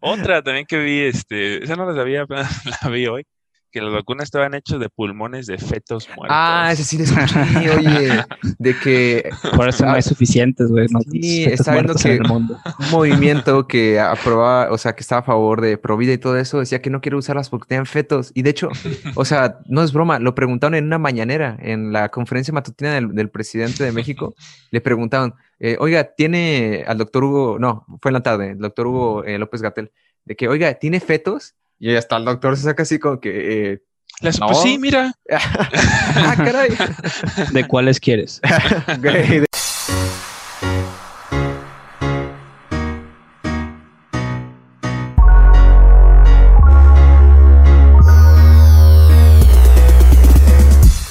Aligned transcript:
Otra 0.00 0.42
también 0.42 0.66
que 0.66 0.78
vi, 0.78 1.00
este, 1.00 1.62
esa 1.64 1.76
no 1.76 1.86
la 1.86 1.94
sabía, 1.94 2.26
la 2.82 2.90
vi 2.90 3.06
hoy, 3.06 3.24
que 3.70 3.80
las 3.80 3.92
vacunas 3.92 4.24
estaban 4.24 4.54
hechas 4.54 4.80
de 4.80 4.88
pulmones 4.88 5.46
de 5.46 5.58
fetos 5.58 6.08
muertos. 6.08 6.28
Ah, 6.30 6.70
ese 6.72 6.84
sí 6.84 6.98
le 6.98 7.04
escuché, 7.04 7.70
oye, 7.70 8.24
de 8.58 8.78
que... 8.78 9.30
Por 9.56 9.68
eso 9.68 9.86
no 9.86 9.92
hay 9.92 10.02
suficientes, 10.02 10.68
güey. 10.68 10.86
No, 10.90 11.00
sí, 11.00 11.44
está 11.44 11.74
viendo 11.74 11.94
que 11.94 12.18
un 12.18 12.58
movimiento 12.90 13.66
que 13.66 14.00
aprobaba, 14.00 14.72
o 14.72 14.78
sea, 14.78 14.94
que 14.94 15.02
estaba 15.02 15.20
a 15.20 15.24
favor 15.24 15.60
de 15.60 15.78
Provida 15.78 16.12
y 16.12 16.18
todo 16.18 16.36
eso, 16.36 16.58
decía 16.58 16.82
que 16.82 16.90
no 16.90 17.00
quiere 17.00 17.16
usarlas 17.16 17.48
porque 17.48 17.68
tenían 17.68 17.86
fetos. 17.86 18.32
Y 18.34 18.42
de 18.42 18.50
hecho, 18.50 18.68
o 19.14 19.24
sea, 19.24 19.60
no 19.66 19.82
es 19.82 19.92
broma, 19.92 20.18
lo 20.18 20.34
preguntaron 20.34 20.74
en 20.74 20.86
una 20.86 20.98
mañanera, 20.98 21.56
en 21.60 21.92
la 21.92 22.08
conferencia 22.08 22.52
matutina 22.52 23.00
del, 23.00 23.30
presidente 23.30 23.84
de 23.84 23.92
México, 23.92 24.34
le 24.70 24.80
preguntaron, 24.80 25.34
eh, 25.60 25.76
oiga, 25.78 26.04
tiene 26.14 26.84
al 26.86 26.98
doctor 26.98 27.24
Hugo, 27.24 27.58
no, 27.58 27.86
fue 28.00 28.10
en 28.10 28.14
la 28.14 28.22
tarde, 28.22 28.50
el 28.50 28.58
doctor 28.58 28.86
Hugo 28.86 29.24
eh, 29.24 29.38
López 29.38 29.62
Gatel, 29.62 29.92
de 30.24 30.36
que, 30.36 30.48
oiga, 30.48 30.74
¿tiene 30.74 31.00
fetos? 31.00 31.54
Y 31.82 31.96
hasta 31.96 32.18
el 32.18 32.26
doctor 32.26 32.58
se 32.58 32.64
saca 32.64 32.82
así 32.82 32.98
como 32.98 33.20
que... 33.20 33.72
Eh, 33.72 33.82
pues 34.20 34.38
sí, 34.62 34.76
mira. 34.76 35.14
ah, 35.30 36.34
caray. 36.36 36.76
¿De 37.54 37.66
cuáles 37.66 37.98
quieres? 37.98 38.38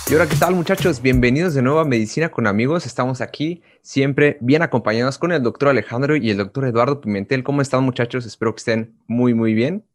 Y 0.07 0.13
ahora, 0.13 0.27
¿qué 0.27 0.35
tal 0.37 0.55
muchachos? 0.55 1.03
Bienvenidos 1.03 1.53
de 1.53 1.61
nuevo 1.61 1.79
a 1.79 1.85
Medicina 1.85 2.29
con 2.29 2.47
Amigos. 2.47 2.87
Estamos 2.87 3.21
aquí 3.21 3.61
siempre 3.83 4.39
bien 4.41 4.63
acompañados 4.63 5.19
con 5.19 5.31
el 5.31 5.43
doctor 5.43 5.69
Alejandro 5.69 6.15
y 6.15 6.31
el 6.31 6.37
doctor 6.37 6.65
Eduardo 6.65 6.99
Pimentel. 6.99 7.43
¿Cómo 7.43 7.61
están 7.61 7.83
muchachos? 7.83 8.25
Espero 8.25 8.55
que 8.55 8.57
estén 8.57 8.95
muy, 9.05 9.35
muy 9.35 9.53
bien. 9.53 9.85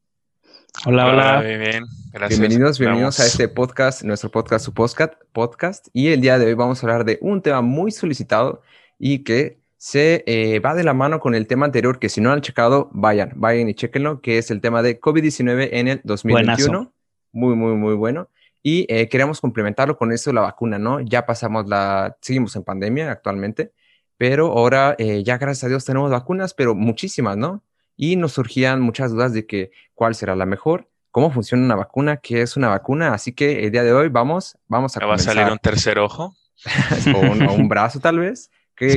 Hola, 0.87 1.07
hola. 1.07 1.41
bien, 1.41 1.87
Gracias. 2.13 2.39
Bienvenidos, 2.39 2.79
bienvenidos 2.79 3.19
a 3.19 3.25
este 3.25 3.49
podcast, 3.49 4.03
nuestro 4.03 4.31
podcast, 4.31 4.67
su 4.67 4.75
podcast, 4.75 5.15
podcast. 5.33 5.87
Y 5.95 6.09
el 6.09 6.21
día 6.21 6.39
de 6.39 6.47
hoy 6.47 6.55
vamos 6.55 6.83
a 6.83 6.87
hablar 6.87 7.07
de 7.07 7.19
un 7.23 7.41
tema 7.41 7.63
muy 7.63 7.91
solicitado 7.91 8.61
y 8.99 9.21
que 9.25 9.61
se 9.79 10.25
eh, 10.27 10.59
va 10.59 10.75
de 10.75 10.85
la 10.85 10.93
mano 10.93 11.21
con 11.21 11.35
el 11.35 11.47
tema 11.47 11.65
anterior, 11.65 11.99
que 11.99 12.11
si 12.11 12.21
no 12.21 12.33
han 12.33 12.43
checado, 12.43 12.91
vayan, 12.93 13.33
vayan 13.37 13.69
y 13.69 13.75
chequenlo, 13.75 14.21
que 14.21 14.37
es 14.37 14.51
el 14.51 14.61
tema 14.61 14.83
de 14.83 15.01
COVID-19 15.01 15.71
en 15.73 15.89
el 15.89 16.01
2021. 16.05 16.93
Muy, 17.33 17.55
muy, 17.57 17.75
muy 17.77 17.95
bueno. 17.95 18.29
Y 18.63 18.85
eh, 18.93 19.09
queremos 19.09 19.41
complementarlo 19.41 19.97
con 19.97 20.13
esto 20.13 20.31
de 20.31 20.35
la 20.35 20.43
vacuna, 20.43 20.79
¿no? 20.79 21.01
Ya 21.01 21.25
pasamos 21.25 21.67
la, 21.67 22.17
seguimos 22.21 22.57
en 22.57 22.65
pandemia 22.65 23.11
actualmente, 23.11 23.73
pero 24.19 24.53
ahora 24.53 24.97
eh, 24.99 25.23
ya 25.23 25.39
gracias 25.39 25.65
a 25.65 25.69
Dios 25.69 25.85
tenemos 25.85 26.11
vacunas, 26.11 26.53
pero 26.53 26.75
muchísimas, 26.75 27.37
¿no? 27.37 27.63
Y 27.97 28.17
nos 28.17 28.33
surgían 28.33 28.81
muchas 28.81 29.13
dudas 29.13 29.33
de 29.33 29.47
que 29.47 29.71
cuál 29.95 30.15
será 30.15 30.35
la 30.37 30.47
mejor, 30.47 30.89
cómo 31.11 31.31
funciona 31.31 31.65
una 31.65 31.77
vacuna, 31.77 32.17
qué 32.17 32.43
es 32.43 32.57
una 32.57 32.69
vacuna. 32.69 33.15
Así 33.15 33.33
que 33.33 33.65
el 33.65 33.71
día 33.71 33.85
de 33.85 33.93
hoy 33.93 34.09
vamos, 34.09 34.59
vamos 34.67 34.97
a 34.97 35.07
¿Va 35.07 35.15
a 35.15 35.19
salir 35.19 35.51
un 35.51 35.59
tercer 35.59 35.99
ojo? 35.99 36.35
o, 37.15 37.19
un, 37.55 37.69
brazo 37.69 38.01
tal 38.01 38.19
vez. 38.19 38.51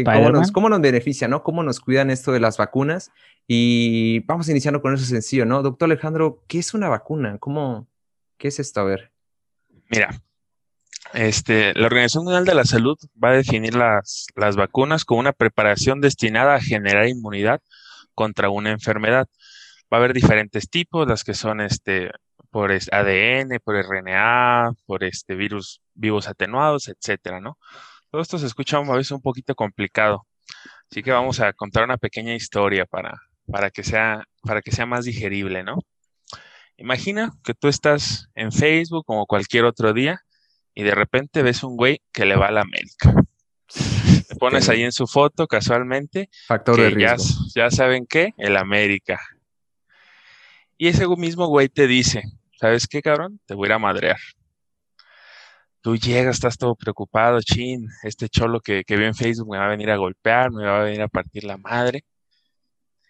cómo, 0.03 0.31
nos, 0.31 0.51
¿Cómo 0.51 0.69
nos 0.69 0.81
beneficia, 0.81 1.27
no? 1.27 1.43
¿Cómo 1.43 1.63
nos 1.63 1.79
cuidan 1.79 2.09
esto 2.09 2.31
de 2.31 2.39
las 2.39 2.57
vacunas? 2.57 3.11
Y 3.47 4.19
vamos 4.21 4.49
iniciando 4.49 4.81
con 4.81 4.93
eso 4.93 5.05
sencillo, 5.05 5.45
¿no? 5.45 5.61
Doctor 5.61 5.85
Alejandro, 5.85 6.43
¿qué 6.47 6.59
es 6.59 6.73
una 6.73 6.89
vacuna? 6.89 7.37
¿Cómo, 7.39 7.87
qué 8.37 8.47
es 8.47 8.59
esto? 8.59 8.81
A 8.81 8.83
ver. 8.83 9.11
Mira, 9.89 10.21
este, 11.13 11.73
la 11.75 11.85
Organización 11.85 12.25
Mundial 12.25 12.45
de 12.45 12.55
la 12.55 12.65
Salud 12.65 12.97
va 13.23 13.29
a 13.29 13.33
definir 13.33 13.75
las, 13.75 14.27
las 14.35 14.55
vacunas 14.55 15.05
como 15.05 15.19
una 15.19 15.33
preparación 15.33 16.01
destinada 16.01 16.55
a 16.55 16.61
generar 16.61 17.07
inmunidad 17.07 17.61
contra 18.17 18.49
una 18.49 18.71
enfermedad. 18.71 19.27
Va 19.93 19.97
a 19.97 19.99
haber 19.99 20.13
diferentes 20.13 20.69
tipos, 20.69 21.07
las 21.07 21.23
que 21.23 21.35
son 21.35 21.61
este, 21.61 22.09
por 22.49 22.71
ADN, 22.71 23.59
por 23.63 23.75
RNA, 23.75 24.71
por 24.87 25.03
este 25.03 25.35
virus 25.35 25.81
vivos 25.93 26.27
atenuados, 26.27 26.87
etcétera, 26.87 27.39
¿no? 27.39 27.59
Todo 28.09 28.21
esto 28.23 28.39
se 28.39 28.47
escucha 28.47 28.77
a 28.77 28.81
veces 28.81 29.11
un 29.11 29.21
poquito 29.21 29.53
complicado. 29.53 30.25
Así 30.89 31.03
que 31.03 31.11
vamos 31.11 31.39
a 31.41 31.53
contar 31.53 31.83
una 31.83 31.97
pequeña 31.97 32.33
historia 32.33 32.87
para, 32.87 33.21
para, 33.51 33.69
que, 33.69 33.83
sea, 33.83 34.23
para 34.41 34.63
que 34.63 34.71
sea 34.71 34.87
más 34.87 35.05
digerible, 35.05 35.63
¿no? 35.63 35.77
Imagina 36.77 37.31
que 37.43 37.53
tú 37.53 37.67
estás 37.67 38.29
en 38.33 38.51
Facebook 38.51 39.05
como 39.05 39.27
cualquier 39.27 39.65
otro 39.65 39.93
día 39.93 40.21
y 40.73 40.83
de 40.83 40.95
repente 40.95 41.43
ves 41.43 41.63
un 41.63 41.77
güey 41.77 42.01
que 42.11 42.25
le 42.25 42.35
va 42.35 42.47
a 42.47 42.51
la 42.51 42.61
América 42.61 43.13
pones 44.35 44.69
ahí 44.69 44.83
en 44.83 44.91
su 44.91 45.07
foto 45.07 45.47
casualmente. 45.47 46.29
Factor 46.47 46.79
de 46.79 46.89
riesgo. 46.89 47.45
Ya, 47.55 47.69
saben 47.71 48.05
qué, 48.05 48.33
el 48.37 48.57
América. 48.57 49.19
Y 50.77 50.87
ese 50.87 51.07
mismo 51.07 51.47
güey 51.47 51.69
te 51.69 51.87
dice, 51.87 52.23
¿sabes 52.59 52.87
qué, 52.87 53.01
cabrón? 53.01 53.39
Te 53.45 53.55
voy 53.55 53.65
a 53.65 53.69
ir 53.69 53.73
a 53.73 53.79
madrear. 53.79 54.17
Tú 55.81 55.95
llegas, 55.95 56.35
estás 56.35 56.57
todo 56.57 56.75
preocupado, 56.75 57.39
chin, 57.41 57.87
este 58.03 58.29
cholo 58.29 58.59
que, 58.59 58.83
que 58.83 58.95
en 58.95 59.15
Facebook 59.15 59.51
me 59.51 59.57
va 59.57 59.65
a 59.65 59.69
venir 59.69 59.89
a 59.89 59.97
golpear, 59.97 60.51
me 60.51 60.65
va 60.65 60.81
a 60.81 60.83
venir 60.83 61.01
a 61.01 61.07
partir 61.07 61.43
la 61.43 61.57
madre. 61.57 62.03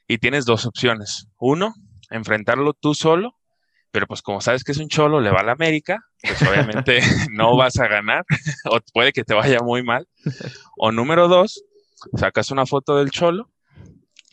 Y 0.07 0.19
tienes 0.19 0.45
dos 0.45 0.65
opciones. 0.65 1.27
Uno, 1.37 1.73
enfrentarlo 2.09 2.73
tú 2.73 2.93
solo 2.93 3.37
pero 3.91 4.07
pues 4.07 4.21
como 4.21 4.41
sabes 4.41 4.63
que 4.63 4.71
es 4.71 4.77
un 4.77 4.89
cholo, 4.89 5.21
le 5.21 5.31
va 5.31 5.41
a 5.41 5.43
la 5.43 5.53
América, 5.53 5.99
pues 6.21 6.41
obviamente 6.43 6.99
no 7.31 7.55
vas 7.55 7.77
a 7.79 7.87
ganar, 7.87 8.25
o 8.65 8.79
puede 8.93 9.11
que 9.11 9.23
te 9.23 9.33
vaya 9.33 9.59
muy 9.59 9.83
mal. 9.83 10.07
O 10.77 10.91
número 10.91 11.27
dos, 11.27 11.63
sacas 12.15 12.51
una 12.51 12.65
foto 12.65 12.97
del 12.97 13.11
cholo 13.11 13.49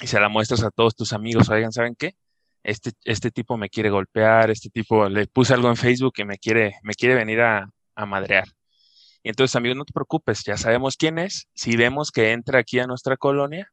y 0.00 0.06
se 0.06 0.20
la 0.20 0.28
muestras 0.28 0.62
a 0.62 0.70
todos 0.70 0.96
tus 0.96 1.12
amigos, 1.12 1.48
oigan, 1.48 1.72
¿saben 1.72 1.94
qué? 1.96 2.14
Este, 2.62 2.92
este 3.04 3.30
tipo 3.30 3.56
me 3.56 3.68
quiere 3.68 3.90
golpear, 3.90 4.50
este 4.50 4.70
tipo 4.70 5.08
le 5.08 5.26
puse 5.26 5.54
algo 5.54 5.68
en 5.68 5.76
Facebook 5.76 6.14
y 6.16 6.24
me 6.24 6.38
quiere, 6.38 6.76
me 6.82 6.94
quiere 6.94 7.14
venir 7.14 7.42
a, 7.42 7.68
a 7.94 8.06
madrear. 8.06 8.46
Y 9.22 9.30
entonces, 9.30 9.56
amigos, 9.56 9.78
no 9.78 9.84
te 9.84 9.92
preocupes, 9.92 10.44
ya 10.44 10.56
sabemos 10.56 10.96
quién 10.96 11.18
es. 11.18 11.48
Si 11.54 11.76
vemos 11.76 12.10
que 12.10 12.32
entra 12.32 12.58
aquí 12.58 12.78
a 12.78 12.86
nuestra 12.86 13.16
colonia, 13.16 13.72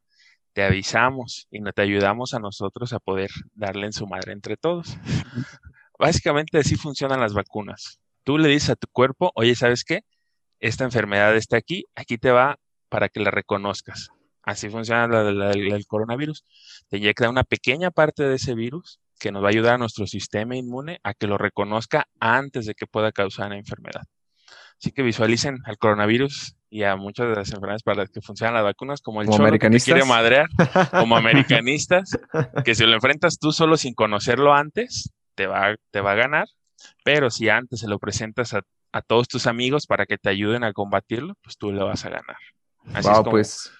te 0.52 0.62
avisamos 0.62 1.48
y 1.50 1.62
te 1.62 1.82
ayudamos 1.82 2.34
a 2.34 2.38
nosotros 2.38 2.92
a 2.92 2.98
poder 2.98 3.30
darle 3.54 3.86
en 3.86 3.92
su 3.92 4.06
madre 4.06 4.32
entre 4.32 4.56
todos. 4.56 4.96
Básicamente 5.98 6.58
así 6.58 6.76
funcionan 6.76 7.20
las 7.20 7.32
vacunas. 7.32 8.00
Tú 8.24 8.38
le 8.38 8.48
dices 8.48 8.70
a 8.70 8.76
tu 8.76 8.86
cuerpo, 8.88 9.32
oye, 9.34 9.54
¿sabes 9.54 9.84
qué? 9.84 10.04
Esta 10.60 10.84
enfermedad 10.84 11.34
está 11.36 11.56
aquí, 11.56 11.84
aquí 11.94 12.18
te 12.18 12.30
va 12.30 12.58
para 12.88 13.08
que 13.08 13.20
la 13.20 13.30
reconozcas. 13.30 14.10
Así 14.42 14.68
funciona 14.68 15.06
la, 15.06 15.50
del 15.50 15.86
coronavirus. 15.86 16.44
Te 16.88 16.98
inyecta 16.98 17.30
una 17.30 17.44
pequeña 17.44 17.90
parte 17.90 18.24
de 18.24 18.34
ese 18.36 18.54
virus 18.54 19.00
que 19.18 19.30
nos 19.30 19.42
va 19.42 19.46
a 19.46 19.50
ayudar 19.50 19.74
a 19.74 19.78
nuestro 19.78 20.06
sistema 20.06 20.56
inmune 20.56 20.98
a 21.04 21.14
que 21.14 21.28
lo 21.28 21.38
reconozca 21.38 22.08
antes 22.18 22.66
de 22.66 22.74
que 22.74 22.86
pueda 22.86 23.12
causar 23.12 23.50
la 23.50 23.56
enfermedad. 23.56 24.02
Así 24.78 24.90
que 24.90 25.02
visualicen 25.02 25.58
al 25.64 25.78
coronavirus 25.78 26.56
y 26.72 26.84
a 26.84 26.96
muchas 26.96 27.28
de 27.28 27.34
las 27.34 27.48
enfermedades 27.48 27.82
para 27.82 27.98
las 27.98 28.08
que 28.08 28.22
funcionan 28.22 28.54
las 28.54 28.64
vacunas, 28.64 29.02
como 29.02 29.20
el 29.20 29.28
cholo 29.28 29.52
que 29.58 29.68
quiere 29.78 30.06
madrear, 30.06 30.48
como 30.90 31.18
americanistas, 31.18 32.18
que 32.64 32.74
si 32.74 32.86
lo 32.86 32.94
enfrentas 32.94 33.38
tú 33.38 33.52
solo 33.52 33.76
sin 33.76 33.92
conocerlo 33.92 34.54
antes, 34.54 35.12
te 35.34 35.46
va, 35.46 35.74
te 35.90 36.00
va 36.00 36.12
a 36.12 36.14
ganar, 36.14 36.46
pero 37.04 37.28
si 37.28 37.50
antes 37.50 37.80
se 37.80 37.88
lo 37.88 37.98
presentas 37.98 38.54
a, 38.54 38.62
todos 39.06 39.28
tus 39.28 39.46
amigos 39.46 39.86
para 39.86 40.06
que 40.06 40.16
te 40.16 40.30
ayuden 40.30 40.64
a 40.64 40.72
combatirlo, 40.72 41.34
pues 41.42 41.58
tú 41.58 41.72
lo 41.72 41.84
vas 41.84 42.06
a 42.06 42.08
ganar. 42.08 42.36
Así 42.94 43.08
es 43.10 43.18
como, 43.18 43.30
pues. 43.30 43.70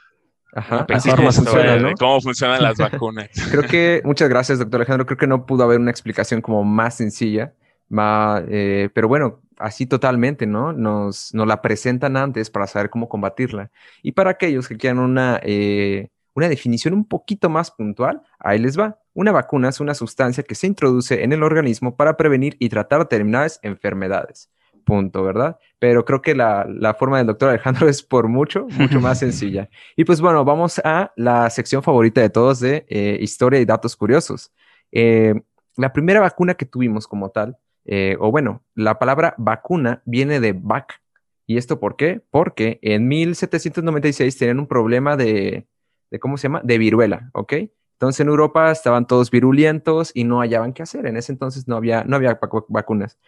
Ajá, 0.55 0.87
así 0.91 1.11
funciona, 1.11 1.95
cómo 1.99 2.21
funcionan 2.21 2.63
las 2.63 2.77
vacunas. 2.79 3.31
Creo 3.51 3.63
que, 3.63 4.03
muchas 4.05 4.29
gracias, 4.29 4.59
doctor 4.59 4.83
Alejandro. 4.83 5.07
Creo 5.07 5.17
que 5.17 5.27
no 5.27 5.47
pudo 5.47 5.65
haber 5.65 5.81
una 5.81 5.91
explicación 5.91 6.43
como 6.43 6.63
más 6.63 6.99
sencilla, 6.99 7.55
más, 7.93 8.43
eh, 8.49 8.89
pero 8.95 9.09
bueno, 9.09 9.41
así 9.59 9.87
totalmente, 9.87 10.47
¿no? 10.47 10.73
Nos, 10.73 11.33
nos 11.35 11.47
la 11.47 11.63
presentan 11.63 12.17
antes 12.17 12.51
para 12.51 12.67
saber 12.67 12.91
cómo 12.91 13.09
combatirla. 13.09 13.71
Y 14.03 14.13
para 14.13 14.31
aquellos 14.31 14.69
que 14.69 14.77
quieran 14.77 14.99
una, 14.99 15.41
eh, 15.43 16.09
una 16.35 16.49
definición 16.49 16.95
un 16.95 17.07
poquito 17.07 17.49
más 17.49 17.71
puntual, 17.71 18.23
ahí 18.39 18.59
les 18.59 18.79
va. 18.79 18.99
Una 19.15 19.33
vacuna 19.33 19.69
es 19.69 19.81
una 19.81 19.95
sustancia 19.95 20.43
que 20.43 20.55
se 20.55 20.67
introduce 20.67 21.23
en 21.23 21.33
el 21.33 21.43
organismo 21.43 21.97
para 21.97 22.17
prevenir 22.17 22.57
y 22.59 22.69
tratar 22.69 23.01
determinadas 23.01 23.61
enfermedades. 23.63 24.51
Punto, 24.85 25.23
¿verdad? 25.23 25.59
Pero 25.79 26.05
creo 26.05 26.23
que 26.23 26.35
la, 26.35 26.97
forma 26.99 27.19
del 27.19 27.29
doctor 27.29 27.51
Alejandro 27.51 27.89
es 27.89 28.03
por 28.03 28.29
mucho, 28.29 28.67
mucho 28.71 29.01
más 29.01 29.19
sencilla. 29.21 29.69
Y 29.97 30.05
pues 30.05 30.21
bueno, 30.21 30.45
vamos 30.45 30.81
a 30.85 31.13
la 31.17 31.49
sección 31.51 31.83
favorita 31.83 32.21
de 32.21 32.31
todos 32.31 32.61
de 32.61 32.85
eh, 32.89 33.19
historia 33.21 33.61
y 33.61 33.65
datos 33.65 33.95
curiosos. 33.97 34.51
Eh, 34.91 35.35
la 35.77 35.93
primera 35.93 36.21
vacuna 36.21 36.55
que 36.55 36.67
tuvimos 36.67 37.07
como 37.07 37.31
tal, 37.31 37.57
eh, 37.85 38.17
o 38.21 38.31
bueno, 38.31 38.63
la 38.75 38.99
palabra 38.99 39.35
vacuna 39.39 40.03
viene 40.05 40.41
de 40.41 40.53
vac. 40.53 41.01
¿Y 41.47 41.57
esto 41.57 41.81
por 41.81 41.97
qué? 41.97 42.23
Porque 42.31 42.79
en 42.83 43.09
1796 43.09 44.39
tenían 44.39 44.61
un 44.61 44.67
problema 44.67 45.17
de, 45.17 45.67
de 46.11 46.19
¿cómo 46.21 46.37
se 46.39 46.45
llama? 46.45 46.61
De 46.65 46.79
viruela, 46.79 47.31
¿ok? 47.35 47.55
Entonces 47.95 48.21
en 48.21 48.29
Europa 48.29 48.71
estaban 48.73 49.07
todos 49.07 49.31
virulentos 49.31 50.11
y 50.15 50.25
no 50.25 50.41
hallaban 50.41 50.73
qué 50.73 50.83
hacer. 50.83 51.07
En 51.07 51.17
ese 51.17 51.33
entonces 51.33 51.69
no 51.69 51.77
había, 51.77 52.05
no 52.05 52.17
había 52.17 52.39
vacunas. 52.69 53.19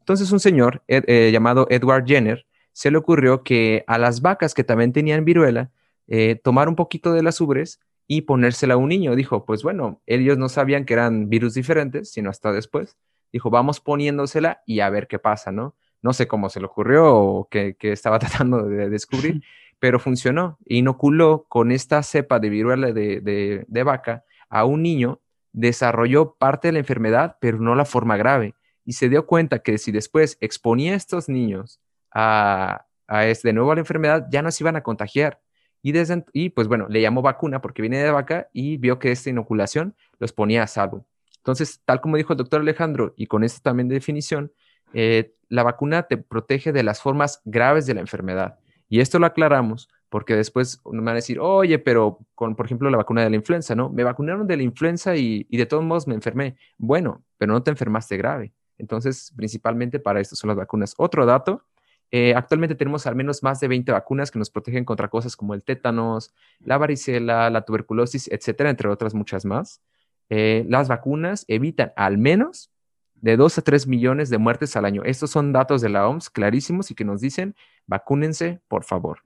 Entonces 0.00 0.30
un 0.32 0.40
señor 0.40 0.82
eh, 0.88 1.30
llamado 1.32 1.66
Edward 1.70 2.04
Jenner 2.06 2.46
se 2.72 2.90
le 2.90 2.98
ocurrió 2.98 3.42
que 3.42 3.84
a 3.86 3.96
las 3.96 4.20
vacas 4.20 4.52
que 4.52 4.64
también 4.64 4.92
tenían 4.92 5.24
viruela, 5.24 5.70
eh, 6.08 6.38
tomar 6.42 6.68
un 6.68 6.76
poquito 6.76 7.12
de 7.12 7.22
las 7.22 7.40
ubres 7.40 7.80
y 8.06 8.22
ponérsela 8.22 8.74
a 8.74 8.76
un 8.76 8.88
niño. 8.88 9.14
Dijo, 9.16 9.46
pues 9.46 9.62
bueno, 9.62 10.02
ellos 10.06 10.36
no 10.36 10.48
sabían 10.48 10.84
que 10.84 10.94
eran 10.94 11.28
virus 11.30 11.54
diferentes, 11.54 12.10
sino 12.10 12.28
hasta 12.28 12.52
después. 12.52 12.96
Dijo, 13.34 13.50
vamos 13.50 13.80
poniéndosela 13.80 14.62
y 14.64 14.78
a 14.78 14.88
ver 14.90 15.08
qué 15.08 15.18
pasa, 15.18 15.50
¿no? 15.50 15.74
No 16.02 16.12
sé 16.12 16.28
cómo 16.28 16.50
se 16.50 16.60
le 16.60 16.66
ocurrió 16.66 17.12
o 17.12 17.48
qué, 17.50 17.76
estaba 17.80 18.18
tratando 18.20 18.62
de 18.62 18.88
descubrir, 18.88 19.42
pero 19.80 19.98
funcionó. 19.98 20.56
Inoculó 20.66 21.44
con 21.48 21.72
esta 21.72 22.04
cepa 22.04 22.38
de 22.38 22.48
viruela 22.48 22.92
de, 22.92 23.64
de 23.66 23.82
vaca 23.82 24.22
a 24.48 24.64
un 24.64 24.84
niño, 24.84 25.20
desarrolló 25.52 26.36
parte 26.36 26.68
de 26.68 26.74
la 26.74 26.78
enfermedad, 26.78 27.38
pero 27.40 27.58
no 27.58 27.74
la 27.74 27.84
forma 27.84 28.16
grave. 28.16 28.54
Y 28.84 28.92
se 28.92 29.08
dio 29.08 29.26
cuenta 29.26 29.58
que 29.58 29.78
si 29.78 29.90
después 29.90 30.38
exponía 30.40 30.92
a 30.92 30.96
estos 30.96 31.28
niños 31.28 31.80
a, 32.12 32.86
a 33.08 33.26
este, 33.26 33.48
de 33.48 33.54
nuevo 33.54 33.72
a 33.72 33.74
la 33.74 33.80
enfermedad, 33.80 34.28
ya 34.30 34.42
no 34.42 34.52
se 34.52 34.62
iban 34.62 34.76
a 34.76 34.84
contagiar. 34.84 35.40
Y, 35.82 35.90
desde, 35.90 36.24
y 36.32 36.50
pues 36.50 36.68
bueno, 36.68 36.86
le 36.88 37.00
llamó 37.00 37.20
vacuna 37.20 37.60
porque 37.60 37.82
viene 37.82 37.98
de 37.98 38.12
vaca 38.12 38.48
y 38.52 38.76
vio 38.76 39.00
que 39.00 39.10
esta 39.10 39.30
inoculación 39.30 39.96
los 40.20 40.32
ponía 40.32 40.62
a 40.62 40.68
salvo. 40.68 41.04
Entonces, 41.44 41.82
tal 41.84 42.00
como 42.00 42.16
dijo 42.16 42.32
el 42.32 42.38
doctor 42.38 42.62
Alejandro, 42.62 43.12
y 43.16 43.26
con 43.26 43.44
esta 43.44 43.60
también 43.60 43.88
definición, 43.88 44.50
eh, 44.94 45.34
la 45.48 45.62
vacuna 45.62 46.04
te 46.04 46.16
protege 46.16 46.72
de 46.72 46.82
las 46.82 47.02
formas 47.02 47.42
graves 47.44 47.84
de 47.86 47.94
la 47.94 48.00
enfermedad. 48.00 48.58
Y 48.88 49.00
esto 49.00 49.18
lo 49.18 49.26
aclaramos 49.26 49.88
porque 50.08 50.36
después 50.36 50.80
me 50.90 51.00
van 51.00 51.08
a 51.08 51.14
decir, 51.14 51.38
oye, 51.40 51.78
pero 51.78 52.20
con, 52.34 52.56
por 52.56 52.66
ejemplo, 52.66 52.88
la 52.88 52.96
vacuna 52.96 53.22
de 53.22 53.30
la 53.30 53.36
influenza, 53.36 53.74
¿no? 53.74 53.90
Me 53.90 54.04
vacunaron 54.04 54.46
de 54.46 54.56
la 54.56 54.62
influenza 54.62 55.16
y, 55.16 55.46
y 55.50 55.56
de 55.56 55.66
todos 55.66 55.84
modos 55.84 56.06
me 56.06 56.14
enfermé. 56.14 56.56
Bueno, 56.78 57.22
pero 57.36 57.52
no 57.52 57.62
te 57.62 57.70
enfermaste 57.70 58.16
grave. 58.16 58.54
Entonces, 58.78 59.32
principalmente 59.36 59.98
para 60.00 60.20
esto 60.20 60.36
son 60.36 60.48
las 60.48 60.56
vacunas. 60.56 60.94
Otro 60.96 61.26
dato 61.26 61.62
eh, 62.10 62.32
actualmente 62.34 62.76
tenemos 62.76 63.06
al 63.06 63.16
menos 63.16 63.42
más 63.42 63.58
de 63.58 63.66
20 63.66 63.90
vacunas 63.90 64.30
que 64.30 64.38
nos 64.38 64.48
protegen 64.48 64.84
contra 64.84 65.08
cosas 65.08 65.34
como 65.34 65.52
el 65.52 65.64
tétanos, 65.64 66.32
la 66.60 66.78
varicela, 66.78 67.50
la 67.50 67.62
tuberculosis, 67.62 68.28
etcétera, 68.28 68.70
entre 68.70 68.88
otras 68.88 69.14
muchas 69.14 69.44
más. 69.44 69.82
Eh, 70.30 70.64
las 70.68 70.88
vacunas 70.88 71.44
evitan 71.48 71.92
al 71.96 72.18
menos 72.18 72.70
de 73.14 73.36
2 73.36 73.58
a 73.58 73.62
3 73.62 73.86
millones 73.86 74.30
de 74.30 74.38
muertes 74.38 74.76
al 74.76 74.84
año. 74.84 75.02
Estos 75.04 75.30
son 75.30 75.52
datos 75.52 75.80
de 75.80 75.88
la 75.88 76.08
OMS 76.08 76.30
clarísimos 76.30 76.90
y 76.90 76.94
que 76.94 77.04
nos 77.04 77.20
dicen, 77.20 77.54
vacúnense, 77.86 78.60
por 78.68 78.84
favor. 78.84 79.20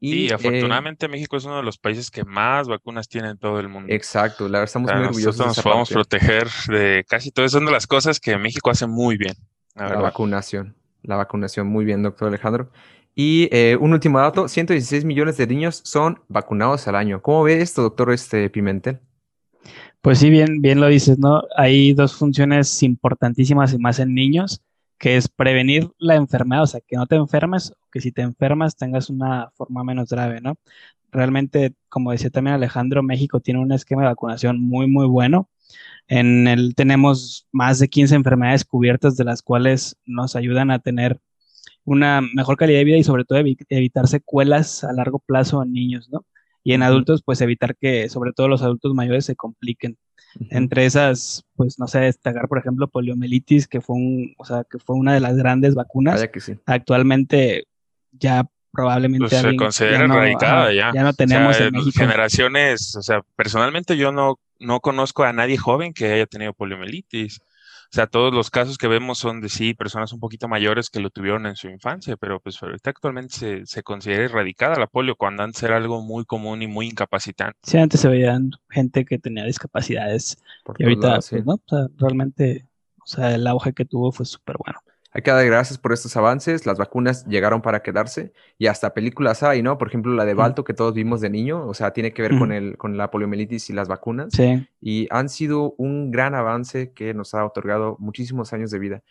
Y, 0.00 0.28
eh, 0.28 0.34
afortunadamente 0.34 1.08
México 1.08 1.36
es 1.36 1.44
uno 1.44 1.56
de 1.56 1.62
los 1.64 1.76
países 1.76 2.10
que 2.10 2.24
más 2.24 2.68
vacunas 2.68 3.08
tiene 3.08 3.30
en 3.30 3.38
todo 3.38 3.58
el 3.58 3.68
mundo. 3.68 3.92
Exacto, 3.92 4.44
la 4.44 4.60
verdad 4.60 4.64
estamos 4.64 4.92
muy 4.92 5.04
orgullosos. 5.04 5.38
Nosotros 5.38 5.56
nos 5.56 5.64
podemos 5.64 5.90
proteger 5.90 6.48
de 6.68 7.04
casi 7.08 7.32
todo. 7.32 7.48
Son 7.48 7.64
de 7.64 7.72
las 7.72 7.86
cosas 7.86 8.20
que 8.20 8.36
México 8.38 8.70
hace 8.70 8.86
muy 8.86 9.16
bien. 9.16 9.34
La, 9.74 9.88
la 9.88 10.00
vacunación 10.00 10.78
la 11.02 11.16
vacunación. 11.16 11.66
Muy 11.66 11.84
bien, 11.84 12.02
doctor 12.02 12.28
Alejandro. 12.28 12.70
Y 13.14 13.48
eh, 13.50 13.76
un 13.80 13.92
último 13.92 14.20
dato, 14.20 14.46
116 14.46 15.04
millones 15.04 15.36
de 15.36 15.46
niños 15.46 15.80
son 15.84 16.22
vacunados 16.28 16.86
al 16.86 16.94
año. 16.94 17.20
¿Cómo 17.20 17.42
ve 17.42 17.60
esto, 17.60 17.82
doctor 17.82 18.12
este, 18.12 18.48
Pimentel? 18.50 19.00
Pues 20.00 20.18
sí, 20.20 20.30
bien, 20.30 20.62
bien 20.62 20.80
lo 20.80 20.86
dices, 20.86 21.18
¿no? 21.18 21.42
Hay 21.56 21.92
dos 21.92 22.14
funciones 22.14 22.82
importantísimas 22.82 23.72
y 23.74 23.78
más 23.78 23.98
en 23.98 24.14
niños, 24.14 24.62
que 24.98 25.16
es 25.16 25.28
prevenir 25.28 25.90
la 25.98 26.14
enfermedad, 26.16 26.62
o 26.62 26.66
sea, 26.66 26.80
que 26.86 26.96
no 26.96 27.06
te 27.06 27.16
enfermes, 27.16 27.74
que 27.92 28.00
si 28.00 28.12
te 28.12 28.22
enfermas 28.22 28.76
tengas 28.76 29.10
una 29.10 29.50
forma 29.56 29.84
menos 29.84 30.08
grave, 30.08 30.40
¿no? 30.40 30.54
Realmente, 31.12 31.74
como 31.88 32.12
decía 32.12 32.30
también 32.30 32.54
Alejandro, 32.54 33.02
México 33.02 33.40
tiene 33.40 33.60
un 33.60 33.72
esquema 33.72 34.02
de 34.02 34.08
vacunación 34.08 34.60
muy, 34.60 34.86
muy 34.88 35.06
bueno. 35.06 35.48
En 36.08 36.48
el 36.48 36.74
tenemos 36.76 37.48
más 37.52 37.78
de 37.80 37.88
15 37.88 38.14
enfermedades 38.16 38.64
cubiertas 38.64 39.16
de 39.16 39.24
las 39.24 39.42
cuales 39.42 39.96
nos 40.06 40.36
ayudan 40.36 40.70
a 40.70 40.80
tener 40.80 41.20
una 41.84 42.22
mejor 42.22 42.56
calidad 42.56 42.80
de 42.80 42.84
vida 42.84 42.98
y 42.98 43.04
sobre 43.04 43.24
todo 43.24 43.38
evitar 43.40 44.08
secuelas 44.08 44.84
a 44.84 44.92
largo 44.92 45.20
plazo 45.20 45.62
en 45.62 45.72
niños, 45.72 46.08
¿no? 46.10 46.26
Y 46.64 46.74
en 46.74 46.82
adultos, 46.82 47.22
pues 47.24 47.40
evitar 47.40 47.76
que 47.76 48.08
sobre 48.08 48.32
todo 48.32 48.48
los 48.48 48.62
adultos 48.62 48.94
mayores 48.94 49.24
se 49.24 49.36
compliquen. 49.36 49.96
Entre 50.50 50.84
esas, 50.84 51.44
pues 51.56 51.78
no 51.78 51.86
sé, 51.88 52.00
destacar, 52.00 52.48
por 52.48 52.58
ejemplo, 52.58 52.86
poliomielitis, 52.88 53.66
que 53.66 53.80
fue 53.80 53.96
un, 53.96 54.34
o 54.36 54.44
sea, 54.44 54.64
que 54.70 54.78
fue 54.78 54.94
una 54.96 55.14
de 55.14 55.20
las 55.20 55.36
grandes 55.36 55.74
vacunas. 55.74 56.28
Actualmente 56.66 57.64
ya 58.12 58.46
probablemente 58.70 59.26
pues 59.28 59.40
se 59.40 59.56
considera 59.56 60.04
erradicada 60.04 60.72
ya. 60.72 60.92
Ya 60.94 61.02
no 61.02 61.12
tenemos 61.14 61.58
en 61.58 61.72
México. 61.72 61.98
Generaciones, 61.98 62.94
o 62.96 63.02
sea, 63.02 63.22
personalmente 63.36 63.96
yo 63.96 64.12
no 64.12 64.38
no 64.60 64.80
conozco 64.80 65.24
a 65.24 65.32
nadie 65.32 65.56
joven 65.56 65.92
que 65.92 66.12
haya 66.12 66.26
tenido 66.26 66.52
poliomielitis. 66.52 67.40
O 67.90 67.94
sea, 67.94 68.06
todos 68.06 68.34
los 68.34 68.50
casos 68.50 68.76
que 68.76 68.86
vemos 68.86 69.18
son 69.18 69.40
de 69.40 69.48
sí, 69.48 69.72
personas 69.72 70.12
un 70.12 70.20
poquito 70.20 70.46
mayores 70.46 70.90
que 70.90 71.00
lo 71.00 71.08
tuvieron 71.08 71.46
en 71.46 71.56
su 71.56 71.68
infancia, 71.68 72.18
pero 72.18 72.38
pues 72.38 72.62
ahorita 72.62 72.90
actualmente 72.90 73.64
se, 73.64 73.82
considera 73.82 74.24
erradicada 74.24 74.78
la 74.78 74.86
polio 74.86 75.16
cuando 75.16 75.42
antes 75.42 75.62
era 75.62 75.78
algo 75.78 76.02
muy 76.02 76.26
común 76.26 76.60
y 76.60 76.66
muy 76.66 76.86
incapacitante. 76.86 77.58
Sí, 77.62 77.78
antes 77.78 78.00
se 78.00 78.08
veían 78.08 78.50
gente 78.68 79.06
que 79.06 79.18
tenía 79.18 79.44
discapacidades 79.44 80.36
y 80.78 80.84
ahorita, 80.84 81.20
pues, 81.30 81.46
¿no? 81.46 81.54
O 81.54 81.62
sea, 81.66 81.86
realmente, 81.96 82.66
o 83.02 83.06
sea, 83.06 83.34
el 83.34 83.46
auge 83.46 83.72
que 83.72 83.86
tuvo 83.86 84.12
fue 84.12 84.26
súper 84.26 84.56
bueno. 84.58 84.78
Hay 85.12 85.22
que 85.22 85.30
dar 85.30 85.44
gracias 85.46 85.78
por 85.78 85.92
estos 85.92 86.16
avances. 86.16 86.66
Las 86.66 86.78
vacunas 86.78 87.24
llegaron 87.26 87.62
para 87.62 87.82
quedarse 87.82 88.32
y 88.58 88.66
hasta 88.66 88.92
películas 88.92 89.42
hay, 89.42 89.62
¿no? 89.62 89.78
Por 89.78 89.88
ejemplo, 89.88 90.12
la 90.14 90.24
de 90.24 90.34
Balto 90.34 90.64
que 90.64 90.74
todos 90.74 90.94
vimos 90.94 91.20
de 91.20 91.30
niño, 91.30 91.66
o 91.66 91.74
sea, 91.74 91.92
tiene 91.92 92.12
que 92.12 92.22
ver 92.22 92.38
con, 92.38 92.52
el, 92.52 92.76
con 92.76 92.96
la 92.96 93.10
poliomielitis 93.10 93.70
y 93.70 93.72
las 93.72 93.88
vacunas. 93.88 94.28
Sí. 94.32 94.66
Y 94.80 95.08
han 95.10 95.28
sido 95.28 95.74
un 95.78 96.10
gran 96.10 96.34
avance 96.34 96.92
que 96.92 97.14
nos 97.14 97.34
ha 97.34 97.44
otorgado 97.44 97.96
muchísimos 97.98 98.52
años 98.52 98.70
de 98.70 98.78
vida. 98.78 99.02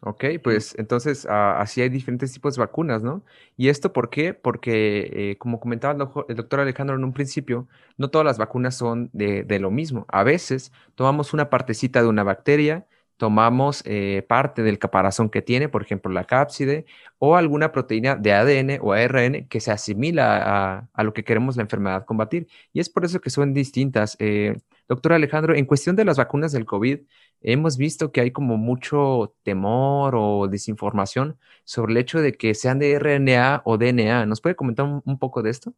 Ok, 0.00 0.24
pues 0.44 0.76
entonces 0.78 1.26
así 1.28 1.82
hay 1.82 1.88
diferentes 1.88 2.32
tipos 2.32 2.54
de 2.54 2.60
vacunas, 2.60 3.02
¿no? 3.02 3.24
¿Y 3.56 3.68
esto 3.68 3.92
por 3.92 4.10
qué? 4.10 4.32
Porque, 4.32 5.10
eh, 5.12 5.36
como 5.38 5.58
comentaba 5.58 5.92
el, 6.28 6.36
doctor 6.36 6.60
Alejandro 6.60 6.94
en 6.94 7.02
un 7.02 7.12
principio, 7.12 7.66
no 7.96 8.08
todas 8.08 8.24
las 8.24 8.38
vacunas 8.38 8.76
son 8.76 9.10
de, 9.12 9.42
de 9.42 9.58
lo 9.58 9.72
mismo. 9.72 10.06
A 10.08 10.22
veces 10.22 10.72
tomamos 10.94 11.34
una 11.34 11.50
partecita 11.50 12.00
de 12.00 12.06
una 12.06 12.22
bacteria, 12.22 12.86
tomamos 13.18 13.82
eh, 13.84 14.24
parte 14.28 14.62
del 14.62 14.78
caparazón 14.78 15.28
que 15.30 15.42
tiene, 15.42 15.68
por 15.68 15.82
ejemplo, 15.82 16.10
la 16.12 16.24
cápside, 16.24 16.86
o 17.18 17.36
alguna 17.36 17.72
proteína 17.72 18.16
de 18.16 18.32
ADN 18.32 18.78
o 18.80 18.92
ARN 18.92 19.46
que 19.48 19.60
se 19.60 19.72
asimila 19.72 20.88
a, 20.94 21.04
lo 21.04 21.12
que 21.12 21.24
queremos 21.24 21.56
la 21.56 21.62
enfermedad 21.62 22.06
combatir. 22.06 22.48
Y 22.72 22.80
es 22.80 22.88
por 22.88 23.04
eso 23.04 23.20
que 23.20 23.30
son 23.30 23.54
distintas. 23.54 24.16
Eh, 24.20 24.56
doctor 24.88 25.12
Alejandro, 25.12 25.54
en 25.54 25.66
cuestión 25.66 25.96
de 25.96 26.04
las 26.04 26.16
vacunas 26.18 26.52
del 26.52 26.64
COVID, 26.64 27.00
hemos 27.42 27.76
visto 27.76 28.12
que 28.12 28.20
hay 28.20 28.30
como 28.30 28.56
mucho 28.56 29.34
temor 29.42 30.14
o 30.16 30.48
desinformación 30.48 31.38
sobre 31.64 31.92
el 31.92 31.98
hecho 31.98 32.20
de 32.20 32.32
que 32.34 32.54
sean 32.54 32.78
de 32.78 32.98
RNA 32.98 33.62
o 33.64 33.78
DNA. 33.78 34.26
¿Nos 34.26 34.40
puede 34.40 34.56
comentar 34.56 34.86
un 35.04 35.18
poco 35.18 35.42
de 35.42 35.50
esto? 35.50 35.74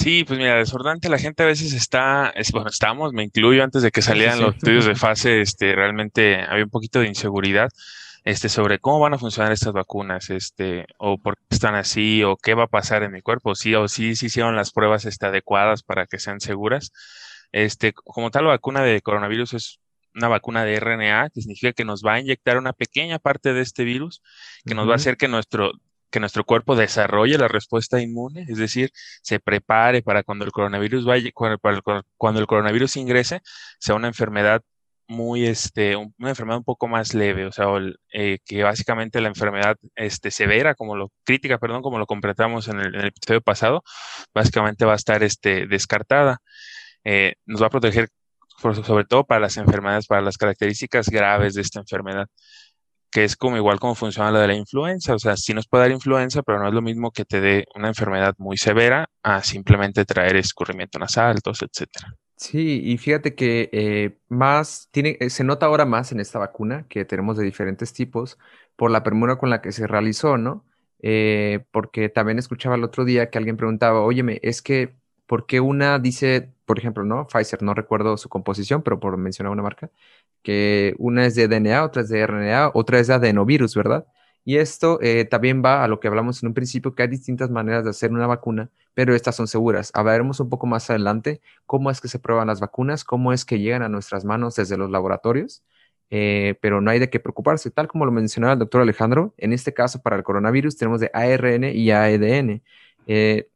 Sí, 0.00 0.24
pues 0.24 0.38
mira, 0.38 0.56
desordante, 0.56 1.10
la 1.10 1.18
gente 1.18 1.42
a 1.42 1.46
veces 1.46 1.74
está, 1.74 2.32
bueno, 2.52 2.70
estamos, 2.70 3.12
me 3.12 3.22
incluyo 3.22 3.62
antes 3.62 3.82
de 3.82 3.90
que 3.90 4.00
salieran 4.00 4.40
los 4.40 4.54
estudios 4.54 4.86
de 4.86 4.94
fase, 4.96 5.42
este, 5.42 5.74
realmente 5.74 6.40
había 6.40 6.64
un 6.64 6.70
poquito 6.70 7.00
de 7.00 7.06
inseguridad, 7.06 7.68
este, 8.24 8.48
sobre 8.48 8.78
cómo 8.78 8.98
van 8.98 9.12
a 9.12 9.18
funcionar 9.18 9.52
estas 9.52 9.74
vacunas, 9.74 10.30
este, 10.30 10.86
o 10.96 11.18
por 11.18 11.36
qué 11.36 11.44
están 11.50 11.74
así, 11.74 12.24
o 12.24 12.38
qué 12.38 12.54
va 12.54 12.64
a 12.64 12.68
pasar 12.68 13.02
en 13.02 13.12
mi 13.12 13.20
cuerpo, 13.20 13.54
sí 13.54 13.74
o 13.74 13.88
sí, 13.88 14.16
sí 14.16 14.26
hicieron 14.26 14.56
las 14.56 14.72
pruebas, 14.72 15.04
este, 15.04 15.26
adecuadas 15.26 15.82
para 15.82 16.06
que 16.06 16.18
sean 16.18 16.40
seguras. 16.40 16.92
Este, 17.52 17.92
como 17.92 18.30
tal, 18.30 18.44
la 18.44 18.50
vacuna 18.52 18.80
de 18.82 19.02
coronavirus 19.02 19.52
es 19.52 19.80
una 20.14 20.28
vacuna 20.28 20.64
de 20.64 20.80
RNA, 20.80 21.28
que 21.28 21.42
significa 21.42 21.74
que 21.74 21.84
nos 21.84 22.02
va 22.02 22.14
a 22.14 22.20
inyectar 22.20 22.56
una 22.56 22.72
pequeña 22.72 23.18
parte 23.18 23.52
de 23.52 23.60
este 23.60 23.84
virus, 23.84 24.22
que 24.64 24.74
nos 24.74 24.88
va 24.88 24.92
a 24.92 24.96
hacer 24.96 25.18
que 25.18 25.28
nuestro 25.28 25.72
que 26.10 26.20
nuestro 26.20 26.44
cuerpo 26.44 26.76
desarrolle 26.76 27.38
la 27.38 27.48
respuesta 27.48 28.00
inmune, 28.00 28.46
es 28.48 28.58
decir, 28.58 28.90
se 29.22 29.40
prepare 29.40 30.02
para 30.02 30.22
cuando 30.22 30.44
el 30.44 30.52
coronavirus 30.52 31.04
vaya, 31.04 31.30
cuando, 31.32 32.40
el 32.40 32.46
coronavirus 32.46 32.96
ingrese, 32.96 33.40
sea 33.78 33.94
una 33.94 34.08
enfermedad 34.08 34.62
muy, 35.08 35.46
este, 35.46 35.96
una 35.96 36.30
enfermedad 36.30 36.58
un 36.58 36.64
poco 36.64 36.86
más 36.88 37.14
leve, 37.14 37.46
o 37.46 37.52
sea, 37.52 37.66
eh, 38.12 38.38
que 38.44 38.62
básicamente 38.62 39.20
la 39.20 39.28
enfermedad 39.28 39.76
este, 39.96 40.30
severa, 40.30 40.74
como 40.74 40.96
lo, 40.96 41.12
crítica, 41.24 41.58
perdón, 41.58 41.82
como 41.82 41.98
lo 41.98 42.06
completamos 42.06 42.68
en 42.68 42.80
el, 42.80 43.06
episodio 43.06 43.40
pasado, 43.40 43.82
básicamente 44.34 44.84
va 44.84 44.92
a 44.94 44.96
estar 44.96 45.22
este, 45.22 45.66
descartada. 45.66 46.38
Eh, 47.04 47.34
nos 47.46 47.62
va 47.62 47.66
a 47.68 47.70
proteger 47.70 48.08
sobre 48.60 49.04
todo 49.04 49.24
para 49.24 49.40
las 49.40 49.56
enfermedades, 49.56 50.06
para 50.06 50.20
las 50.22 50.36
características 50.36 51.08
graves 51.08 51.54
de 51.54 51.62
esta 51.62 51.80
enfermedad 51.80 52.28
que 53.10 53.24
es 53.24 53.36
como 53.36 53.56
igual 53.56 53.80
como 53.80 53.94
funciona 53.94 54.30
la 54.30 54.40
de 54.40 54.48
la 54.48 54.54
influenza. 54.54 55.14
O 55.14 55.18
sea, 55.18 55.36
sí 55.36 55.54
nos 55.54 55.68
puede 55.68 55.84
dar 55.84 55.92
influenza, 55.92 56.42
pero 56.42 56.58
no 56.60 56.68
es 56.68 56.74
lo 56.74 56.82
mismo 56.82 57.10
que 57.12 57.24
te 57.24 57.40
dé 57.40 57.66
una 57.74 57.88
enfermedad 57.88 58.34
muy 58.38 58.56
severa 58.56 59.08
a 59.22 59.42
simplemente 59.42 60.04
traer 60.04 60.36
escurrimiento 60.36 60.98
nasal, 60.98 61.42
tos, 61.42 61.62
etcétera. 61.62 62.16
Sí, 62.36 62.80
y 62.84 62.96
fíjate 62.96 63.34
que 63.34 63.68
eh, 63.72 64.18
más 64.28 64.88
tiene, 64.92 65.18
eh, 65.20 65.28
se 65.28 65.44
nota 65.44 65.66
ahora 65.66 65.84
más 65.84 66.10
en 66.10 66.20
esta 66.20 66.38
vacuna 66.38 66.86
que 66.88 67.04
tenemos 67.04 67.36
de 67.36 67.44
diferentes 67.44 67.92
tipos 67.92 68.38
por 68.76 68.90
la 68.90 69.02
premura 69.02 69.36
con 69.36 69.50
la 69.50 69.60
que 69.60 69.72
se 69.72 69.86
realizó, 69.86 70.38
¿no? 70.38 70.64
Eh, 71.02 71.66
porque 71.70 72.08
también 72.08 72.38
escuchaba 72.38 72.76
el 72.76 72.84
otro 72.84 73.04
día 73.04 73.28
que 73.30 73.36
alguien 73.36 73.58
preguntaba, 73.58 74.00
óyeme, 74.00 74.40
es 74.42 74.62
que, 74.62 74.96
¿por 75.26 75.44
qué 75.46 75.60
una 75.60 75.98
dice, 75.98 76.50
por 76.64 76.78
ejemplo, 76.78 77.04
no? 77.04 77.26
Pfizer, 77.26 77.62
no 77.62 77.74
recuerdo 77.74 78.16
su 78.16 78.30
composición, 78.30 78.82
pero 78.82 78.98
por 79.00 79.18
mencionar 79.18 79.52
una 79.52 79.62
marca, 79.62 79.90
que 80.42 80.94
una 80.98 81.26
es 81.26 81.34
de 81.34 81.48
DNA, 81.48 81.84
otra 81.84 82.02
es 82.02 82.08
de 82.08 82.26
RNA, 82.26 82.70
otra 82.74 82.98
es 82.98 83.06
de 83.08 83.14
adenovirus, 83.14 83.74
¿verdad? 83.74 84.06
Y 84.44 84.56
esto 84.56 84.98
eh, 85.02 85.24
también 85.26 85.62
va 85.64 85.84
a 85.84 85.88
lo 85.88 86.00
que 86.00 86.08
hablamos 86.08 86.42
en 86.42 86.48
un 86.48 86.54
principio, 86.54 86.94
que 86.94 87.02
hay 87.02 87.08
distintas 87.08 87.50
maneras 87.50 87.84
de 87.84 87.90
hacer 87.90 88.10
una 88.10 88.26
vacuna, 88.26 88.70
pero 88.94 89.14
estas 89.14 89.36
son 89.36 89.46
seguras. 89.48 89.90
Hablaremos 89.94 90.40
un 90.40 90.48
poco 90.48 90.66
más 90.66 90.88
adelante 90.90 91.40
cómo 91.66 91.90
es 91.90 92.00
que 92.00 92.08
se 92.08 92.18
prueban 92.18 92.48
las 92.48 92.60
vacunas, 92.60 93.04
cómo 93.04 93.32
es 93.32 93.44
que 93.44 93.58
llegan 93.58 93.82
a 93.82 93.88
nuestras 93.88 94.24
manos 94.24 94.56
desde 94.56 94.76
los 94.78 94.90
laboratorios, 94.90 95.62
eh, 96.10 96.56
pero 96.60 96.80
no 96.80 96.90
hay 96.90 96.98
de 96.98 97.10
qué 97.10 97.20
preocuparse. 97.20 97.70
Tal 97.70 97.86
como 97.88 98.06
lo 98.06 98.12
mencionaba 98.12 98.54
el 98.54 98.58
doctor 98.58 98.80
Alejandro, 98.82 99.34
en 99.36 99.52
este 99.52 99.74
caso 99.74 100.02
para 100.02 100.16
el 100.16 100.22
coronavirus 100.22 100.76
tenemos 100.76 101.00
de 101.00 101.10
ARN 101.12 101.64
y 101.64 101.90
AEDN. 101.90 102.62
Eh, 103.06 103.48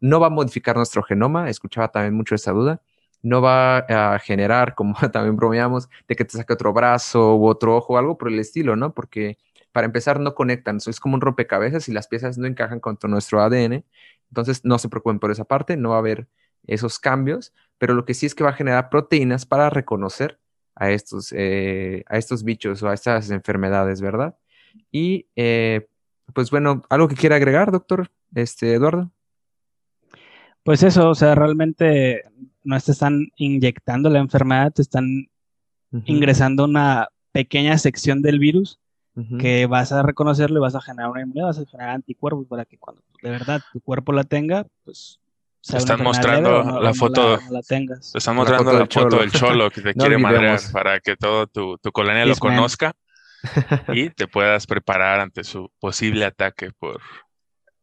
no 0.00 0.20
va 0.20 0.26
a 0.28 0.30
modificar 0.30 0.76
nuestro 0.76 1.02
genoma, 1.02 1.48
escuchaba 1.48 1.88
también 1.88 2.14
mucho 2.14 2.34
esa 2.34 2.52
duda, 2.52 2.82
no 3.22 3.42
va 3.42 3.78
a 3.78 4.18
generar, 4.18 4.74
como 4.74 4.94
también 5.12 5.36
bromeamos, 5.36 5.88
de 6.08 6.16
que 6.16 6.24
te 6.24 6.36
saque 6.36 6.52
otro 6.52 6.72
brazo 6.72 7.36
u 7.36 7.46
otro 7.46 7.76
ojo, 7.76 7.98
algo 7.98 8.18
por 8.18 8.28
el 8.28 8.38
estilo, 8.38 8.76
¿no? 8.76 8.94
Porque 8.94 9.38
para 9.72 9.86
empezar 9.86 10.20
no 10.20 10.34
conectan, 10.34 10.78
es 10.84 11.00
como 11.00 11.14
un 11.14 11.20
rompecabezas 11.20 11.88
y 11.88 11.92
las 11.92 12.08
piezas 12.08 12.38
no 12.38 12.46
encajan 12.46 12.80
con 12.80 12.98
nuestro 13.04 13.40
ADN, 13.40 13.84
entonces 14.30 14.64
no 14.64 14.78
se 14.78 14.88
preocupen 14.88 15.18
por 15.20 15.30
esa 15.30 15.44
parte, 15.44 15.76
no 15.76 15.90
va 15.90 15.96
a 15.96 16.00
haber 16.00 16.28
esos 16.66 16.98
cambios, 16.98 17.52
pero 17.78 17.94
lo 17.94 18.04
que 18.04 18.14
sí 18.14 18.26
es 18.26 18.34
que 18.34 18.44
va 18.44 18.50
a 18.50 18.54
generar 18.54 18.90
proteínas 18.90 19.46
para 19.46 19.70
reconocer 19.70 20.38
a 20.74 20.90
estos, 20.90 21.32
eh, 21.36 22.04
a 22.08 22.16
estos 22.16 22.44
bichos 22.44 22.82
o 22.82 22.88
a 22.88 22.94
estas 22.94 23.30
enfermedades, 23.30 24.00
¿verdad? 24.00 24.36
Y 24.90 25.28
eh, 25.36 25.88
pues 26.32 26.50
bueno, 26.50 26.82
algo 26.88 27.08
que 27.08 27.16
quiera 27.16 27.36
agregar, 27.36 27.72
doctor 27.72 28.10
este, 28.34 28.74
Eduardo. 28.74 29.10
Pues 30.62 30.82
eso, 30.82 31.08
o 31.10 31.14
sea, 31.14 31.34
realmente 31.34 32.22
no 32.62 32.78
te 32.80 32.92
están 32.92 33.28
inyectando 33.36 34.10
la 34.10 34.18
enfermedad, 34.18 34.72
te 34.72 34.82
están 34.82 35.28
ingresando 36.04 36.64
una 36.64 37.08
pequeña 37.32 37.78
sección 37.78 38.22
del 38.22 38.38
virus 38.38 38.78
que 39.38 39.66
vas 39.66 39.92
a 39.92 40.02
reconocerlo 40.02 40.58
y 40.58 40.62
vas 40.62 40.74
a 40.74 40.80
generar 40.80 41.10
una 41.10 41.20
inmunidad, 41.20 41.46
vas 41.46 41.58
a 41.58 41.66
generar 41.66 41.90
anticuerpos 41.90 42.46
para 42.46 42.64
que 42.64 42.78
cuando 42.78 43.02
de 43.22 43.30
verdad 43.30 43.60
tu 43.72 43.80
cuerpo 43.80 44.12
la 44.12 44.24
tenga, 44.24 44.66
pues... 44.84 45.18
Te 45.62 45.76
están 45.76 46.02
mostrando 46.02 46.80
la 46.80 46.94
foto, 46.94 47.38
te 47.38 48.18
están 48.18 48.34
mostrando 48.34 48.72
la 48.72 48.86
foto, 48.86 49.18
del 49.18 49.30
cholo 49.30 49.70
que 49.70 49.82
te 49.82 49.92
quiere 49.94 50.16
madrear 50.16 50.58
para 50.72 51.00
que 51.00 51.16
todo 51.16 51.46
tu, 51.46 51.76
tu 51.76 51.92
colonia 51.92 52.24
lo 52.24 52.34
conozca 52.36 52.94
y 53.92 54.08
te 54.08 54.26
puedas 54.26 54.66
preparar 54.66 55.20
ante 55.20 55.44
su 55.44 55.70
posible 55.78 56.24
ataque 56.24 56.70
por 56.78 56.98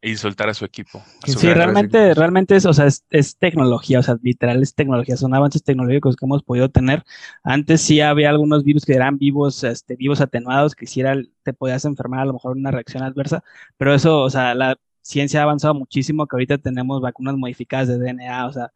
insultar 0.10 0.50
a 0.50 0.54
su 0.54 0.66
equipo. 0.66 1.02
sí, 1.26 1.48
realmente, 1.54 2.14
realmente 2.14 2.56
es, 2.56 2.66
o 2.66 2.74
sea, 2.74 2.88
es, 2.88 3.38
tecnología, 3.38 4.00
o 4.00 4.04
sea, 4.04 4.18
literal 4.22 4.62
es 4.62 4.74
tecnología, 4.76 5.18
son 5.18 5.34
avances 5.34 5.64
tecnológicos 5.64 6.16
que 6.16 6.26
hemos 6.26 6.44
podido 6.44 6.70
tener. 6.70 7.04
Antes 7.44 7.82
sí 7.82 8.02
había 8.02 8.30
algunos 8.30 8.64
virus 8.64 8.86
que 8.86 8.94
eran 8.94 9.18
vivos, 9.18 9.64
este, 9.64 9.96
vivos 9.96 10.22
atenuados, 10.22 10.76
que 10.76 10.88
si 10.88 11.02
te 11.44 11.54
podías 11.54 11.86
enfermar 11.86 12.22
a 12.22 12.26
lo 12.26 12.34
mejor 12.34 12.58
una 12.58 12.72
reacción 12.72 13.04
adversa, 13.04 13.44
pero 13.78 13.94
eso, 13.94 14.22
o 14.22 14.30
sea, 14.30 14.56
la 14.56 14.78
ciencia 15.02 15.40
ha 15.42 15.44
avanzado 15.44 15.74
muchísimo, 15.74 16.28
que 16.28 16.36
ahorita 16.36 16.58
tenemos 16.58 17.02
vacunas 17.02 17.38
modificadas 17.38 17.88
de 17.88 17.98
DNA, 17.98 18.48
o 18.48 18.54
sea, 18.54 18.72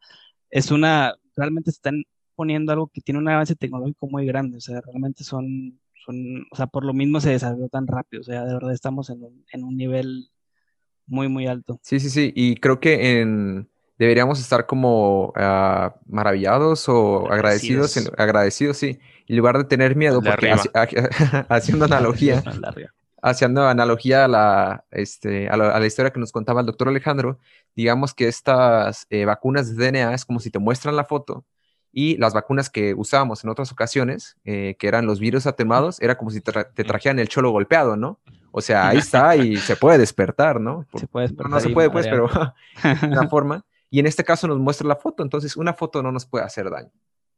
es 0.50 0.70
una, 0.70 1.14
realmente 1.36 1.70
están 1.70 2.04
poniendo 2.34 2.72
algo 2.72 2.88
que 2.88 3.00
tiene 3.00 3.20
un 3.20 3.28
avance 3.28 3.54
tecnológico 3.56 4.08
muy 4.08 4.26
grande, 4.26 4.56
o 4.58 4.60
sea, 4.60 4.80
realmente 4.80 5.24
son, 5.24 5.80
son, 6.04 6.46
o 6.50 6.56
sea, 6.56 6.66
por 6.66 6.84
lo 6.84 6.94
mismo 6.94 7.20
se 7.20 7.30
desarrolló 7.30 7.68
tan 7.68 7.86
rápido, 7.86 8.22
o 8.22 8.24
sea, 8.24 8.44
de 8.44 8.54
verdad 8.54 8.72
estamos 8.72 9.10
en 9.10 9.22
un, 9.22 9.44
en 9.52 9.64
un 9.64 9.76
nivel 9.76 10.31
muy, 11.06 11.28
muy 11.28 11.46
alto. 11.46 11.78
Sí, 11.82 12.00
sí, 12.00 12.10
sí. 12.10 12.32
Y 12.34 12.56
creo 12.56 12.80
que 12.80 13.20
en, 13.20 13.68
deberíamos 13.98 14.40
estar 14.40 14.66
como 14.66 15.32
ah, 15.36 15.94
maravillados 16.06 16.88
o 16.88 17.30
agradecidos, 17.30 17.96
agradecidos, 18.16 18.76
sí. 18.76 18.98
En 19.28 19.36
lugar 19.36 19.58
de 19.58 19.64
tener 19.64 19.96
miedo, 19.96 20.20
porque 20.20 20.52
haciendo 21.48 21.84
analogía, 21.84 22.42
haciendo 23.22 23.68
analogía 23.68 24.24
a 24.24 24.28
la, 24.28 24.84
este, 24.90 25.48
a 25.48 25.56
la, 25.56 25.86
historia 25.86 26.12
que 26.12 26.20
nos 26.20 26.32
contaba 26.32 26.60
el 26.60 26.66
doctor 26.66 26.88
Alejandro, 26.88 27.38
digamos 27.76 28.12
que 28.14 28.28
estas 28.28 29.06
eh, 29.10 29.24
vacunas 29.24 29.74
de 29.74 29.90
DNA 29.90 30.14
es 30.14 30.24
como 30.24 30.40
si 30.40 30.50
te 30.50 30.58
muestran 30.58 30.96
la 30.96 31.04
foto 31.04 31.44
y 31.92 32.16
las 32.16 32.32
vacunas 32.32 32.70
que 32.70 32.94
usábamos 32.94 33.44
en 33.44 33.50
otras 33.50 33.70
ocasiones, 33.70 34.36
eh, 34.44 34.76
que 34.78 34.88
eran 34.88 35.06
los 35.06 35.20
virus 35.20 35.46
atenuados, 35.46 36.00
era 36.00 36.16
como 36.16 36.30
si 36.30 36.40
te, 36.40 36.52
trajeran 36.84 37.18
el 37.18 37.28
cholo 37.28 37.50
golpeado, 37.50 37.96
¿no? 37.96 38.18
O 38.52 38.60
sea, 38.60 38.88
ahí 38.88 38.98
está 38.98 39.34
y 39.34 39.56
se 39.56 39.76
puede 39.76 39.98
despertar, 39.98 40.60
¿no? 40.60 40.86
se 40.94 41.06
puede 41.06 41.26
despertar. 41.26 41.50
No, 41.50 41.58
se 41.58 41.70
puede, 41.70 41.90
pues, 41.90 42.06
pero 42.06 42.28
de 43.00 43.06
una 43.06 43.28
forma. 43.28 43.64
Y 43.90 43.98
en 43.98 44.06
este 44.06 44.24
caso 44.24 44.46
nos 44.46 44.58
muestra 44.58 44.86
la 44.86 44.96
foto, 44.96 45.22
entonces 45.22 45.56
una 45.56 45.72
foto 45.72 46.02
no 46.02 46.12
nos 46.12 46.26
puede 46.26 46.44
hacer 46.44 46.70
daño. 46.70 46.90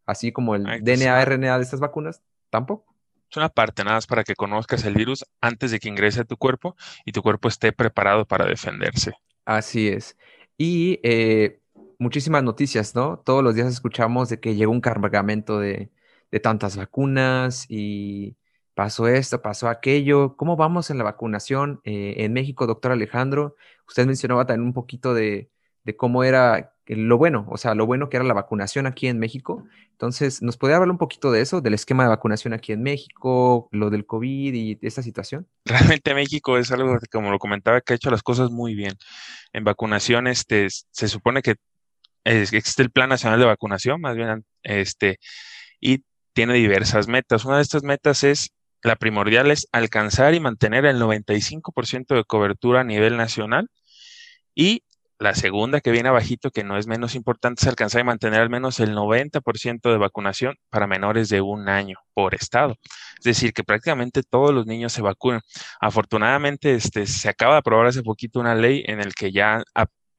Así 0.07 0.33
como 0.33 0.55
el 0.55 0.65
DNA, 0.83 1.25
RNA 1.25 1.57
de 1.57 1.63
estas 1.63 1.81
vacunas, 1.81 2.23
tampoco. 2.51 2.95
Es 3.31 3.37
una 3.37 3.49
parte 3.49 3.83
nada 3.85 3.97
más 3.97 4.07
para 4.07 4.23
que 4.23 4.35
conozcas 4.35 4.85
el 4.85 4.95
virus 4.95 5.25
antes 5.41 5.71
de 5.71 5.81
que 5.81 5.89
ingrese 5.89 6.21
a 6.21 6.25
tu 6.25 6.37
cuerpo 6.37 6.77
y 7.05 7.13
tu 7.13 7.23
cuerpo 7.23 7.49
esté 7.49 7.73
preparado 7.73 8.27
para 8.27 8.45
defenderse. 8.45 9.15
Así 9.45 9.89
es. 9.89 10.17
Y 10.59 11.01
eh, 11.03 11.61
muchísimas 11.99 12.43
noticias, 12.43 12.95
¿no? 12.95 13.19
Todos 13.19 13.43
los 13.43 13.55
días 13.55 13.69
escuchamos 13.69 14.29
de 14.29 14.41
que 14.41 14.55
llegó 14.55 14.73
un 14.73 14.81
cargamento 14.81 15.59
de, 15.59 15.91
de 16.31 16.41
tantas 16.41 16.77
vacunas 16.77 17.67
y 17.69 18.37
pasó 18.75 19.09
esto, 19.09 19.41
pasó 19.41 19.69
aquello. 19.69 20.37
¿Cómo 20.37 20.57
vamos 20.57 20.91
en 20.91 20.99
la 20.99 21.05
vacunación 21.05 21.81
eh, 21.85 22.15
en 22.19 22.33
México, 22.33 22.67
doctor 22.67 22.93
Alejandro? 22.93 23.57
Usted 23.89 24.07
mencionaba 24.07 24.47
también 24.47 24.67
un 24.67 24.75
poquito 24.75 25.15
de, 25.15 25.51
cómo 25.97 26.25
era 26.25 26.73
lo 26.87 27.17
bueno, 27.17 27.47
o 27.49 27.57
sea, 27.57 27.75
lo 27.75 27.87
bueno 27.87 28.11
que 28.11 28.19
era 28.19 28.25
la 28.25 28.35
vacunación 28.35 28.87
aquí 28.87 29.07
en 29.07 29.19
México. 29.19 29.67
Entonces, 29.93 30.43
¿nos 30.43 30.59
puede 30.59 30.75
hablar 30.75 30.91
un 30.91 30.99
poquito 30.99 31.33
de 31.33 31.41
eso, 31.41 31.61
del 31.61 31.75
esquema 31.75 32.03
de 32.03 32.11
vacunación 32.11 32.53
aquí 32.53 32.73
en 32.73 32.83
México, 32.83 33.69
lo 33.73 33.91
del 33.91 34.05
COVID 34.05 34.53
y 34.53 34.79
esta 34.83 35.03
situación? 35.03 35.47
Realmente 35.65 36.15
México 36.15 36.59
es 36.59 36.71
algo, 36.73 36.99
como 37.11 37.31
lo 37.31 37.39
comentaba, 37.39 37.81
que 37.81 37.95
ha 37.95 37.97
hecho 37.97 38.11
las 38.11 38.23
cosas 38.23 38.51
muy 38.51 38.75
bien. 38.75 38.95
En 39.53 39.65
vacunación, 39.65 40.27
este, 40.27 40.67
se 40.69 41.09
supone 41.09 41.43
que 41.43 41.55
existe 42.25 42.83
el 42.83 42.91
Plan 42.91 43.09
Nacional 43.09 43.39
de 43.39 43.47
Vacunación, 43.47 44.01
más 44.01 44.17
bien, 44.17 44.45
este, 44.63 45.19
y 45.81 46.03
tiene 46.35 46.55
diversas 46.55 47.09
metas. 47.09 47.45
Una 47.45 47.57
de 47.57 47.63
estas 47.63 47.83
metas 47.83 48.25
es 48.25 48.51
la 48.85 48.97
primordial 48.97 49.51
es 49.51 49.67
alcanzar 49.73 50.35
y 50.35 50.41
mantener 50.41 50.85
el 50.85 51.01
95% 51.01 52.15
de 52.15 52.25
cobertura 52.25 52.83
a 52.83 52.85
nivel 52.85 53.17
nacional 53.17 53.69
y 54.55 54.85
la 55.19 55.35
segunda 55.35 55.81
que 55.81 55.91
viene 55.91 56.11
abajito, 56.11 56.51
que 56.51 56.65
no 56.65 56.77
es 56.77 56.87
menos 56.87 57.15
importante, 57.15 57.63
es 57.63 57.69
alcanzar 57.69 58.03
y 58.03 58.05
mantener 58.05 58.41
al 58.41 58.51
menos 58.51 58.81
el 58.81 58.95
90% 58.95 59.91
de 59.91 59.97
vacunación 59.97 60.57
para 60.69 60.87
menores 60.87 61.31
de 61.31 61.41
un 61.41 61.69
año 61.69 61.97
por 62.13 62.35
estado. 62.35 62.77
Es 63.19 63.25
decir, 63.25 63.55
que 63.55 63.65
prácticamente 63.65 64.23
todos 64.23 64.53
los 64.53 64.67
niños 64.67 64.93
se 64.93 65.03
vacunan. 65.03 65.41
Afortunadamente, 65.81 66.75
este, 66.75 67.07
se 67.07 67.29
acaba 67.29 67.55
de 67.55 67.59
aprobar 67.61 67.87
hace 67.87 68.03
poquito 68.03 68.41
una 68.41 68.55
ley 68.55 68.85
en 68.87 69.01
el 69.01 69.15
que 69.15 69.33
ya 69.33 69.63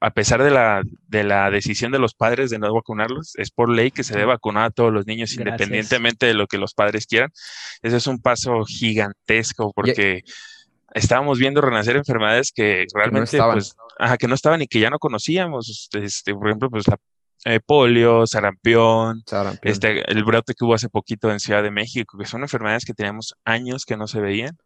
a 0.00 0.10
pesar 0.10 0.42
de 0.42 0.50
la, 0.50 0.82
de 1.08 1.24
la 1.24 1.50
decisión 1.50 1.90
de 1.92 1.98
los 1.98 2.14
padres 2.14 2.50
de 2.50 2.58
no 2.58 2.72
vacunarlos, 2.72 3.34
es 3.36 3.50
por 3.50 3.70
ley 3.70 3.90
que 3.90 4.04
se 4.04 4.14
debe 4.14 4.26
vacunar 4.26 4.64
a 4.64 4.70
todos 4.70 4.92
los 4.92 5.06
niños 5.06 5.32
independientemente 5.34 6.26
de 6.26 6.34
lo 6.34 6.46
que 6.46 6.58
los 6.58 6.74
padres 6.74 7.06
quieran. 7.06 7.30
Ese 7.82 7.96
es 7.96 8.06
un 8.06 8.20
paso 8.20 8.64
gigantesco 8.64 9.72
porque 9.74 10.22
estábamos 10.92 11.38
viendo 11.38 11.60
renacer 11.60 11.96
enfermedades 11.96 12.52
que 12.52 12.86
realmente, 12.94 13.38
pues, 13.38 13.74
que 14.18 14.28
no 14.28 14.34
estaban 14.34 14.62
y 14.62 14.66
que 14.66 14.80
ya 14.80 14.90
no 14.90 14.98
conocíamos. 14.98 15.88
Este, 15.92 16.34
por 16.34 16.48
ejemplo, 16.48 16.70
pues 16.70 16.86
la 16.88 16.98
eh, 17.44 17.60
polio, 17.60 18.26
sarampión, 18.26 19.22
Este, 19.62 20.10
el 20.10 20.24
brote 20.24 20.54
que 20.54 20.64
hubo 20.64 20.74
hace 20.74 20.88
poquito 20.88 21.30
en 21.30 21.38
Ciudad 21.38 21.62
de 21.62 21.70
México, 21.70 22.18
que 22.18 22.26
son 22.26 22.42
enfermedades 22.42 22.84
que 22.84 22.92
teníamos 22.92 23.34
años 23.44 23.84
que 23.84 23.96
no 23.96 24.08
se 24.08 24.20
veían, 24.20 24.58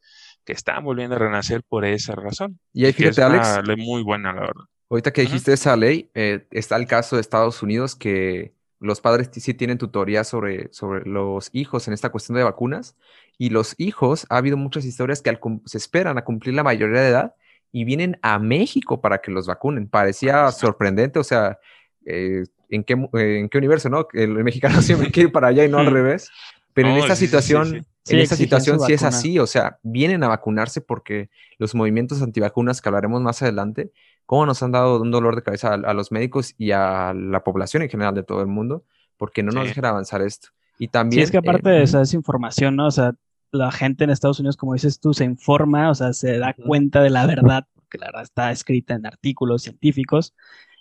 que 0.45 0.53
estaban 0.55 0.85
volviendo 0.85 1.17
a 1.17 1.19
renacer 1.19 1.63
por 1.69 1.85
esa 1.85 2.15
razón. 2.15 2.59
Y 2.73 2.87
ahí 2.87 2.93
fíjate, 2.93 3.23
Alex. 3.23 3.61
muy 3.77 4.03
buena, 4.03 4.33
la 4.33 4.41
verdad. 4.41 4.65
Ahorita 4.91 5.13
que 5.13 5.21
dijiste 5.23 5.53
esa 5.53 5.77
ley, 5.77 6.11
eh, 6.15 6.47
está 6.51 6.77
el 6.77 6.89
caso 6.89 7.15
de 7.15 7.23
Estados 7.23 7.63
Unidos 7.63 7.95
que 7.95 8.53
los 8.81 9.01
padres 9.01 9.31
sí 9.33 9.55
tienen 9.55 9.79
tutoría 9.79 10.25
sobre, 10.25 10.69
sobre 10.73 11.09
los 11.09 11.51
hijos 11.53 11.87
en 11.87 11.95
esta 11.95 12.09
cuestión 12.09 12.37
de 12.37 12.43
vacunas 12.43 12.97
y 13.39 13.51
los 13.51 13.77
hijos, 13.79 14.27
ha 14.31 14.39
habido 14.39 14.57
muchas 14.57 14.85
historias 14.85 15.23
que 15.23 15.39
se 15.65 15.79
esperan 15.79 16.19
a 16.19 16.25
cumplir 16.25 16.57
la 16.57 16.65
mayoría 16.65 17.01
de 17.03 17.09
edad 17.09 17.35
y 17.71 17.85
vienen 17.85 18.19
a 18.23 18.41
México 18.41 19.01
para 19.01 19.19
que 19.19 19.31
los 19.31 19.47
vacunen. 19.47 19.89
Parecía 19.89 20.51
sorprendente, 20.51 21.21
o 21.21 21.25
sea, 21.25 21.61
eh, 22.05 22.43
¿en, 22.69 22.83
qué, 22.83 22.95
¿en 23.13 23.49
qué 23.49 23.59
universo, 23.59 23.91
no? 23.91 24.09
El, 24.13 24.31
mexicano 24.43 24.83
siempre 24.83 25.13
quiere 25.13 25.29
ir 25.29 25.33
para 25.33 25.49
allá 25.49 25.65
y 25.65 25.69
no 25.69 25.79
al 25.79 25.87
revés. 25.93 26.31
Pero 26.73 26.89
en 26.89 26.97
esta 26.97 27.15
situación, 27.17 27.87
en 28.09 28.19
esta 28.19 28.37
situación 28.37 28.81
sí 28.81 28.93
es 28.93 29.03
así, 29.03 29.39
o 29.39 29.47
sea, 29.47 29.79
vienen 29.83 30.23
a 30.25 30.29
vacunarse 30.29 30.81
porque 30.81 31.31
los 31.59 31.75
movimientos 31.75 32.23
antivacunas 32.23 32.81
que 32.81 32.89
hablaremos 32.89 33.21
más 33.23 33.43
adelante 33.43 33.93
cómo 34.31 34.47
nos 34.47 34.63
han 34.63 34.71
dado 34.71 35.01
un 35.01 35.11
dolor 35.11 35.35
de 35.35 35.43
cabeza 35.43 35.75
a, 35.75 35.93
los 35.93 36.13
médicos 36.13 36.55
y 36.57 36.71
a 36.71 37.13
la 37.13 37.43
población 37.43 37.83
en 37.83 37.89
general 37.89 38.15
de 38.15 38.23
todo 38.23 38.43
el 38.43 38.47
mundo, 38.47 38.85
porque 39.17 39.43
no 39.43 39.51
nos 39.51 39.67
dejan 39.67 39.87
avanzar 39.87 40.23
esto. 40.23 40.51
Y 40.79 40.87
también... 40.87 41.19
Sí, 41.19 41.25
es 41.25 41.31
que 41.33 41.39
aparte 41.39 41.69
de 41.69 41.83
esa 41.83 41.99
desinformación, 41.99 42.77
¿no? 42.77 42.87
O 42.87 42.91
sea, 42.93 43.15
la 43.51 43.73
gente 43.73 44.05
en 44.05 44.11
Estados 44.11 44.39
Unidos, 44.39 44.57
como 44.57 44.75
dices 44.75 45.01
tú, 45.01 45.15
se 45.15 45.25
informa, 45.25 45.91
o 45.91 45.97
sea, 45.97 46.13
se 46.13 46.39
da 46.39 46.55
cuenta 46.55 47.03
de 47.03 47.11
la 47.11 47.27
verdad, 47.27 47.67
porque 47.75 47.99
la 47.99 48.07
verdad 48.07 48.23
está 48.23 48.53
escrita 48.53 48.95
en 48.95 49.05
artículos 49.05 49.63
científicos, 49.63 50.33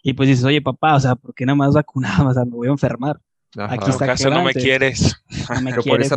y 0.03 0.13
pues 0.13 0.29
dices, 0.29 0.45
oye 0.45 0.61
papá, 0.61 0.93
o 0.93 0.99
sea, 0.99 1.15
¿por 1.15 1.33
qué 1.33 1.47
nada 1.47 1.55
más 1.55 1.73
vacunado? 1.73 2.27
O 2.29 2.33
sea, 2.35 2.45
me 2.45 2.51
voy 2.51 2.67
a 2.67 2.71
enfermar. 2.71 3.19
Aquí 3.57 3.89
está 3.89 4.05
caso 4.05 4.29
no 4.29 4.43
me 4.43 4.53
quieres. 4.53 5.23
No 5.49 5.61
me 5.61 5.73
quieres, 5.81 6.09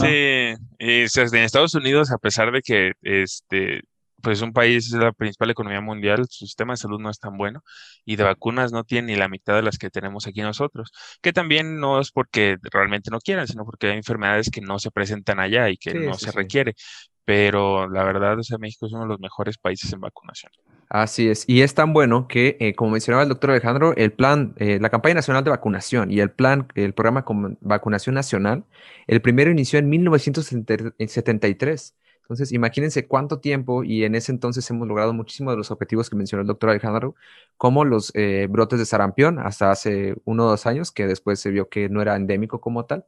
Sí, 0.00 0.54
y 0.80 1.04
en 1.04 1.44
Estados 1.44 1.76
Unidos, 1.76 2.10
a 2.10 2.18
pesar 2.18 2.50
de 2.50 2.60
que 2.60 2.94
este, 3.02 3.82
pues 4.22 4.40
un 4.42 4.52
país 4.52 4.86
es 4.86 4.92
la 4.92 5.12
principal 5.12 5.50
economía 5.50 5.80
mundial, 5.80 6.26
su 6.30 6.46
sistema 6.46 6.74
de 6.74 6.78
salud 6.78 7.00
no 7.00 7.10
es 7.10 7.18
tan 7.18 7.36
bueno 7.36 7.62
y 8.04 8.16
de 8.16 8.24
vacunas 8.24 8.72
no 8.72 8.84
tiene 8.84 9.12
ni 9.12 9.16
la 9.16 9.28
mitad 9.28 9.54
de 9.54 9.62
las 9.62 9.78
que 9.78 9.90
tenemos 9.90 10.26
aquí 10.26 10.40
nosotros, 10.40 10.92
que 11.20 11.32
también 11.32 11.80
no 11.80 12.00
es 12.00 12.10
porque 12.12 12.56
realmente 12.72 13.10
no 13.10 13.20
quieran, 13.20 13.48
sino 13.48 13.64
porque 13.64 13.88
hay 13.88 13.96
enfermedades 13.96 14.50
que 14.50 14.60
no 14.60 14.78
se 14.78 14.90
presentan 14.90 15.40
allá 15.40 15.68
y 15.70 15.76
que 15.76 15.94
no 15.94 16.14
se 16.14 16.32
requiere. 16.32 16.74
Pero 17.24 17.88
la 17.88 18.04
verdad, 18.04 18.38
o 18.38 18.42
sea, 18.42 18.58
México 18.58 18.86
es 18.86 18.92
uno 18.92 19.02
de 19.02 19.08
los 19.08 19.20
mejores 19.20 19.58
países 19.58 19.92
en 19.92 20.00
vacunación. 20.00 20.52
Así 20.88 21.28
es, 21.28 21.44
y 21.48 21.62
es 21.62 21.74
tan 21.74 21.94
bueno 21.94 22.28
que, 22.28 22.56
eh, 22.60 22.74
como 22.74 22.90
mencionaba 22.90 23.22
el 23.22 23.30
doctor 23.30 23.50
Alejandro, 23.50 23.96
el 23.96 24.12
plan, 24.12 24.54
eh, 24.58 24.78
la 24.78 24.90
campaña 24.90 25.14
nacional 25.14 25.42
de 25.42 25.50
vacunación 25.50 26.10
y 26.10 26.20
el 26.20 26.30
plan, 26.30 26.68
el 26.74 26.92
programa 26.92 27.24
de 27.26 27.56
vacunación 27.62 28.14
nacional, 28.14 28.66
el 29.06 29.22
primero 29.22 29.50
inició 29.50 29.78
en 29.78 29.88
1973 29.88 31.94
entonces, 32.22 32.52
imagínense 32.52 33.06
cuánto 33.06 33.40
tiempo 33.40 33.84
y 33.84 34.04
en 34.04 34.14
ese 34.14 34.32
entonces 34.32 34.68
hemos 34.70 34.88
logrado 34.88 35.12
muchísimos 35.12 35.52
de 35.52 35.58
los 35.58 35.70
objetivos 35.70 36.08
que 36.08 36.16
mencionó 36.16 36.40
el 36.40 36.46
doctor 36.46 36.70
Alejandro, 36.70 37.14
como 37.56 37.84
los 37.84 38.10
eh, 38.14 38.46
brotes 38.48 38.78
de 38.78 38.86
sarampión 38.86 39.38
hasta 39.38 39.70
hace 39.70 40.14
uno 40.24 40.46
o 40.46 40.48
dos 40.50 40.66
años, 40.66 40.92
que 40.92 41.06
después 41.06 41.40
se 41.40 41.50
vio 41.50 41.68
que 41.68 41.88
no 41.88 42.00
era 42.00 42.16
endémico 42.16 42.60
como 42.60 42.86
tal. 42.86 43.04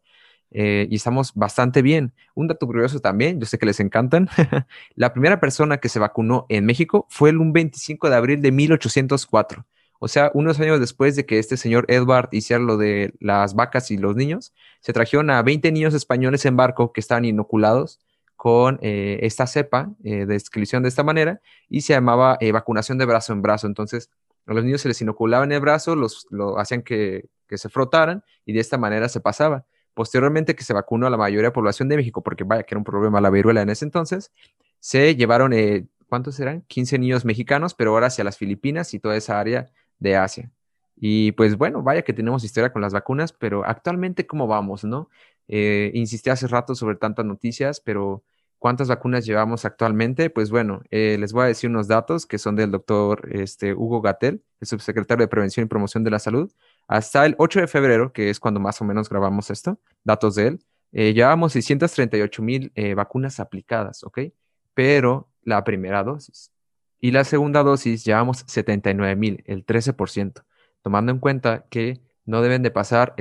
Eh, 0.50 0.86
y 0.90 0.96
estamos 0.96 1.32
bastante 1.34 1.82
bien. 1.82 2.12
Un 2.34 2.48
dato 2.48 2.66
curioso 2.66 3.00
también, 3.00 3.40
yo 3.40 3.46
sé 3.46 3.58
que 3.58 3.66
les 3.66 3.80
encantan. 3.80 4.28
la 4.94 5.12
primera 5.12 5.40
persona 5.40 5.78
que 5.78 5.88
se 5.88 5.98
vacunó 5.98 6.46
en 6.48 6.66
México 6.66 7.06
fue 7.08 7.30
el 7.30 7.38
25 7.40 8.10
de 8.10 8.16
abril 8.16 8.42
de 8.42 8.52
1804. 8.52 9.66
O 10.00 10.08
sea, 10.08 10.30
unos 10.34 10.60
años 10.60 10.80
después 10.80 11.16
de 11.16 11.24
que 11.24 11.38
este 11.38 11.56
señor 11.56 11.86
Edward 11.88 12.28
hiciera 12.32 12.62
lo 12.62 12.76
de 12.76 13.14
las 13.20 13.54
vacas 13.54 13.90
y 13.90 13.96
los 13.96 14.16
niños, 14.16 14.52
se 14.80 14.92
trajeron 14.92 15.30
a 15.30 15.42
20 15.42 15.72
niños 15.72 15.94
españoles 15.94 16.44
en 16.44 16.56
barco 16.56 16.92
que 16.92 17.00
estaban 17.00 17.24
inoculados 17.24 18.00
con 18.44 18.78
eh, 18.82 19.20
esta 19.22 19.46
cepa 19.46 19.94
eh, 20.04 20.26
de 20.26 20.34
exclusión 20.34 20.82
de 20.82 20.90
esta 20.90 21.02
manera 21.02 21.40
y 21.66 21.80
se 21.80 21.94
llamaba 21.94 22.36
eh, 22.40 22.52
vacunación 22.52 22.98
de 22.98 23.06
brazo 23.06 23.32
en 23.32 23.40
brazo. 23.40 23.66
Entonces, 23.66 24.10
a 24.44 24.52
los 24.52 24.62
niños 24.62 24.82
se 24.82 24.88
les 24.88 25.00
inoculaba 25.00 25.44
en 25.44 25.52
el 25.52 25.60
brazo, 25.60 25.96
los, 25.96 26.26
lo 26.28 26.58
hacían 26.58 26.82
que, 26.82 27.30
se 27.48 27.68
frotaran 27.70 28.22
y 28.44 28.52
de 28.52 28.60
esta 28.60 28.76
manera 28.76 29.08
se 29.08 29.20
pasaba. 29.20 29.64
Posteriormente 29.94 30.54
que 30.54 30.62
se 30.62 30.74
vacunó 30.74 31.06
a 31.06 31.10
la 31.10 31.16
mayoría 31.16 31.44
de 31.44 31.48
la 31.48 31.52
población 31.54 31.88
de 31.88 31.96
México, 31.96 32.22
porque 32.22 32.44
vaya 32.44 32.64
que 32.64 32.74
era 32.74 32.78
un 32.78 32.84
problema 32.84 33.18
la 33.18 33.30
viruela 33.30 33.62
en 33.62 33.70
ese 33.70 33.86
entonces, 33.86 34.30
se 34.78 35.16
llevaron, 35.16 35.54
¿cuántos 36.10 36.38
eran? 36.38 36.64
15 36.66 36.98
niños 36.98 37.24
mexicanos, 37.24 37.72
pero 37.72 37.92
ahora 37.92 38.08
hacia 38.08 38.24
las 38.24 38.36
Filipinas 38.36 38.92
y 38.92 38.98
toda 38.98 39.16
esa 39.16 39.40
área 39.40 39.70
de 39.98 40.16
Asia. 40.16 40.52
Y 40.96 41.32
pues 41.32 41.56
bueno, 41.56 41.82
vaya 41.82 42.02
que 42.02 42.12
tenemos 42.12 42.44
historia 42.44 42.70
con 42.70 42.82
las 42.82 42.92
vacunas, 42.92 43.32
pero 43.32 43.64
actualmente, 43.64 44.26
¿cómo 44.26 44.46
vamos, 44.46 44.84
no? 44.84 45.08
insistí 45.48 46.28
hace 46.28 46.46
rato 46.46 46.74
sobre 46.74 46.96
tantas 46.96 47.24
noticias, 47.24 47.80
pero 47.80 48.22
¿Cuántas 48.64 48.88
vacunas 48.88 49.26
llevamos 49.26 49.66
actualmente? 49.66 50.30
Pues 50.30 50.48
bueno, 50.50 50.80
eh, 50.90 51.18
les 51.20 51.34
voy 51.34 51.42
a 51.42 51.48
decir 51.48 51.68
unos 51.68 51.86
datos 51.86 52.24
que 52.24 52.38
son 52.38 52.56
del 52.56 52.70
doctor 52.70 53.28
este, 53.30 53.74
Hugo 53.74 54.00
Gatel, 54.00 54.42
el 54.58 54.66
subsecretario 54.66 55.22
de 55.22 55.28
Prevención 55.28 55.66
y 55.66 55.68
Promoción 55.68 56.02
de 56.02 56.10
la 56.10 56.18
Salud. 56.18 56.50
Hasta 56.88 57.26
el 57.26 57.34
8 57.36 57.60
de 57.60 57.66
febrero, 57.66 58.14
que 58.14 58.30
es 58.30 58.40
cuando 58.40 58.60
más 58.60 58.80
o 58.80 58.86
menos 58.86 59.10
grabamos 59.10 59.50
esto, 59.50 59.78
datos 60.02 60.36
de 60.36 60.46
él, 60.46 60.60
eh, 60.92 61.12
llevamos 61.12 61.52
638 61.52 62.40
mil 62.40 62.72
eh, 62.74 62.94
vacunas 62.94 63.38
aplicadas, 63.38 64.02
¿ok? 64.02 64.20
Pero 64.72 65.28
la 65.42 65.62
primera 65.62 66.02
dosis. 66.02 66.50
Y 67.02 67.10
la 67.10 67.24
segunda 67.24 67.62
dosis 67.62 68.02
llevamos 68.02 68.44
79 68.46 69.14
mil, 69.14 69.44
el 69.46 69.66
13%, 69.66 70.42
tomando 70.80 71.12
en 71.12 71.18
cuenta 71.18 71.66
que 71.68 72.00
no 72.24 72.40
deben 72.40 72.62
de 72.62 72.70
pasar 72.70 73.14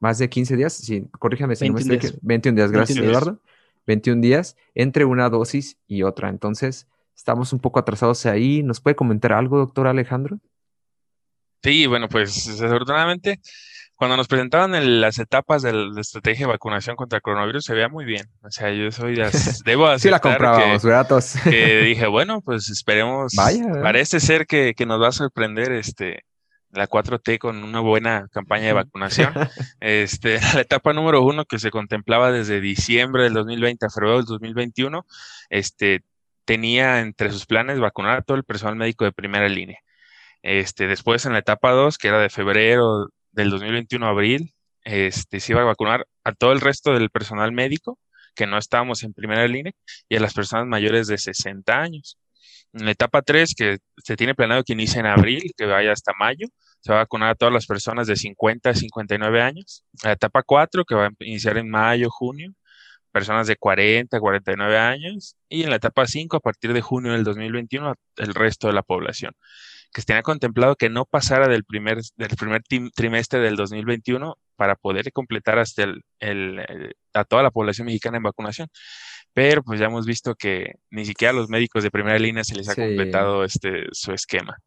más 0.00 0.18
de 0.18 0.28
15 0.28 0.54
días, 0.54 0.74
sí, 0.74 1.08
corríjame 1.18 1.56
si 1.56 1.66
no 1.66 1.72
me 1.76 1.80
estoy... 1.80 2.18
21 2.20 2.56
días, 2.56 2.70
gracias 2.70 2.98
Eduardo. 2.98 3.40
21 3.86 4.20
días 4.20 4.56
entre 4.74 5.04
una 5.04 5.28
dosis 5.28 5.78
y 5.86 6.02
otra. 6.02 6.28
Entonces, 6.28 6.86
estamos 7.16 7.52
un 7.52 7.60
poco 7.60 7.78
atrasados 7.78 8.26
ahí. 8.26 8.62
¿Nos 8.62 8.80
puede 8.80 8.96
comentar 8.96 9.32
algo, 9.32 9.58
doctor 9.58 9.86
Alejandro? 9.86 10.38
Sí, 11.62 11.86
bueno, 11.86 12.08
pues 12.08 12.46
desafortunadamente, 12.46 13.40
cuando 13.94 14.16
nos 14.16 14.28
presentaban 14.28 15.00
las 15.00 15.18
etapas 15.18 15.60
de 15.60 15.74
la 15.74 16.00
estrategia 16.00 16.46
de 16.46 16.52
vacunación 16.52 16.96
contra 16.96 17.18
el 17.18 17.22
coronavirus, 17.22 17.64
se 17.64 17.74
veía 17.74 17.90
muy 17.90 18.06
bien. 18.06 18.26
O 18.42 18.50
sea, 18.50 18.72
yo 18.72 18.90
soy 18.90 19.16
las, 19.16 19.62
debo 19.64 19.86
aceptar 19.86 20.00
sí 20.00 20.10
la 20.10 20.20
comprábamos, 20.20 20.82
que, 21.44 21.50
que 21.50 21.80
dije, 21.84 22.06
bueno, 22.06 22.40
pues 22.40 22.70
esperemos. 22.70 23.32
Vaya, 23.36 23.66
parece 23.82 24.18
ser 24.18 24.46
que, 24.46 24.72
que 24.74 24.86
nos 24.86 25.02
va 25.02 25.08
a 25.08 25.12
sorprender 25.12 25.72
este 25.72 26.24
la 26.72 26.88
4T 26.88 27.38
con 27.38 27.62
una 27.64 27.80
buena 27.80 28.28
campaña 28.32 28.66
de 28.66 28.72
vacunación. 28.72 29.32
Este, 29.80 30.40
la 30.54 30.60
etapa 30.60 30.92
número 30.92 31.22
uno 31.22 31.44
que 31.44 31.58
se 31.58 31.70
contemplaba 31.70 32.30
desde 32.32 32.60
diciembre 32.60 33.24
del 33.24 33.34
2020 33.34 33.86
a 33.86 33.90
febrero 33.90 34.16
del 34.16 34.26
2021, 34.26 35.06
este, 35.48 36.02
tenía 36.44 37.00
entre 37.00 37.30
sus 37.30 37.46
planes 37.46 37.80
vacunar 37.80 38.18
a 38.18 38.22
todo 38.22 38.36
el 38.36 38.44
personal 38.44 38.76
médico 38.76 39.04
de 39.04 39.12
primera 39.12 39.48
línea. 39.48 39.78
Este, 40.42 40.86
después 40.86 41.26
en 41.26 41.32
la 41.32 41.38
etapa 41.40 41.72
2, 41.72 41.98
que 41.98 42.08
era 42.08 42.18
de 42.18 42.30
febrero 42.30 43.08
del 43.32 43.50
2021 43.50 44.06
a 44.06 44.10
abril, 44.10 44.54
este, 44.84 45.40
se 45.40 45.52
iba 45.52 45.62
a 45.62 45.64
vacunar 45.64 46.06
a 46.24 46.32
todo 46.32 46.52
el 46.52 46.60
resto 46.60 46.92
del 46.92 47.10
personal 47.10 47.52
médico 47.52 47.98
que 48.34 48.46
no 48.46 48.58
estábamos 48.58 49.02
en 49.02 49.12
primera 49.12 49.46
línea 49.46 49.72
y 50.08 50.16
a 50.16 50.20
las 50.20 50.34
personas 50.34 50.66
mayores 50.66 51.06
de 51.08 51.18
60 51.18 51.78
años. 51.78 52.18
En 52.72 52.84
la 52.84 52.92
etapa 52.92 53.22
3, 53.22 53.54
que 53.56 53.78
se 53.96 54.16
tiene 54.16 54.34
planeado 54.34 54.62
que 54.64 54.74
inicie 54.74 55.00
en 55.00 55.06
abril, 55.06 55.52
que 55.56 55.66
vaya 55.66 55.92
hasta 55.92 56.12
mayo, 56.18 56.46
se 56.80 56.92
va 56.92 57.00
a 57.00 57.02
vacunar 57.02 57.30
a 57.30 57.34
todas 57.34 57.52
las 57.52 57.66
personas 57.66 58.06
de 58.06 58.16
50 58.16 58.70
a 58.70 58.74
59 58.74 59.42
años. 59.42 59.84
La 60.02 60.12
etapa 60.12 60.42
4, 60.42 60.84
que 60.84 60.94
va 60.94 61.06
a 61.06 61.10
iniciar 61.20 61.58
en 61.58 61.68
mayo, 61.68 62.10
junio, 62.10 62.52
personas 63.12 63.46
de 63.46 63.56
40 63.56 64.16
a 64.16 64.20
49 64.20 64.78
años. 64.78 65.36
Y 65.48 65.64
en 65.64 65.70
la 65.70 65.76
etapa 65.76 66.06
5, 66.06 66.36
a 66.36 66.40
partir 66.40 66.72
de 66.72 66.80
junio 66.80 67.12
del 67.12 67.24
2021, 67.24 67.94
el 68.16 68.34
resto 68.34 68.68
de 68.68 68.72
la 68.74 68.82
población. 68.82 69.34
Que 69.92 70.02
se 70.02 70.06
tenía 70.06 70.22
contemplado 70.22 70.76
que 70.76 70.88
no 70.88 71.04
pasara 71.04 71.48
del 71.48 71.64
primer, 71.64 71.98
del 72.16 72.36
primer 72.36 72.62
trimestre 72.94 73.40
del 73.40 73.56
2021 73.56 74.38
para 74.56 74.76
poder 74.76 75.12
completar 75.12 75.58
hasta 75.58 75.82
el, 76.20 76.94
a 77.12 77.24
toda 77.24 77.42
la 77.42 77.50
población 77.50 77.86
mexicana 77.86 78.18
en 78.18 78.22
vacunación 78.22 78.68
pero 79.32 79.62
pues 79.62 79.80
ya 79.80 79.86
hemos 79.86 80.06
visto 80.06 80.34
que 80.34 80.74
ni 80.90 81.04
siquiera 81.04 81.30
a 81.30 81.34
los 81.34 81.48
médicos 81.48 81.82
de 81.82 81.90
primera 81.90 82.18
línea 82.18 82.44
se 82.44 82.54
les 82.54 82.68
ha 82.68 82.74
completado 82.74 83.44
este 83.44 83.86
su 83.92 84.12
esquema. 84.12 84.58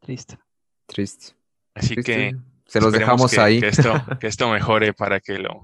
Triste. 0.00 0.38
Triste. 0.86 1.34
Así 1.74 1.96
que 1.96 2.36
se 2.66 2.80
los 2.80 2.92
dejamos 2.92 3.36
ahí. 3.38 3.60
Que 3.60 3.68
esto, 3.68 3.92
que 4.20 4.26
esto 4.26 4.50
mejore 4.50 4.92
para 4.92 5.20
que 5.20 5.38
lo 5.38 5.60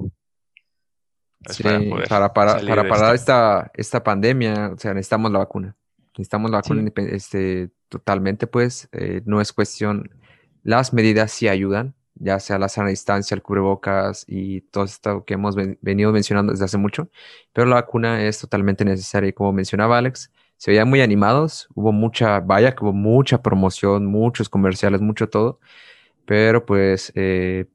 pues, 1.45 1.61
para, 2.09 2.33
para, 2.33 2.61
para, 2.61 2.89
parar 2.89 3.15
esta, 3.15 3.71
esta 3.75 4.03
pandemia, 4.03 4.73
o 4.75 4.79
sea, 4.79 4.95
necesitamos 4.95 5.33
la 5.33 5.41
vacuna. 5.41 5.77
Necesitamos 6.13 6.51
la 6.51 6.59
vacuna 6.59 6.91
este, 6.97 7.71
totalmente, 7.89 8.47
pues, 8.47 8.89
eh, 8.93 9.23
no 9.25 9.41
es 9.41 9.53
cuestión, 9.53 10.11
las 10.63 10.93
medidas 10.93 11.33
sí 11.33 11.49
ayudan, 11.49 11.95
ya 12.15 12.39
sea 12.41 12.59
la 12.59 12.69
sana 12.69 12.89
distancia, 12.91 13.35
el 13.35 13.43
cubrebocas 13.43 14.25
y 14.29 14.63
todo 14.63 14.85
esto 14.85 15.25
que 15.25 15.35
hemos 15.35 15.57
venido 15.57 16.13
mencionando 16.13 16.53
desde 16.53 16.65
hace 16.65 16.79
mucho, 16.79 17.09
pero 17.53 17.67
la 17.67 17.77
vacuna 17.77 18.25
es 18.27 18.39
totalmente 18.41 18.85
necesaria 18.85 19.31
y 19.31 19.33
como 19.33 19.53
mencionaba 19.53 19.99
Alex, 19.99 20.31
se 20.57 20.71
veían 20.71 20.89
muy 20.89 21.01
animados, 21.01 21.69
hubo 21.75 21.93
mucha, 21.93 22.41
vaya 22.41 22.75
hubo 22.81 22.93
mucha 22.93 23.43
promoción, 23.43 24.07
muchos 24.07 24.49
comerciales, 24.49 25.01
mucho 25.01 25.29
todo, 25.29 25.59
pero 26.25 26.65
pues 26.65 27.13
eh, 27.17 27.67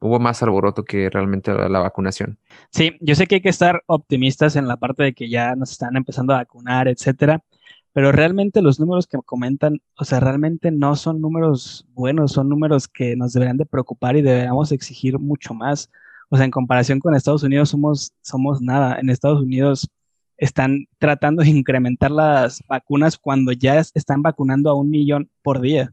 hubo 0.00 0.18
más 0.18 0.42
alboroto 0.42 0.84
que 0.84 1.10
realmente 1.10 1.52
la, 1.52 1.80
vacunación. 1.80 2.38
Sí, 2.70 2.96
yo 3.00 3.14
sé 3.14 3.26
que 3.26 3.36
hay 3.36 3.40
que 3.40 3.48
estar 3.48 3.82
optimistas 3.86 4.56
en 4.56 4.68
la 4.68 4.76
parte 4.76 5.02
de 5.04 5.14
que 5.14 5.28
ya 5.28 5.54
nos 5.56 5.72
están 5.72 5.96
empezando 5.96 6.34
a 6.34 6.38
vacunar, 6.38 6.88
etcétera, 6.88 7.42
pero 7.92 8.12
realmente 8.12 8.62
los 8.62 8.78
números 8.78 9.06
que 9.06 9.18
comentan, 9.24 9.80
o 9.96 10.04
sea, 10.04 10.20
realmente 10.20 10.70
no 10.70 10.94
son 10.96 11.20
números 11.20 11.86
buenos, 11.94 12.32
son 12.32 12.48
números 12.48 12.86
que 12.88 13.16
nos 13.16 13.32
deberían 13.32 13.56
de 13.56 13.66
preocupar 13.66 14.16
y 14.16 14.22
deberíamos 14.22 14.72
exigir 14.72 15.18
mucho 15.18 15.54
más. 15.54 15.90
O 16.28 16.36
sea, 16.36 16.44
en 16.44 16.50
comparación 16.50 17.00
con 17.00 17.14
Estados 17.14 17.42
Unidos 17.42 17.70
somos, 17.70 18.12
somos 18.20 18.60
nada. 18.60 18.98
En 19.00 19.10
Estados 19.10 19.40
Unidos 19.40 19.88
están 20.36 20.86
tratando 20.98 21.42
de 21.42 21.50
incrementar 21.50 22.10
las 22.10 22.62
vacunas 22.68 23.18
cuando 23.18 23.52
ya 23.52 23.78
están 23.78 24.22
vacunando 24.22 24.70
a 24.70 24.74
un 24.74 24.90
millón 24.90 25.28
por 25.42 25.60
día. 25.60 25.90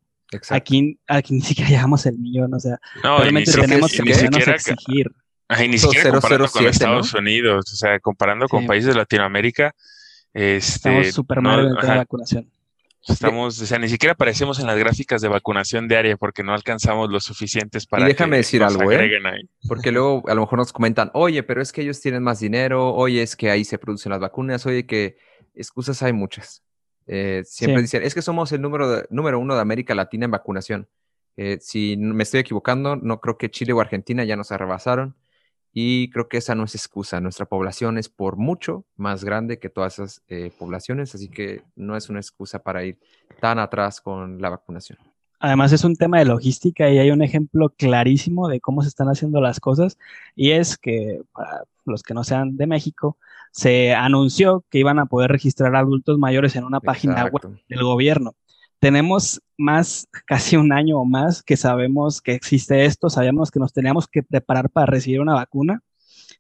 Aquí, 0.49 0.99
aquí 1.08 1.34
ni 1.34 1.41
siquiera 1.41 1.69
llegamos 1.71 2.05
el 2.05 2.17
millón, 2.17 2.53
o 2.53 2.60
sea, 2.60 2.79
realmente 3.01 3.51
tenemos 3.51 3.91
que, 3.91 4.01
exigir. 4.03 5.12
ni 5.69 5.77
siquiera 5.77 6.12
comparando 6.12 6.47
con 6.47 6.65
Estados 6.65 7.13
Unidos, 7.13 7.71
o 7.71 7.75
sea, 7.75 7.99
comparando 7.99 8.47
con 8.47 8.65
países 8.65 8.93
de 8.93 8.99
Latinoamérica, 8.99 9.73
este, 10.36 10.89
Estamos 10.89 11.13
súper 11.13 11.41
mal 11.41 11.65
en 11.65 11.74
la 11.76 11.95
vacunación. 11.95 12.52
Estamos, 13.08 13.62
o 13.62 13.65
sea, 13.65 13.80
ni 13.80 13.88
siquiera 13.88 14.13
aparecemos 14.13 14.60
en 14.60 14.67
las 14.67 14.78
gráficas 14.78 15.21
de 15.21 15.30
vacunación 15.30 15.88
diaria 15.88 16.17
porque 16.17 16.43
no 16.43 16.54
alcanzamos 16.54 17.10
lo 17.10 17.21
suficientes 17.21 17.86
para. 17.86 18.04
Y 18.04 18.08
déjame 18.08 18.38
decir 18.38 18.62
algo, 18.62 18.91
¿eh? 18.91 19.10
Porque 19.65 19.93
luego 19.93 20.24
a 20.28 20.34
lo 20.34 20.41
mejor 20.41 20.60
nos 20.60 20.74
comentan, 20.74 21.10
oye, 21.13 21.41
pero 21.43 21.62
es 21.62 21.71
que 21.71 21.84
ellos 21.84 22.02
tienen 22.02 22.21
más 22.21 22.41
dinero, 22.41 22.93
oye, 22.93 23.21
es 23.21 23.38
que 23.38 23.50
ahí 23.50 23.63
se 23.63 23.78
producen 23.78 24.10
las 24.10 24.19
vacunas, 24.19 24.65
oye, 24.65 24.86
que 24.86 25.17
excusas 25.54 26.04
hay 26.04 26.12
muchas. 26.12 26.63
Eh, 27.08 27.43
siempre 27.45 27.82
dicen, 27.82 28.04
es 28.04 28.13
que 28.13 28.21
somos 28.21 28.52
el 28.52 28.62
número, 28.62 29.04
número 29.10 29.39
uno 29.39 29.56
de 29.56 29.62
América 29.62 29.95
Latina 29.95 30.26
en 30.26 30.32
vacunación. 30.32 30.89
Eh, 31.38 31.60
si 31.62 31.95
me 31.95 32.24
estoy 32.24 32.41
equivocando, 32.41 32.98
no 32.98 33.21
creo 33.21 33.38
que 33.38 33.50
Chile 33.50 33.71
o 33.71 33.80
Argentina 33.80 34.26
ya 34.26 34.36
nos 34.36 34.52
arrebasaron. 34.52 35.15
Y 35.78 36.10
creo 36.10 36.30
que 36.30 36.38
esa 36.38 36.56
no 36.56 36.64
es 36.64 36.74
excusa. 36.74 37.20
Nuestra 37.20 37.46
población 37.46 37.98
es 37.98 38.08
por 38.08 38.38
mucho 38.38 38.86
más 38.96 39.26
grande 39.26 39.60
que 39.60 39.70
todas 39.70 40.00
esas 40.00 40.24
eh, 40.30 40.50
poblaciones, 40.58 41.14
así 41.14 41.28
que 41.28 41.64
no 41.76 41.98
es 41.98 42.10
una 42.10 42.22
excusa 42.22 42.60
para 42.60 42.86
ir 42.86 42.98
tan 43.42 43.60
atrás 43.60 44.00
con 44.00 44.42
la 44.42 44.50
vacunación. 44.50 44.98
Además 45.38 45.74
es 45.74 45.84
un 45.84 45.98
tema 45.98 46.20
de 46.20 46.26
logística 46.26 46.90
y 46.90 46.98
hay 46.98 47.12
un 47.12 47.22
ejemplo 47.22 47.74
clarísimo 47.78 48.48
de 48.48 48.62
cómo 48.62 48.84
se 48.84 48.88
están 48.88 49.10
haciendo 49.10 49.42
las 49.42 49.60
cosas 49.60 49.98
y 50.34 50.52
es 50.52 50.78
que 50.78 51.22
para 51.34 51.66
los 51.84 52.04
que 52.04 52.14
no 52.14 52.24
sean 52.24 52.56
de 52.56 52.68
México, 52.68 53.18
se 53.52 53.94
anunció 53.94 54.64
que 54.70 54.80
iban 54.80 54.98
a 54.98 55.08
poder 55.08 55.30
registrar 55.30 55.76
adultos 55.76 56.18
mayores 56.18 56.56
en 56.56 56.64
una 56.64 56.80
página 56.80 57.26
web 57.26 57.60
del 57.68 57.84
gobierno. 57.84 58.34
Tenemos 58.80 59.42
más, 59.58 60.08
casi 60.26 60.58
un 60.58 60.72
año 60.72 61.00
o 61.00 61.06
más 61.06 61.42
que 61.44 61.58
sabemos 61.58 62.22
que 62.22 62.34
existe 62.34 62.86
esto, 62.86 63.10
sabíamos 63.10 63.52
que 63.52 63.60
nos 63.60 63.74
teníamos 63.74 64.08
que 64.08 64.24
preparar 64.24 64.70
para 64.70 64.86
recibir 64.86 65.22
una 65.22 65.34
vacuna, 65.34 65.82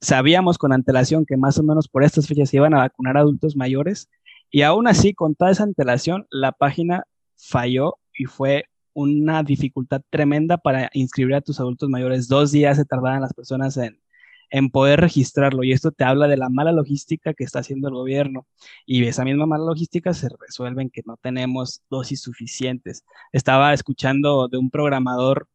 sabíamos 0.01 0.57
con 0.57 0.73
antelación 0.73 1.25
que 1.25 1.37
más 1.37 1.57
o 1.57 1.63
menos 1.63 1.87
por 1.87 2.03
estas 2.03 2.27
fechas 2.27 2.49
se 2.49 2.57
iban 2.57 2.73
a 2.73 2.79
vacunar 2.79 3.17
adultos 3.17 3.55
mayores 3.55 4.09
y 4.51 4.61
aún 4.61 4.87
así 4.87 5.13
con 5.13 5.35
toda 5.35 5.51
esa 5.51 5.63
antelación 5.63 6.27
la 6.29 6.51
página 6.51 7.05
falló 7.35 7.95
y 8.17 8.25
fue 8.25 8.65
una 8.93 9.43
dificultad 9.43 10.01
tremenda 10.09 10.57
para 10.57 10.89
inscribir 10.93 11.35
a 11.35 11.41
tus 11.41 11.59
adultos 11.59 11.89
mayores. 11.89 12.27
Dos 12.27 12.51
días 12.51 12.77
se 12.77 12.85
tardaban 12.85 13.21
las 13.21 13.33
personas 13.33 13.75
en, 13.77 13.99
en 14.49 14.69
poder 14.69 15.01
registrarlo. 15.01 15.63
Y 15.63 15.71
esto 15.71 15.91
te 15.91 16.03
habla 16.03 16.27
de 16.27 16.37
la 16.37 16.49
mala 16.49 16.71
logística 16.71 17.33
que 17.33 17.43
está 17.43 17.59
haciendo 17.59 17.87
el 17.87 17.95
gobierno. 17.95 18.47
Y 18.85 19.05
esa 19.05 19.23
misma 19.23 19.45
mala 19.45 19.65
logística 19.65 20.13
se 20.13 20.29
resuelve 20.39 20.81
en 20.83 20.89
que 20.89 21.01
no 21.05 21.17
tenemos 21.17 21.81
dosis 21.89 22.21
suficientes. 22.21 23.03
Estaba 23.31 23.73
escuchando 23.73 24.47
de 24.47 24.57
un 24.57 24.69
programador 24.69 25.47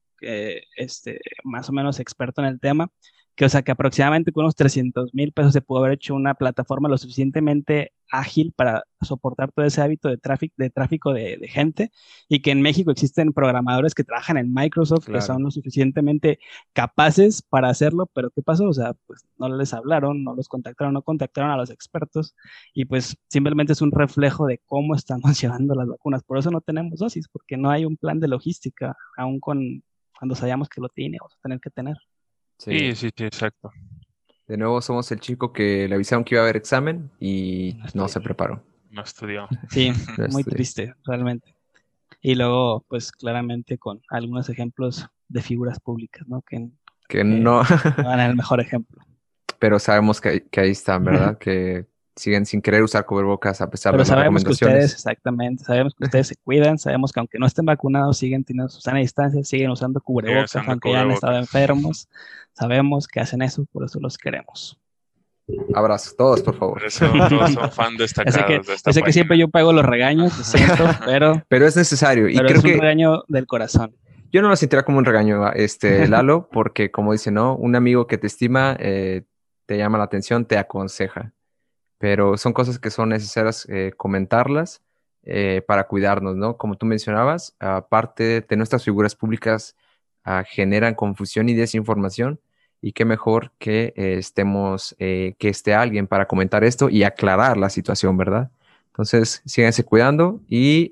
este, 0.77 1.21
más 1.45 1.69
o 1.69 1.73
menos 1.73 2.01
experto 2.01 2.43
en 2.43 2.49
el 2.49 2.61
tema, 2.61 2.91
que 3.41 3.47
o 3.47 3.49
sea 3.49 3.63
que 3.63 3.73
aproximadamente 3.73 4.33
con 4.33 4.45
unos 4.45 4.55
300 4.55 5.15
mil 5.15 5.33
pesos 5.33 5.55
se 5.55 5.63
pudo 5.63 5.79
haber 5.79 5.93
hecho 5.93 6.15
una 6.15 6.35
plataforma 6.35 6.91
lo 6.91 6.99
suficientemente 6.99 7.95
ágil 8.11 8.53
para 8.55 8.85
soportar 9.01 9.51
todo 9.51 9.65
ese 9.65 9.81
hábito 9.81 10.11
de 10.11 10.19
tráfico 10.19 10.55
de, 10.59 10.69
tráfico 10.69 11.15
de, 11.15 11.39
gente 11.49 11.91
y 12.29 12.43
que 12.43 12.51
en 12.51 12.61
México 12.61 12.91
existen 12.91 13.33
programadores 13.33 13.95
que 13.95 14.05
trabajan 14.05 14.37
en 14.37 14.53
Microsoft 14.53 15.07
que 15.07 15.23
son 15.23 15.43
lo 15.43 15.51
suficientemente 15.51 16.39
capaces 16.75 17.41
para 17.41 17.71
hacerlo, 17.71 18.11
pero 18.13 18.29
¿qué 18.29 18.43
pasó? 18.43 18.69
O 18.69 18.75
sea, 18.75 18.93
pues 19.07 19.25
no 19.39 19.49
les 19.49 19.73
hablaron, 19.73 20.23
no 20.23 20.35
los 20.35 20.47
contactaron, 20.47 20.93
no 20.93 21.01
contactaron 21.01 21.51
a 21.51 21.57
los 21.57 21.71
expertos 21.71 22.37
y 22.75 22.85
pues 22.85 23.17
simplemente 23.31 23.73
es 23.73 23.81
un 23.81 23.91
reflejo 23.91 24.45
de 24.45 24.61
cómo 24.67 24.95
estamos 24.95 25.23
llevando 25.41 25.75
las 25.75 25.89
vacunas. 25.89 26.23
Por 26.25 26.37
eso 26.37 26.51
no 26.51 26.61
tenemos 26.61 26.99
dosis, 26.99 27.27
porque 27.29 27.57
no 27.57 27.71
hay 27.71 27.87
un 27.87 27.97
plan 27.97 28.21
de 28.21 28.29
logística, 28.29 28.95
aún 29.17 29.41
con 29.41 29.83
cuando 30.19 30.35
sabíamos 30.35 30.69
que 30.69 30.83
lo 30.83 30.91
tiene, 30.91 31.17
vamos 31.19 31.39
a 31.39 31.41
tener 31.41 31.59
que 31.59 31.71
tener. 31.71 31.97
Sí, 32.61 32.95
sí, 32.95 33.09
sí, 33.17 33.25
exacto. 33.25 33.73
De 34.47 34.59
nuevo 34.59 34.83
somos 34.83 35.11
el 35.13 35.21
chico 35.21 35.51
que 35.51 35.89
le 35.89 35.95
avisaron 35.95 36.25
que 36.25 36.35
iba 36.35 36.43
a 36.43 36.45
haber 36.45 36.57
examen 36.57 37.11
y 37.19 37.79
no, 37.95 38.07
se 38.07 38.21
preparó. 38.21 38.63
No 38.91 39.03
estudió. 39.03 39.49
Sí, 39.71 39.93
muy 40.31 40.45
triste, 40.45 40.95
realmente. 41.05 41.55
Y 42.21 42.35
luego, 42.35 42.85
pues 42.87 43.13
claramente 43.13 43.79
con 43.79 44.03
algunos 44.11 44.51
ejemplos 44.51 45.07
de 45.29 45.41
figuras 45.41 45.81
públicas, 45.81 46.29
¿no? 46.29 46.43
Que, 46.43 46.69
que, 47.09 47.25
no 47.25 47.63
van 47.97 48.21
el 48.21 48.37
mejor 48.37 48.61
ejemplo. 48.61 49.01
Pero 49.59 49.79
sabemos 49.79 50.21
que, 50.21 50.47
que 50.49 50.61
ahí 50.61 50.73
están, 50.73 51.05
¿verdad? 51.05 51.39
que 51.41 51.87
siguen 52.21 52.47
sin 52.47 52.61
querer 52.61 52.83
usar 52.83 53.07
cubrebocas 53.07 53.61
a 53.61 53.71
pesar 53.71 53.93
Pero 53.93 54.05
de 54.05 54.09
las 54.11 54.19
sabemos 54.19 54.45
que 54.45 54.51
ustedes, 54.51 54.93
exactamente, 54.93 55.65
sabemos 55.65 55.95
que 55.95 56.05
ustedes 56.05 56.29
se 56.29 56.37
cuidan, 56.37 56.79
sabemos 56.79 57.13
que 57.13 57.21
aunque 57.21 57.39
no 57.39 57.47
estén 57.47 57.65
vacunados, 57.65 58.19
siguen 58.19 58.45
teniendo 58.45 58.69
su 58.69 58.81
sana 58.81 58.99
distancia, 58.99 59.43
siguen 59.43 59.71
usando 59.71 60.01
cubrebocas, 60.01 60.57
aunque 60.57 60.93
ya 60.93 61.01
han 61.01 61.11
estado 61.11 61.39
enfermos. 61.39 62.09
Sabemos 62.53 63.09
que 63.09 63.21
hacen 63.21 63.43
eso, 63.43 63.65
por 63.73 63.85
eso 63.85 63.99
los 64.01 64.19
queremos. 64.19 64.79
Abrazos, 65.75 66.17
todos, 66.17 66.43
por 66.43 66.57
favor. 66.57 66.81
todos 66.81 67.53
son 67.53 67.73
fan 67.73 67.97
destacados 67.99 68.45
que, 68.45 68.61
de 68.61 68.75
esta 68.75 68.93
sé 68.93 69.03
que 69.03 69.13
siempre 69.13 69.39
yo 69.39 69.49
pago 69.49 69.73
los 69.73 69.85
regaños, 69.85 70.33
siento, 70.33 70.85
pero... 71.05 71.43
pero 71.49 71.67
es 71.67 71.77
necesario. 71.77 72.29
Y 72.29 72.37
pero 72.37 72.49
creo 72.49 72.59
es 72.59 72.65
un 72.65 72.71
que... 72.71 72.81
regaño 72.81 73.25
del 73.29 73.47
corazón. 73.47 73.97
Yo 74.33 74.43
no 74.43 74.49
lo 74.49 74.57
sentiría 74.57 74.85
como 74.85 74.99
un 74.99 75.05
regaño, 75.05 75.51
este, 75.53 76.07
Lalo, 76.09 76.49
porque 76.53 76.91
como 76.91 77.13
dice, 77.13 77.31
¿no? 77.31 77.57
Un 77.57 77.75
amigo 77.75 78.07
que 78.07 78.19
te 78.19 78.27
estima, 78.27 78.77
eh, 78.79 79.23
te 79.67 79.77
llama 79.77 79.99
la 79.99 80.05
atención, 80.05 80.45
te 80.45 80.57
aconseja 80.57 81.33
pero 82.01 82.39
son 82.39 82.55
cosas 82.55 82.79
que 82.79 82.89
son 82.89 83.11
necesarias 83.11 83.67
eh, 83.69 83.93
comentarlas 83.95 84.83
eh, 85.23 85.63
para 85.67 85.87
cuidarnos, 85.87 86.35
¿no? 86.35 86.57
Como 86.57 86.77
tú 86.79 86.87
mencionabas, 86.87 87.55
aparte 87.61 88.41
de 88.41 88.57
nuestras 88.57 88.83
figuras 88.83 89.15
públicas 89.15 89.77
ah, 90.25 90.43
generan 90.49 90.95
confusión 90.95 91.51
y 91.51 91.55
desinformación 91.55 92.41
y 92.81 92.93
qué 92.93 93.05
mejor 93.05 93.53
que 93.59 93.93
eh, 93.97 94.17
estemos, 94.19 94.97
que 94.99 95.37
esté 95.41 95.75
alguien 95.75 96.07
para 96.07 96.27
comentar 96.27 96.65
esto 96.65 96.89
y 96.89 97.03
aclarar 97.03 97.59
la 97.59 97.69
situación, 97.69 98.17
¿verdad? 98.17 98.51
Entonces, 98.87 99.43
síganse 99.45 99.85
cuidando 99.85 100.41
y 100.49 100.91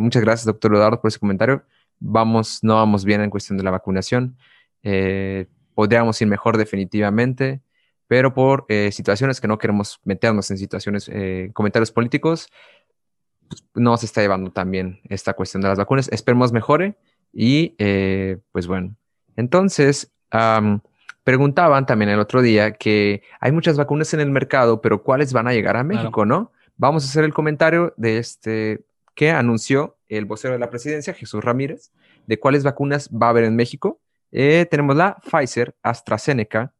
muchas 0.00 0.22
gracias, 0.22 0.46
doctor 0.46 0.72
Eduardo, 0.72 1.00
por 1.00 1.08
ese 1.08 1.18
comentario. 1.18 1.64
Vamos, 1.98 2.60
no 2.62 2.76
vamos 2.76 3.04
bien 3.04 3.22
en 3.22 3.30
cuestión 3.30 3.58
de 3.58 3.64
la 3.64 3.72
vacunación. 3.72 4.36
podríamos 5.74 6.22
ir 6.22 6.28
mejor 6.28 6.58
definitivamente 6.58 7.63
pero 8.06 8.34
por 8.34 8.66
eh, 8.68 8.90
situaciones 8.92 9.40
que 9.40 9.48
no 9.48 9.58
queremos 9.58 10.00
meternos 10.04 10.50
en 10.50 10.58
situaciones, 10.58 11.08
eh, 11.12 11.50
comentarios 11.52 11.90
políticos, 11.90 12.48
pues, 13.48 13.64
no 13.74 13.96
se 13.96 14.06
está 14.06 14.20
llevando 14.20 14.50
también 14.50 15.00
esta 15.08 15.34
cuestión 15.34 15.62
de 15.62 15.68
las 15.68 15.78
vacunas. 15.78 16.08
Esperemos 16.12 16.52
mejore 16.52 16.96
y 17.32 17.74
eh, 17.78 18.38
pues 18.52 18.66
bueno, 18.66 18.94
entonces 19.36 20.10
preguntaban 21.22 21.86
también 21.86 22.10
el 22.10 22.18
otro 22.18 22.42
día 22.42 22.72
que 22.72 23.22
hay 23.40 23.52
muchas 23.52 23.76
vacunas 23.76 24.12
en 24.14 24.20
el 24.20 24.30
mercado, 24.30 24.80
pero 24.80 25.02
¿cuáles 25.02 25.32
van 25.32 25.46
a 25.46 25.52
llegar 25.52 25.76
a 25.76 25.84
México, 25.84 26.26
no? 26.26 26.52
Vamos 26.76 27.04
a 27.04 27.08
hacer 27.08 27.24
el 27.24 27.32
comentario 27.32 27.94
de 27.96 28.18
este 28.18 28.84
que 29.14 29.30
anunció 29.30 29.96
el 30.08 30.24
vocero 30.24 30.54
de 30.54 30.58
la 30.58 30.70
presidencia, 30.70 31.14
Jesús 31.14 31.42
Ramírez, 31.42 31.92
de 32.26 32.40
cuáles 32.40 32.64
vacunas 32.64 33.08
va 33.10 33.28
a 33.28 33.30
haber 33.30 33.44
en 33.44 33.54
México. 33.54 34.00
tenemos 34.30 34.96
la 34.96 35.16
Pfizer, 35.22 35.76
AstraZeneca, 35.84 36.73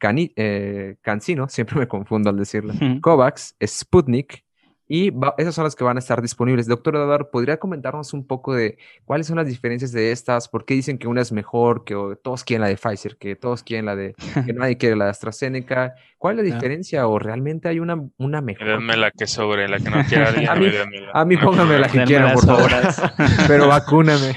eh, 0.00 0.96
Cancino, 1.02 1.48
siempre 1.48 1.76
me 1.76 1.88
confundo 1.88 2.30
al 2.30 2.36
decirlo, 2.36 2.72
COVAX, 3.00 3.56
Sputnik, 3.64 4.44
y 4.90 5.12
esas 5.36 5.54
son 5.54 5.64
las 5.64 5.76
que 5.76 5.84
van 5.84 5.96
a 5.96 6.00
estar 6.00 6.22
disponibles. 6.22 6.66
Doctor 6.66 6.96
Eduardo, 6.96 7.30
¿podría 7.30 7.58
comentarnos 7.58 8.14
un 8.14 8.26
poco 8.26 8.54
de 8.54 8.78
cuáles 9.04 9.26
son 9.26 9.36
las 9.36 9.46
diferencias 9.46 9.92
de 9.92 10.12
estas? 10.12 10.48
¿Por 10.48 10.64
qué 10.64 10.72
dicen 10.72 10.96
que 10.96 11.06
una 11.06 11.20
es 11.20 11.30
mejor, 11.30 11.84
que 11.84 11.94
todos 12.22 12.42
quieren 12.42 12.62
la 12.62 12.68
de 12.68 12.78
Pfizer, 12.78 13.18
que 13.18 13.36
todos 13.36 13.62
quieren 13.62 13.84
la 13.84 13.94
de, 13.94 14.14
que 14.46 14.52
nadie 14.54 14.78
quiere 14.78 14.96
la 14.96 15.04
de 15.04 15.10
AstraZeneca? 15.10 15.94
¿Cuál 16.16 16.38
es 16.38 16.48
la 16.48 16.54
diferencia 16.54 17.06
o 17.06 17.18
realmente 17.18 17.68
hay 17.68 17.80
una, 17.80 18.02
una 18.16 18.40
mejor? 18.40 18.66
Denme 18.66 18.96
la 18.96 19.10
que 19.10 19.26
sobre, 19.26 19.68
la 19.68 19.78
que 19.78 19.90
no 19.90 20.02
quiera 20.04 20.30
a, 20.52 20.56
mí, 20.56 20.66
a 21.12 21.24
mí 21.26 21.36
póngame 21.36 21.78
la 21.78 21.88
que 21.88 22.04
quieran, 22.04 22.32
por 22.32 22.46
favor. 22.46 22.70
Pero 23.46 23.68
vacúname. 23.68 24.34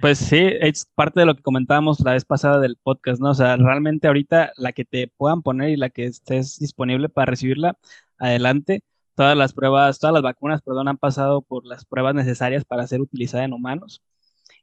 Pues 0.00 0.18
sí, 0.18 0.38
es 0.60 0.86
parte 0.94 1.20
de 1.20 1.26
lo 1.26 1.34
que 1.34 1.42
comentábamos 1.42 1.98
la 2.00 2.12
vez 2.12 2.24
pasada 2.24 2.60
del 2.60 2.76
podcast, 2.76 3.20
¿no? 3.20 3.30
O 3.30 3.34
sea, 3.34 3.56
realmente 3.56 4.06
ahorita 4.06 4.52
la 4.56 4.72
que 4.72 4.84
te 4.84 5.08
puedan 5.08 5.42
poner 5.42 5.70
y 5.70 5.76
la 5.76 5.90
que 5.90 6.04
estés 6.04 6.58
disponible 6.60 7.08
para 7.08 7.30
recibirla, 7.30 7.76
adelante. 8.18 8.82
Todas 9.16 9.36
las 9.36 9.52
pruebas, 9.52 9.98
todas 9.98 10.14
las 10.14 10.22
vacunas, 10.22 10.62
perdón, 10.62 10.86
han 10.86 10.98
pasado 10.98 11.42
por 11.42 11.66
las 11.66 11.84
pruebas 11.84 12.14
necesarias 12.14 12.64
para 12.64 12.86
ser 12.86 13.00
utilizada 13.00 13.44
en 13.44 13.52
humanos. 13.52 14.02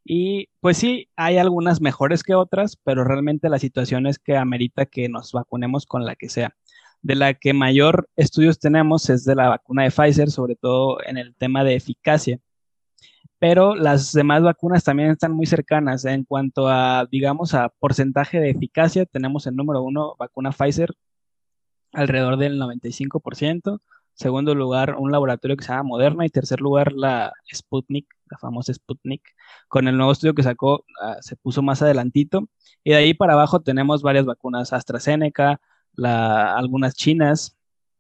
Y 0.05 0.49
pues 0.61 0.77
sí, 0.77 1.09
hay 1.17 1.37
algunas 1.37 1.81
mejores 1.81 2.23
que 2.23 2.35
otras, 2.35 2.77
pero 2.83 3.03
realmente 3.03 3.49
la 3.49 3.59
situación 3.59 4.07
es 4.07 4.19
que 4.19 4.37
amerita 4.37 4.85
que 4.85 5.09
nos 5.09 5.33
vacunemos 5.33 5.85
con 5.85 6.05
la 6.05 6.15
que 6.15 6.29
sea. 6.29 6.55
De 7.01 7.15
la 7.15 7.33
que 7.33 7.53
mayor 7.53 8.09
estudios 8.15 8.59
tenemos 8.59 9.09
es 9.09 9.25
de 9.25 9.35
la 9.35 9.49
vacuna 9.49 9.83
de 9.83 9.91
Pfizer, 9.91 10.31
sobre 10.31 10.55
todo 10.55 10.99
en 11.05 11.17
el 11.17 11.35
tema 11.35 11.63
de 11.65 11.75
eficacia 11.75 12.39
pero 13.39 13.75
las 13.75 14.13
demás 14.13 14.43
vacunas 14.43 14.83
también 14.83 15.11
están 15.11 15.33
muy 15.33 15.45
cercanas. 15.45 16.05
En 16.05 16.23
cuanto 16.23 16.67
a, 16.67 17.05
digamos, 17.11 17.53
a 17.53 17.69
porcentaje 17.69 18.39
de 18.39 18.51
eficacia, 18.51 19.05
tenemos 19.05 19.47
el 19.47 19.55
número 19.55 19.81
uno, 19.83 20.15
vacuna 20.17 20.51
Pfizer, 20.51 20.91
alrededor 21.91 22.37
del 22.37 22.59
95%. 22.59 23.81
Segundo 24.13 24.55
lugar, 24.55 24.95
un 24.97 25.11
laboratorio 25.11 25.57
que 25.57 25.65
se 25.65 25.71
llama 25.71 25.83
Moderna. 25.83 26.25
Y 26.25 26.29
tercer 26.29 26.61
lugar, 26.61 26.93
la 26.93 27.33
Sputnik, 27.53 28.07
la 28.29 28.37
famosa 28.37 28.73
Sputnik. 28.73 29.21
Con 29.67 29.87
el 29.87 29.97
nuevo 29.97 30.11
estudio 30.13 30.33
que 30.33 30.43
sacó, 30.43 30.85
ah, 31.01 31.17
se 31.21 31.35
puso 31.35 31.61
más 31.61 31.81
adelantito. 31.81 32.47
Y 32.83 32.91
de 32.91 32.97
ahí 32.97 33.13
para 33.13 33.33
abajo 33.33 33.61
tenemos 33.61 34.01
varias 34.01 34.25
vacunas 34.25 34.71
AstraZeneca, 34.73 35.59
la, 35.93 36.55
algunas 36.55 36.95
chinas. 36.95 37.57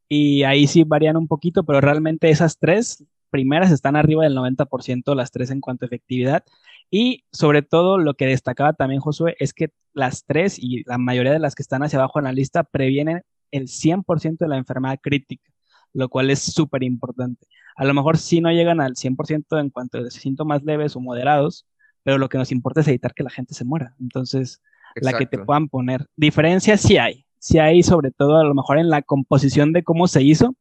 Y 0.07 0.43
ahí 0.43 0.67
sí 0.67 0.83
varían 0.85 1.17
un 1.17 1.27
poquito, 1.27 1.63
pero 1.65 1.81
realmente 1.81 2.29
esas 2.29 2.59
tres, 2.59 3.03
primeras 3.29 3.71
están 3.71 3.95
arriba 3.95 4.23
del 4.23 4.35
90%, 4.35 5.15
las 5.15 5.31
tres 5.31 5.51
en 5.51 5.61
cuanto 5.61 5.85
a 5.85 5.87
efectividad. 5.87 6.43
Y 6.91 7.23
sobre 7.31 7.61
todo 7.61 7.97
lo 7.97 8.13
que 8.13 8.27
destacaba 8.27 8.73
también 8.73 9.01
Josué 9.01 9.35
es 9.39 9.53
que 9.53 9.71
las 9.93 10.25
tres 10.25 10.57
y 10.59 10.83
la 10.85 10.97
mayoría 10.97 11.31
de 11.31 11.39
las 11.39 11.55
que 11.55 11.63
están 11.63 11.83
hacia 11.83 11.99
abajo 11.99 12.19
en 12.19 12.25
la 12.25 12.31
lista 12.31 12.63
previenen 12.63 13.23
el 13.51 13.67
100% 13.67 14.37
de 14.37 14.47
la 14.47 14.57
enfermedad 14.57 14.99
crítica, 15.01 15.51
lo 15.93 16.09
cual 16.09 16.29
es 16.29 16.39
súper 16.39 16.83
importante. 16.83 17.47
A 17.75 17.85
lo 17.85 17.93
mejor 17.93 18.17
sí 18.17 18.41
no 18.41 18.51
llegan 18.51 18.81
al 18.81 18.95
100% 18.95 19.59
en 19.59 19.69
cuanto 19.69 19.97
a 19.97 20.09
síntomas 20.09 20.63
leves 20.63 20.95
o 20.95 20.99
moderados, 20.99 21.65
pero 22.03 22.17
lo 22.17 22.29
que 22.29 22.37
nos 22.37 22.51
importa 22.51 22.81
es 22.81 22.87
evitar 22.87 23.13
que 23.13 23.23
la 23.23 23.29
gente 23.29 23.53
se 23.53 23.65
muera. 23.65 23.95
Entonces, 23.99 24.61
la 24.95 25.17
que 25.17 25.25
te 25.25 25.39
puedan 25.39 25.67
poner. 25.67 26.07
Diferencias 26.15 26.81
sí 26.81 26.97
hay, 26.97 27.25
sí 27.39 27.59
hay 27.59 27.83
sobre 27.83 28.11
todo 28.11 28.37
a 28.37 28.43
lo 28.43 28.53
mejor 28.53 28.77
en 28.77 28.89
la 28.89 29.01
composición 29.01 29.73
de 29.73 29.83
cómo 29.83 30.07
se 30.07 30.23
hizo, 30.23 30.55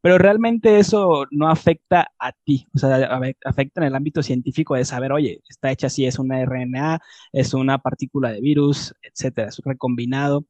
pero 0.00 0.18
realmente 0.18 0.78
eso 0.78 1.26
no 1.30 1.48
afecta 1.48 2.10
a 2.18 2.32
ti, 2.32 2.66
o 2.74 2.78
sea, 2.78 3.20
afecta 3.44 3.80
en 3.80 3.86
el 3.88 3.94
ámbito 3.94 4.22
científico 4.22 4.74
de 4.74 4.84
saber, 4.84 5.12
oye, 5.12 5.42
está 5.48 5.70
hecha 5.70 5.88
así, 5.88 6.06
es 6.06 6.18
una 6.18 6.40
RNA, 6.40 7.00
es 7.32 7.54
una 7.54 7.78
partícula 7.78 8.30
de 8.32 8.40
virus, 8.40 8.94
etcétera, 9.02 9.48
es 9.48 9.58
un 9.58 9.70
recombinado. 9.72 10.44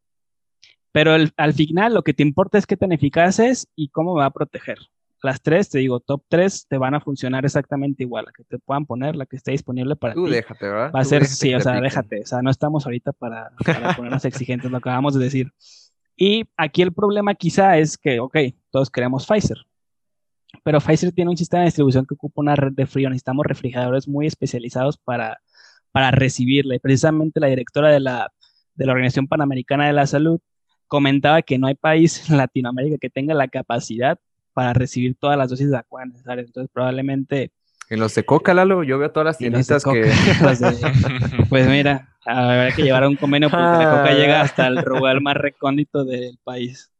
Pero 0.92 1.14
al 1.36 1.52
final 1.54 1.94
lo 1.94 2.02
que 2.02 2.14
te 2.14 2.22
importa 2.24 2.58
es 2.58 2.66
qué 2.66 2.76
tan 2.76 2.92
eficaz 2.92 3.38
es 3.38 3.68
y 3.76 3.88
cómo 3.90 4.14
va 4.14 4.26
a 4.26 4.30
proteger. 4.30 4.78
Las 5.22 5.42
tres, 5.42 5.68
te 5.68 5.78
digo, 5.78 6.00
top 6.00 6.24
tres, 6.28 6.66
te 6.66 6.78
van 6.78 6.94
a 6.94 7.00
funcionar 7.00 7.44
exactamente 7.44 8.02
igual. 8.04 8.24
La 8.24 8.32
que 8.32 8.42
te 8.44 8.58
puedan 8.58 8.86
poner, 8.86 9.16
la 9.16 9.26
que 9.26 9.36
esté 9.36 9.52
disponible 9.52 9.94
para 9.94 10.14
Tú 10.14 10.24
ti. 10.24 10.30
déjate, 10.30 10.66
¿verdad? 10.66 10.92
Va 10.94 11.00
a 11.00 11.04
ser, 11.04 11.26
sí, 11.26 11.54
o 11.54 11.60
sea, 11.60 11.80
déjate. 11.80 12.22
O 12.22 12.26
sea, 12.26 12.40
no 12.42 12.50
estamos 12.50 12.86
ahorita 12.86 13.12
para, 13.12 13.50
para 13.64 13.94
ponernos 13.94 14.24
exigentes, 14.24 14.70
lo 14.70 14.78
acabamos 14.78 15.14
de 15.14 15.24
decir. 15.24 15.52
Y 16.22 16.44
aquí 16.54 16.82
el 16.82 16.92
problema 16.92 17.34
quizá 17.34 17.78
es 17.78 17.96
que, 17.96 18.20
ok, 18.20 18.36
todos 18.70 18.90
queremos 18.90 19.26
Pfizer, 19.26 19.56
pero 20.62 20.78
Pfizer 20.78 21.12
tiene 21.12 21.30
un 21.30 21.36
sistema 21.38 21.62
de 21.62 21.68
distribución 21.68 22.04
que 22.04 22.12
ocupa 22.12 22.42
una 22.42 22.54
red 22.54 22.72
de 22.72 22.84
frío. 22.84 23.08
Necesitamos 23.08 23.46
refrigeradores 23.46 24.06
muy 24.06 24.26
especializados 24.26 24.98
para, 24.98 25.40
para 25.92 26.10
recibirla. 26.10 26.74
Y 26.74 26.78
precisamente 26.78 27.40
la 27.40 27.46
directora 27.46 27.88
de 27.88 28.00
la, 28.00 28.30
de 28.74 28.84
la 28.84 28.92
Organización 28.92 29.28
Panamericana 29.28 29.86
de 29.86 29.94
la 29.94 30.06
Salud 30.06 30.40
comentaba 30.88 31.40
que 31.40 31.58
no 31.58 31.68
hay 31.68 31.74
país 31.74 32.28
en 32.28 32.36
Latinoamérica 32.36 32.98
que 32.98 33.08
tenga 33.08 33.32
la 33.32 33.48
capacidad 33.48 34.18
para 34.52 34.74
recibir 34.74 35.16
todas 35.18 35.38
las 35.38 35.48
dosis 35.48 35.70
de 35.70 35.80
necesarias. 36.06 36.48
Entonces, 36.48 36.70
probablemente 36.70 37.50
en 37.90 37.98
los 37.98 38.14
de 38.14 38.24
Coca, 38.24 38.54
Lalo, 38.54 38.84
yo 38.84 38.98
veo 38.98 39.10
todas 39.10 39.26
las 39.26 39.38
tienditas 39.38 39.84
que. 39.84 40.10
pues 41.48 41.68
mira, 41.68 42.08
habrá 42.24 42.72
que 42.72 42.82
llevar 42.82 43.06
un 43.06 43.16
convenio 43.16 43.50
porque 43.50 43.64
la 43.64 43.90
Coca 43.90 44.12
llega 44.12 44.40
hasta 44.40 44.68
el 44.68 44.76
lugar 44.76 45.20
más 45.20 45.36
recóndito 45.36 46.04
del 46.04 46.38
país. 46.44 46.92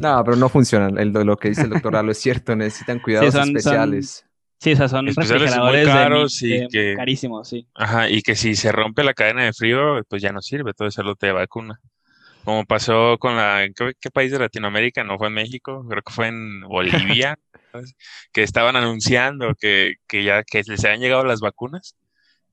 No, 0.00 0.22
pero 0.24 0.36
no 0.36 0.48
funcionan. 0.50 0.94
lo 1.12 1.36
que 1.36 1.48
dice 1.48 1.62
el 1.62 1.70
doctor 1.70 1.94
Lalo 1.94 2.12
es 2.12 2.18
cierto, 2.18 2.54
necesitan 2.54 2.98
cuidados 2.98 3.34
especiales. 3.34 4.26
sí, 4.60 4.72
o 4.72 4.76
sea, 4.76 4.88
son 4.88 5.06
refrigeradores 5.06 5.88
caros 5.88 6.42
y 6.42 6.68
que, 6.68 6.94
carísimos, 6.94 7.48
sí. 7.48 7.66
Ajá, 7.74 8.10
y 8.10 8.20
que 8.20 8.36
si 8.36 8.56
se 8.56 8.70
rompe 8.70 9.02
la 9.04 9.14
cadena 9.14 9.44
de 9.44 9.54
frío, 9.54 10.02
pues 10.06 10.20
ya 10.20 10.32
no 10.32 10.42
sirve 10.42 10.74
todo 10.74 10.88
ese 10.88 11.02
lote 11.02 11.28
de 11.28 11.32
vacuna. 11.32 11.80
Como 12.48 12.64
pasó 12.64 13.18
con 13.18 13.36
la, 13.36 13.68
¿qué, 13.76 13.92
¿qué, 14.00 14.10
país 14.10 14.32
de 14.32 14.38
Latinoamérica? 14.38 15.04
No 15.04 15.18
fue 15.18 15.26
en 15.26 15.34
México, 15.34 15.84
creo 15.86 16.00
que 16.00 16.14
fue 16.14 16.28
en 16.28 16.62
Bolivia, 16.62 17.38
que 18.32 18.42
estaban 18.42 18.74
anunciando 18.74 19.54
que, 19.60 19.96
que, 20.06 20.24
ya 20.24 20.42
que 20.44 20.62
les 20.66 20.82
habían 20.82 21.00
llegado 21.02 21.26
las 21.26 21.40
vacunas, 21.40 21.94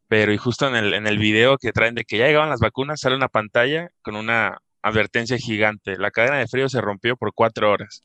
pero 0.09 0.33
y 0.33 0.37
justo 0.37 0.67
en 0.67 0.75
el, 0.75 0.93
en 0.95 1.07
el 1.07 1.17
video 1.17 1.57
que 1.57 1.71
traen 1.71 1.95
de 1.95 2.03
que 2.03 2.17
ya 2.17 2.27
llegaban 2.27 2.49
las 2.49 2.59
vacunas, 2.59 2.99
sale 2.99 3.15
una 3.15 3.29
pantalla 3.29 3.87
con 4.01 4.17
una 4.17 4.57
advertencia 4.81 5.37
gigante. 5.37 5.97
La 5.97 6.11
cadena 6.11 6.39
de 6.39 6.47
frío 6.47 6.67
se 6.67 6.81
rompió 6.81 7.15
por 7.15 7.31
cuatro 7.33 7.71
horas. 7.71 8.01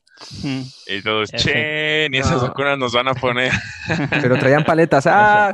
Y 0.87 1.01
todos, 1.01 1.29
che, 1.31 2.07
ni 2.09 2.19
esas 2.19 2.41
vacunas 2.41 2.77
nos 2.77 2.93
van 2.93 3.09
a 3.09 3.15
poner. 3.15 3.51
Pero 4.21 4.37
traían 4.37 4.63
paletas. 4.63 5.07
¡Ah! 5.07 5.53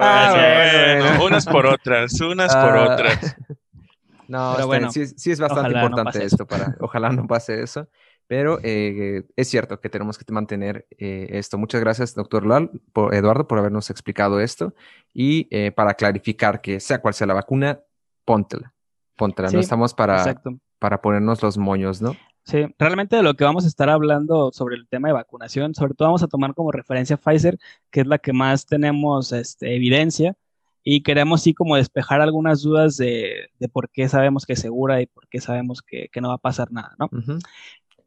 ah 0.00 1.18
unas 1.22 1.44
por 1.44 1.66
otras, 1.66 2.18
unas 2.22 2.56
por 2.56 2.78
ah. 2.78 2.94
otras. 2.94 3.36
No, 4.30 4.64
bueno, 4.68 4.92
sí, 4.92 5.08
sí, 5.08 5.32
es 5.32 5.40
bastante 5.40 5.72
importante 5.72 6.24
esto 6.24 6.46
para, 6.46 6.76
ojalá 6.78 7.10
no 7.10 7.26
pase 7.26 7.62
eso. 7.62 7.88
Pero 8.28 8.60
eh, 8.62 9.24
es 9.34 9.48
cierto 9.48 9.80
que 9.80 9.90
tenemos 9.90 10.16
que 10.16 10.32
mantener 10.32 10.86
eh, 10.98 11.26
esto. 11.30 11.58
Muchas 11.58 11.80
gracias, 11.80 12.14
doctor 12.14 12.46
Lal, 12.46 12.70
por, 12.92 13.12
Eduardo, 13.12 13.48
por 13.48 13.58
habernos 13.58 13.90
explicado 13.90 14.38
esto. 14.38 14.72
Y 15.12 15.48
eh, 15.50 15.72
para 15.72 15.94
clarificar 15.94 16.60
que 16.60 16.78
sea 16.78 17.00
cual 17.00 17.14
sea 17.14 17.26
la 17.26 17.34
vacuna, 17.34 17.80
póntela. 18.24 18.72
Póntela. 19.16 19.50
no 19.50 19.58
estamos 19.58 19.94
para, 19.94 20.40
para 20.78 21.02
ponernos 21.02 21.42
los 21.42 21.58
moños, 21.58 22.00
¿no? 22.00 22.14
Sí, 22.44 22.72
realmente 22.78 23.16
de 23.16 23.24
lo 23.24 23.34
que 23.34 23.42
vamos 23.42 23.64
a 23.64 23.68
estar 23.68 23.90
hablando 23.90 24.52
sobre 24.52 24.76
el 24.76 24.86
tema 24.86 25.08
de 25.08 25.14
vacunación, 25.14 25.74
sobre 25.74 25.94
todo 25.94 26.06
vamos 26.06 26.22
a 26.22 26.28
tomar 26.28 26.54
como 26.54 26.70
referencia 26.70 27.16
Pfizer, 27.16 27.58
que 27.90 28.02
es 28.02 28.06
la 28.06 28.18
que 28.18 28.32
más 28.32 28.64
tenemos 28.64 29.32
este, 29.32 29.74
evidencia, 29.74 30.36
y 30.82 31.02
queremos 31.02 31.42
sí 31.42 31.54
como 31.54 31.76
despejar 31.76 32.20
algunas 32.20 32.62
dudas 32.62 32.96
de, 32.96 33.48
de, 33.58 33.68
por 33.68 33.90
qué 33.90 34.08
sabemos 34.08 34.46
que 34.46 34.54
es 34.54 34.60
segura 34.60 35.00
y 35.00 35.06
por 35.06 35.28
qué 35.28 35.40
sabemos 35.40 35.82
que, 35.82 36.08
que 36.10 36.20
no 36.20 36.28
va 36.28 36.34
a 36.34 36.38
pasar 36.38 36.72
nada, 36.72 36.94
¿no? 36.98 37.10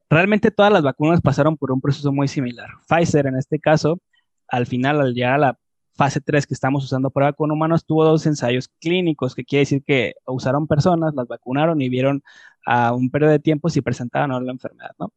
Realmente 0.09 0.51
todas 0.51 0.71
las 0.71 0.83
vacunas 0.83 1.21
pasaron 1.21 1.57
por 1.57 1.71
un 1.71 1.81
proceso 1.81 2.11
muy 2.11 2.27
similar. 2.27 2.69
Pfizer, 2.87 3.27
en 3.27 3.35
este 3.35 3.59
caso, 3.59 3.99
al 4.47 4.67
final, 4.67 5.01
al 5.01 5.13
llegar 5.13 5.33
a 5.33 5.37
la 5.37 5.59
fase 5.95 6.21
3 6.21 6.47
que 6.47 6.53
estamos 6.53 6.83
usando 6.83 7.11
prueba 7.11 7.33
con 7.33 7.51
humanos, 7.51 7.85
tuvo 7.85 8.03
dos 8.05 8.25
ensayos 8.25 8.67
clínicos, 8.79 9.35
que 9.35 9.45
quiere 9.45 9.61
decir 9.61 9.83
que 9.83 10.13
usaron 10.25 10.67
personas, 10.67 11.13
las 11.15 11.27
vacunaron 11.27 11.81
y 11.81 11.89
vieron 11.89 12.23
a 12.65 12.93
un 12.93 13.09
periodo 13.09 13.31
de 13.31 13.39
tiempo 13.39 13.69
si 13.69 13.81
presentaban 13.81 14.31
o 14.31 14.39
no 14.39 14.45
la 14.45 14.51
enfermedad, 14.51 14.91
¿no? 14.99 15.13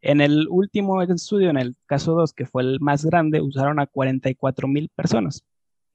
En 0.00 0.20
el 0.20 0.46
último 0.48 1.02
estudio, 1.02 1.50
en 1.50 1.56
el 1.58 1.76
caso 1.86 2.14
2, 2.14 2.32
que 2.32 2.46
fue 2.46 2.62
el 2.62 2.80
más 2.80 3.04
grande, 3.04 3.40
usaron 3.40 3.80
a 3.80 3.86
44 3.86 4.68
mil 4.68 4.90
personas. 4.94 5.44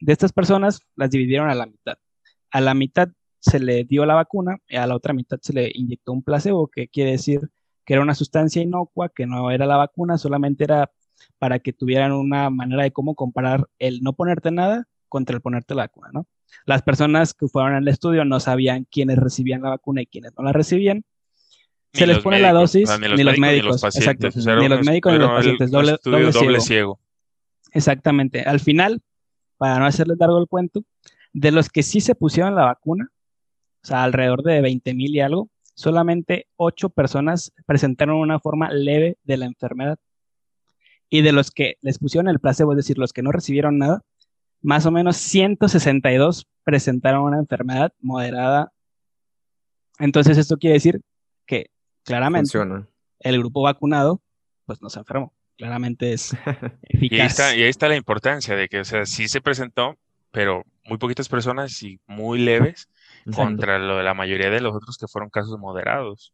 De 0.03 0.11
estas 0.11 0.33
personas, 0.33 0.81
las 0.97 1.11
dividieron 1.11 1.49
a 1.49 1.55
la 1.55 1.65
mitad. 1.65 1.95
A 2.51 2.59
la 2.59 2.73
mitad 2.73 3.07
se 3.39 3.57
le 3.57 3.85
dio 3.85 4.05
la 4.05 4.15
vacuna 4.15 4.57
y 4.67 4.75
a 4.75 4.85
la 4.85 4.97
otra 4.97 5.13
mitad 5.13 5.39
se 5.41 5.53
le 5.53 5.71
inyectó 5.73 6.11
un 6.11 6.23
placebo, 6.23 6.67
que 6.67 6.89
quiere 6.89 7.11
decir 7.11 7.39
que 7.85 7.93
era 7.93 8.03
una 8.03 8.13
sustancia 8.13 8.61
inocua, 8.61 9.07
que 9.07 9.25
no 9.25 9.49
era 9.49 9.65
la 9.65 9.77
vacuna, 9.77 10.17
solamente 10.17 10.65
era 10.65 10.91
para 11.39 11.59
que 11.59 11.71
tuvieran 11.71 12.11
una 12.11 12.49
manera 12.49 12.83
de 12.83 12.91
cómo 12.91 13.15
comparar 13.15 13.69
el 13.79 14.01
no 14.01 14.11
ponerte 14.11 14.51
nada 14.51 14.89
contra 15.07 15.37
el 15.37 15.41
ponerte 15.41 15.73
la 15.73 15.83
vacuna, 15.83 16.09
¿no? 16.11 16.27
Las 16.65 16.81
personas 16.81 17.33
que 17.33 17.47
fueron 17.47 17.73
al 17.73 17.87
estudio 17.87 18.25
no 18.25 18.41
sabían 18.41 18.85
quiénes 18.91 19.17
recibían 19.17 19.61
la 19.61 19.69
vacuna 19.69 20.01
y 20.01 20.05
quiénes 20.05 20.33
no 20.37 20.43
la 20.43 20.51
recibían. 20.51 21.05
Se 21.93 22.05
les 22.07 22.19
pone 22.19 22.41
la 22.41 22.51
dosis, 22.51 22.89
ni, 22.99 23.23
los 23.23 23.39
médicos, 23.39 23.81
exacto, 23.85 24.27
ni 24.59 24.67
los 24.67 24.85
médicos 24.85 25.13
ni 25.13 25.19
los 25.19 25.29
pacientes, 25.29 25.71
doble, 25.71 26.59
ciego. 26.59 26.99
Exactamente. 27.71 28.41
Al 28.41 28.59
final, 28.59 29.01
para 29.63 29.79
no 29.79 29.85
hacerles 29.85 30.17
largo 30.19 30.39
el 30.39 30.49
cuento, 30.49 30.83
de 31.31 31.51
los 31.53 31.69
que 31.69 31.83
sí 31.83 32.01
se 32.01 32.15
pusieron 32.15 32.53
la 32.53 32.65
vacuna, 32.65 33.09
o 33.81 33.87
sea, 33.87 34.03
alrededor 34.03 34.43
de 34.43 34.59
20 34.59 34.93
mil 34.93 35.15
y 35.15 35.21
algo, 35.21 35.47
solamente 35.73 36.47
ocho 36.57 36.89
personas 36.89 37.53
presentaron 37.65 38.17
una 38.17 38.41
forma 38.41 38.69
leve 38.73 39.17
de 39.23 39.37
la 39.37 39.45
enfermedad. 39.45 39.97
Y 41.09 41.21
de 41.21 41.31
los 41.31 41.49
que 41.49 41.77
les 41.79 41.97
pusieron 41.97 42.27
el 42.27 42.41
placebo, 42.41 42.73
es 42.73 42.75
decir, 42.75 42.97
los 42.97 43.13
que 43.13 43.21
no 43.21 43.31
recibieron 43.31 43.77
nada, 43.77 44.01
más 44.61 44.85
o 44.85 44.91
menos 44.91 45.15
162 45.15 46.45
presentaron 46.65 47.23
una 47.23 47.39
enfermedad 47.39 47.93
moderada. 48.01 48.73
Entonces, 49.97 50.37
esto 50.37 50.57
quiere 50.57 50.73
decir 50.73 50.99
que 51.45 51.67
claramente 52.03 52.51
el 53.21 53.39
grupo 53.39 53.61
vacunado, 53.61 54.21
pues 54.65 54.81
no 54.81 54.89
se 54.89 54.99
enfermó. 54.99 55.31
Claramente 55.63 56.11
es 56.11 56.35
eficaz. 56.89 57.39
Y 57.39 57.61
ahí, 57.61 57.69
está, 57.69 57.87
la 57.87 57.95
importancia 57.95 58.53
de 58.53 58.67
que, 58.67 58.81
o 58.81 58.83
sea, 58.83 59.05
sí 59.05 59.29
se 59.29 59.39
presentó, 59.39 59.97
pero 60.29 60.65
muy 60.83 60.97
poquitas 60.97 61.29
personas 61.29 61.81
y 61.83 62.01
muy 62.05 62.37
leves 62.39 62.89
contra 63.33 63.79
lo 63.79 63.95
de 63.95 64.03
la 64.03 64.13
mayoría 64.13 64.49
de 64.49 64.59
los 64.59 64.75
otros 64.75 64.97
que 64.97 65.07
fueron 65.07 65.29
casos 65.29 65.57
moderados. 65.57 66.33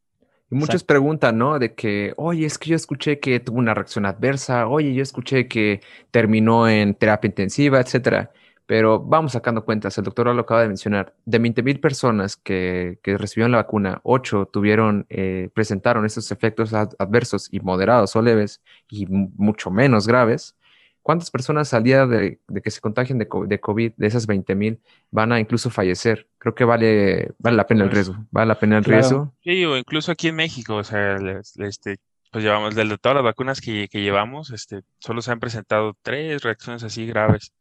Y 0.49 0.55
muchos 0.55 0.83
preguntan, 0.83 1.37
¿no? 1.37 1.59
De 1.59 1.75
que, 1.75 2.15
oye, 2.17 2.47
es 2.47 2.57
que 2.57 2.71
yo 2.71 2.75
escuché 2.75 3.19
que 3.19 3.39
tuvo 3.39 3.59
una 3.59 3.75
reacción 3.75 4.07
adversa, 4.07 4.65
oye, 4.65 4.95
yo 4.95 5.03
escuché 5.03 5.47
que 5.47 5.81
terminó 6.09 6.67
en 6.67 6.95
terapia 6.95 7.27
intensiva, 7.27 7.79
etcétera. 7.79 8.31
Pero 8.69 8.99
vamos 8.99 9.31
sacando 9.31 9.65
cuentas, 9.65 9.97
el 9.97 10.03
doctor 10.03 10.27
lo 10.27 10.41
acaba 10.41 10.61
de 10.61 10.67
mencionar, 10.67 11.15
de 11.25 11.39
20 11.39 11.63
mil 11.63 11.79
personas 11.79 12.37
que, 12.37 12.99
que, 13.01 13.17
recibieron 13.17 13.51
la 13.51 13.57
vacuna, 13.57 13.99
8 14.03 14.47
tuvieron, 14.53 15.07
eh, 15.09 15.49
presentaron 15.55 16.05
estos 16.05 16.31
efectos 16.31 16.71
adversos 16.71 17.51
y 17.51 17.61
moderados 17.61 18.15
o 18.15 18.21
leves 18.21 18.61
y 18.87 19.07
mucho 19.07 19.71
menos 19.71 20.07
graves. 20.07 20.55
¿Cuántas 21.01 21.31
personas 21.31 21.73
al 21.73 21.81
día 21.81 22.05
de, 22.05 22.41
que 22.63 22.69
se 22.69 22.79
contagien 22.79 23.17
de, 23.17 23.27
COVID, 23.27 23.93
de 23.97 24.07
esas 24.07 24.27
20 24.27 24.53
mil, 24.53 24.79
van 25.09 25.31
a 25.31 25.39
incluso 25.39 25.71
fallecer? 25.71 26.27
Creo 26.37 26.53
que 26.53 26.63
vale, 26.63 27.31
vale 27.39 27.57
la 27.57 27.65
pena 27.65 27.85
el 27.85 27.89
riesgo. 27.89 28.17
Vale 28.29 28.49
la 28.49 28.59
pena 28.59 28.77
el 28.77 28.83
riesgo. 28.83 29.33
Sí, 29.43 29.65
o 29.65 29.77
incluso 29.77 30.11
aquí 30.11 30.27
en 30.27 30.35
México, 30.35 30.75
o 30.75 30.83
sea, 30.83 31.17
este, 31.57 31.97
pues 32.31 32.43
llevamos, 32.43 32.75
de 32.75 32.85
todas 32.99 33.15
las 33.15 33.23
vacunas 33.23 33.61
que, 33.61 33.87
que 33.87 34.03
llevamos, 34.03 34.51
este, 34.51 34.83
solo 34.99 35.23
se 35.23 35.31
han 35.31 35.39
presentado 35.39 35.97
tres 36.03 36.43
reacciones 36.43 36.83
así 36.83 37.07
graves. 37.07 37.51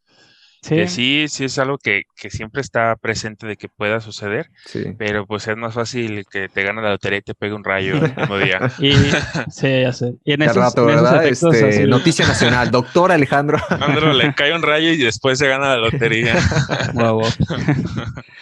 Sí. 0.61 0.89
sí, 0.89 1.27
sí 1.29 1.45
es 1.45 1.59
algo 1.59 1.79
que, 1.79 2.03
que, 2.17 2.31
siempre 2.31 2.61
está 2.61 2.97
presente 2.97 3.47
de 3.47 3.57
que 3.57 3.69
pueda 3.69 4.01
suceder, 4.01 4.51
pero 4.99 5.27
pues 5.27 5.47
es 5.47 5.57
más 5.57 5.75
fácil 5.75 6.25
que 6.31 6.49
te 6.49 6.63
gane 6.63 6.83
la 6.83 6.91
lotería 6.91 7.19
y 7.19 7.23
te 7.23 7.35
pegue 7.35 7.55
un 7.55 7.65
rayo 7.65 7.95
el 7.97 8.15
mismo 8.15 8.39
día. 8.39 8.59
Y, 8.79 8.93
sí, 9.51 9.83
ya 9.83 9.93
sé. 9.93 10.15
Y 10.25 10.33
en 10.33 10.43
esos, 10.43 10.57
rato, 10.57 10.85
¿verdad? 10.85 11.27
Este, 11.27 11.87
noticia 11.87 12.27
nacional, 12.27 12.71
doctor 12.73 13.13
Alejandro. 13.13 13.59
Alejandro 13.69 14.13
le 14.13 14.35
cae 14.35 14.55
un 14.55 14.63
rayo 14.63 14.91
y 14.91 14.97
después 14.97 15.39
se 15.39 15.49
gana 15.49 15.77
la 15.77 15.79
lotería. 15.79 16.35
Wow, 16.95 17.23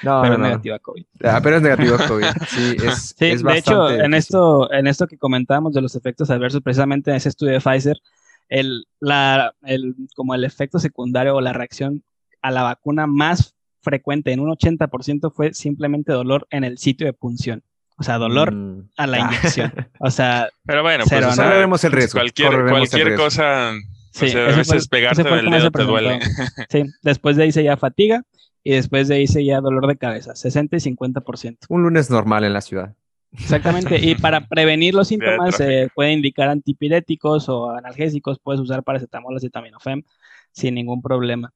no, 0.03 0.23
pero 0.23 0.39
no, 0.39 0.45
negativa 0.45 0.79
COVID. 0.79 1.05
Ah, 1.25 1.41
pero 1.43 1.57
es 1.57 1.63
negativa 1.63 1.99
COVID. 2.07 2.27
Sí, 2.49 2.77
es, 2.85 3.15
sí 3.19 3.37
de 3.37 3.59
hecho, 3.59 3.91
en 3.91 4.15
esto, 4.15 4.73
en 4.73 4.87
esto 4.87 5.07
que 5.07 5.19
comentábamos 5.19 5.75
de 5.75 5.83
los 5.83 5.95
efectos 5.97 6.31
adversos, 6.31 6.63
precisamente 6.63 7.11
en 7.11 7.17
ese 7.17 7.29
estudio 7.29 7.55
de 7.55 7.61
Pfizer, 7.61 8.01
el, 8.49 8.87
la, 9.01 9.55
el, 9.63 9.95
como 10.15 10.35
el 10.35 10.45
efecto 10.45 10.79
secundario 10.79 11.35
o 11.37 11.41
la 11.41 11.53
reacción 11.53 12.03
a 12.43 12.51
la 12.51 12.63
vacuna 12.63 13.07
más 13.07 13.55
frecuente 13.83 14.33
en 14.33 14.41
un 14.41 14.51
80% 14.51 15.33
fue 15.33 15.55
simplemente 15.55 16.13
dolor 16.13 16.47
en 16.51 16.65
el 16.65 16.79
sitio 16.79 17.07
de 17.07 17.13
punción. 17.13 17.63
O 17.99 18.03
sea, 18.03 18.19
dolor 18.19 18.53
Mm. 18.53 18.91
a 18.97 19.07
la 19.07 19.17
Ah. 19.17 19.21
inyección. 19.33 19.73
O 20.01 20.11
sea, 20.11 20.49
Pero 20.67 20.83
bueno, 20.83 21.05
Cero, 21.09 21.27
pues, 21.27 21.27
¿no? 21.29 21.33
o 21.33 21.35
sea, 21.37 21.45
Correremos 21.47 21.85
el 21.85 21.93
riesgo, 21.93 22.19
Cualquier, 22.21 22.51
cualquier 22.69 23.07
riesgo. 23.07 23.25
cosa, 23.25 23.73
sí, 24.13 24.27
o 24.27 24.29
sea, 24.29 24.41
a 24.41 24.49
ese 24.49 24.53
fue- 24.53 24.57
veces 24.59 24.75
ese 24.75 24.89
pegarte 24.89 25.23
fue 25.23 25.33
el 25.33 25.39
el 25.39 25.45
que 25.45 25.51
más 25.51 25.61
dedo 25.63 25.71
se 25.71 25.79
te 25.79 25.85
duele. 25.85 26.19
Sí, 26.69 26.85
después 27.03 27.37
de 27.37 27.45
ahí 27.45 27.53
seguía 27.53 27.77
fatiga 27.77 28.23
y 28.63 28.73
después 28.73 29.09
de 29.09 29.15
ahí 29.15 29.27
seguía 29.27 29.61
dolor 29.61 29.87
de 29.87 29.97
cabeza, 29.97 30.35
60 30.37 30.77
y 30.77 30.81
50%. 30.81 31.59
Un 31.69 31.83
lunes 31.85 32.11
normal 32.11 32.45
en 32.45 32.53
la 32.53 32.61
ciudad. 32.61 32.95
Exactamente. 33.33 33.99
Y 33.99 34.15
para 34.17 34.47
prevenir 34.47 34.95
los 34.95 35.09
síntomas 35.09 35.57
se 35.57 35.89
puede 35.95 36.13
indicar 36.13 36.49
antipiréticos 36.49 37.49
o 37.49 37.71
analgésicos. 37.71 38.39
Puedes 38.39 38.61
usar 38.61 38.83
paracetamol 38.83 39.35
o 39.35 39.37
acetaminofén 39.37 40.05
sin 40.53 40.75
ningún 40.75 41.03
problema. 41.03 41.53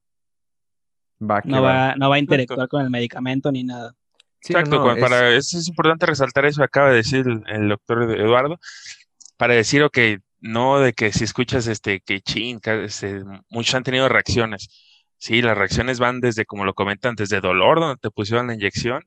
Va, 1.21 1.41
que 1.41 1.49
No 1.49 1.61
va. 1.61 1.73
va, 1.89 1.95
no 1.95 2.09
va 2.09 2.15
a 2.15 2.19
interactuar 2.19 2.67
con 2.67 2.81
el 2.81 2.89
medicamento 2.89 3.51
ni 3.51 3.63
nada. 3.63 3.93
Sí, 4.39 4.53
Exacto, 4.53 4.77
no, 4.77 4.83
cuan- 4.83 4.97
es- 4.97 5.03
para, 5.03 5.29
es, 5.35 5.53
es 5.53 5.67
importante 5.67 6.05
resaltar 6.07 6.45
eso 6.45 6.61
que 6.61 6.65
acaba 6.65 6.89
de 6.89 6.95
decir 6.95 7.27
el, 7.27 7.43
el 7.47 7.69
doctor 7.69 8.11
Eduardo, 8.19 8.59
para 9.37 9.53
decir, 9.53 9.83
ok, 9.83 9.97
no 10.39 10.79
de 10.79 10.93
que 10.93 11.11
si 11.13 11.23
escuchas 11.23 11.67
este, 11.67 11.99
que 12.01 12.21
chin, 12.21 12.59
que, 12.59 12.85
este, 12.85 13.23
muchos 13.51 13.75
han 13.75 13.83
tenido 13.83 14.09
reacciones. 14.09 14.69
Sí, 15.17 15.43
las 15.43 15.55
reacciones 15.55 15.99
van 15.99 16.19
desde, 16.21 16.45
como 16.45 16.65
lo 16.65 16.73
comentan, 16.73 17.13
desde 17.15 17.39
dolor, 17.41 17.79
donde 17.79 17.97
te 18.01 18.09
pusieron 18.09 18.47
la 18.47 18.55
inyección, 18.55 19.03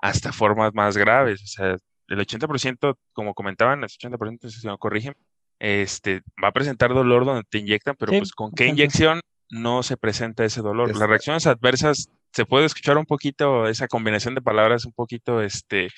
hasta 0.00 0.32
formas 0.32 0.74
más 0.74 0.96
graves. 0.96 1.40
O 1.44 1.46
sea, 1.46 1.76
el 2.12 2.20
80%, 2.20 2.96
como 3.12 3.34
comentaban, 3.34 3.80
el 3.82 3.88
80%, 3.88 4.48
si 4.50 4.66
no 4.66 4.78
corrigen, 4.78 5.14
este, 5.58 6.22
va 6.42 6.48
a 6.48 6.52
presentar 6.52 6.92
dolor 6.94 7.24
donde 7.24 7.44
te 7.48 7.58
inyectan, 7.58 7.94
pero 7.98 8.12
Sí, 8.12 8.18
pues 8.18 8.32
con 8.32 8.50
qué 8.52 8.66
inyección 8.66 9.20
no 9.50 9.82
se 9.82 9.96
presenta 9.96 10.44
ese 10.44 10.60
dolor. 10.62 10.96
Las 10.96 11.08
reacciones 11.08 11.46
adversas, 11.46 12.08
se 12.32 12.46
puede 12.46 12.64
escuchar 12.66 12.96
un 12.98 13.04
poquito, 13.06 13.66
esa 13.68 13.86
combinación 13.88 14.34
de 14.34 14.40
palabras 14.42 14.84
un 14.86 14.92
poquito, 14.92 15.42
este, 15.42 15.88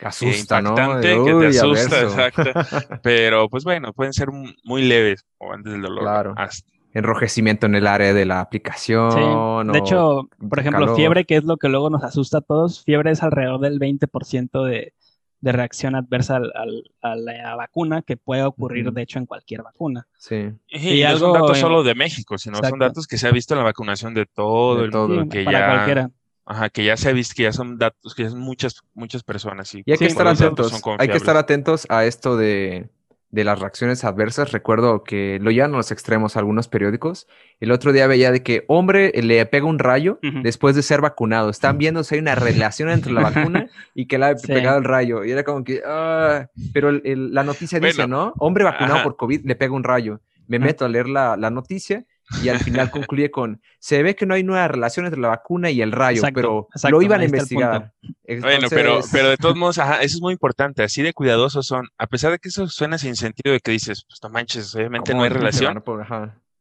asusta, 0.00 0.60
¿no? 0.62 0.70
impactante, 0.70 1.08
De, 1.08 1.14
que 1.16 1.24
te 1.24 1.34
"Uy, 1.34 1.46
asusta, 1.46 1.96
averso". 2.00 2.20
exacto. 2.20 2.42
pero 3.02 3.48
pues 3.48 3.64
bueno, 3.64 3.92
pueden 3.92 4.12
ser 4.12 4.28
muy 4.64 4.82
leves 4.82 5.24
o 5.38 5.52
antes 5.52 5.72
del 5.72 5.82
dolor. 5.82 6.02
Claro. 6.02 6.34
hasta- 6.36 6.68
Enrojecimiento 6.94 7.66
en 7.66 7.74
el 7.74 7.86
área 7.86 8.14
de 8.14 8.24
la 8.24 8.40
aplicación. 8.40 9.12
Sí. 9.12 9.18
o 9.22 9.62
De 9.64 9.78
hecho, 9.78 10.28
por 10.48 10.58
ejemplo, 10.58 10.80
calor. 10.86 10.96
fiebre, 10.96 11.24
que 11.26 11.36
es 11.36 11.44
lo 11.44 11.58
que 11.58 11.68
luego 11.68 11.90
nos 11.90 12.02
asusta 12.02 12.38
a 12.38 12.40
todos, 12.40 12.82
fiebre 12.82 13.10
es 13.10 13.22
alrededor 13.22 13.60
del 13.60 13.78
20% 13.78 14.64
de, 14.64 14.94
de 15.40 15.52
reacción 15.52 15.94
adversa 15.94 16.36
al- 16.36 16.52
al- 16.54 16.84
a 17.02 17.14
la 17.16 17.54
vacuna 17.56 18.02
que 18.02 18.16
puede 18.16 18.42
ocurrir, 18.42 18.90
de 18.92 19.02
hecho, 19.02 19.18
en 19.18 19.26
cualquier 19.26 19.62
vacuna. 19.62 20.06
Sí. 20.18 20.50
Y, 20.68 20.88
Y 21.00 21.02
no 21.02 21.08
algo 21.10 21.20
son 21.20 21.32
datos 21.34 21.56
en- 21.56 21.60
solo 21.60 21.82
de 21.84 21.94
México, 21.94 22.38
sino 22.38 22.58
son 22.62 22.78
datos 22.78 23.06
que 23.06 23.18
se 23.18 23.28
ha 23.28 23.30
visto 23.30 23.54
en 23.54 23.58
la 23.58 23.64
vacunación 23.64 24.14
de 24.14 24.26
todo 24.26 24.78
De 24.78 24.84
el 24.86 24.90
todo. 24.90 25.08
mundo, 25.08 25.22
Sí, 25.24 25.28
que 25.38 25.44
para 25.44 25.58
ya, 25.60 25.66
cualquiera. 25.74 26.10
ajá, 26.44 26.70
que 26.70 26.84
ya 26.84 26.96
se 26.96 27.08
ha 27.08 27.12
visto, 27.12 27.34
que 27.36 27.44
ya 27.44 27.52
son 27.52 27.78
datos, 27.78 28.14
que 28.14 28.24
ya 28.24 28.30
son 28.30 28.40
muchas, 28.40 28.80
muchas 28.94 29.22
personas. 29.22 29.72
Y, 29.74 29.78
Y 29.86 29.92
hay 29.92 29.98
que 29.98 30.06
Sí, 30.06 30.10
estar 30.10 30.26
atentos. 30.26 30.72
Hay 30.98 31.08
que 31.08 31.16
estar 31.16 31.36
atentos 31.36 31.86
a 31.88 32.04
esto 32.04 32.36
de, 32.36 32.88
de 33.30 33.44
las 33.44 33.58
reacciones 33.60 34.04
adversas. 34.04 34.52
Recuerdo 34.52 35.04
que 35.04 35.38
lo 35.40 35.50
llevan 35.50 35.74
a 35.74 35.76
los 35.76 35.90
extremos 35.92 36.36
algunos 36.36 36.66
periódicos. 36.68 37.26
El 37.60 37.72
otro 37.72 37.92
día 37.92 38.06
veía 38.06 38.32
de 38.32 38.42
que 38.42 38.64
hombre 38.68 39.12
le 39.22 39.44
pega 39.46 39.66
un 39.66 39.78
rayo 39.78 40.18
después 40.42 40.74
de 40.76 40.82
ser 40.82 41.00
vacunado. 41.00 41.50
Están 41.50 41.76
viendo 41.78 42.04
si 42.04 42.14
hay 42.14 42.20
una 42.22 42.34
relación 42.34 42.88
entre 42.88 43.12
la 43.12 43.20
vacuna 43.30 43.68
y 43.94 44.06
que 44.06 44.18
le 44.18 44.24
ha 44.26 44.36
Sí. 44.38 44.46
pegado 44.46 44.78
el 44.78 44.84
rayo. 44.84 45.24
Y 45.24 45.30
era 45.30 45.44
como 45.44 45.62
que, 45.64 45.82
ah, 45.86 46.46
pero 46.72 46.88
el- 46.88 47.02
el- 47.04 47.34
la 47.34 47.44
noticia 47.44 47.78
dice, 47.80 48.02
Bueno, 48.02 48.16
¿no? 48.26 48.34
Hombre 48.38 48.64
vacunado 48.64 48.94
ajá. 48.96 49.04
por 49.04 49.16
COVID 49.16 49.44
le 49.44 49.56
pega 49.56 49.74
un 49.74 49.84
rayo. 49.84 50.20
Me 50.46 50.58
meto 50.58 50.86
a 50.86 50.88
leer 50.88 51.08
la, 51.08 51.36
la 51.36 51.50
noticia 51.50 52.06
y 52.42 52.48
al 52.48 52.58
final 52.58 52.90
concluye 52.90 53.30
con, 53.30 53.60
se 53.78 54.02
ve 54.02 54.14
que 54.14 54.26
no 54.26 54.34
hay 54.34 54.42
nueva 54.42 54.68
relación 54.68 55.06
entre 55.06 55.20
la 55.20 55.28
vacuna 55.28 55.70
y 55.70 55.82
el 55.82 55.92
rayo, 55.92 56.18
Exacto, 56.18 56.34
pero 56.34 56.68
exacto, 56.74 56.96
lo 56.96 57.02
iban 57.02 57.20
a 57.20 57.24
investigar. 57.24 57.92
Bueno, 58.40 58.68
pero, 58.70 59.00
pero 59.12 59.30
de 59.30 59.36
todos 59.36 59.56
modos, 59.56 59.78
ajá, 59.78 60.02
eso 60.02 60.16
es 60.16 60.22
muy 60.22 60.32
importante, 60.32 60.82
así 60.82 61.02
de 61.02 61.12
cuidadosos 61.12 61.66
son, 61.66 61.88
a 61.98 62.06
pesar 62.06 62.32
de 62.32 62.38
que 62.38 62.48
eso 62.48 62.68
suena 62.68 62.98
sin 62.98 63.16
sentido 63.16 63.52
de 63.52 63.60
que 63.60 63.72
dices, 63.72 64.04
pues 64.08 64.20
no 64.22 64.30
manches, 64.30 64.74
obviamente 64.74 65.12
¿Cómo 65.12 65.20
no 65.20 65.24
hay 65.24 65.30
relación, 65.30 65.82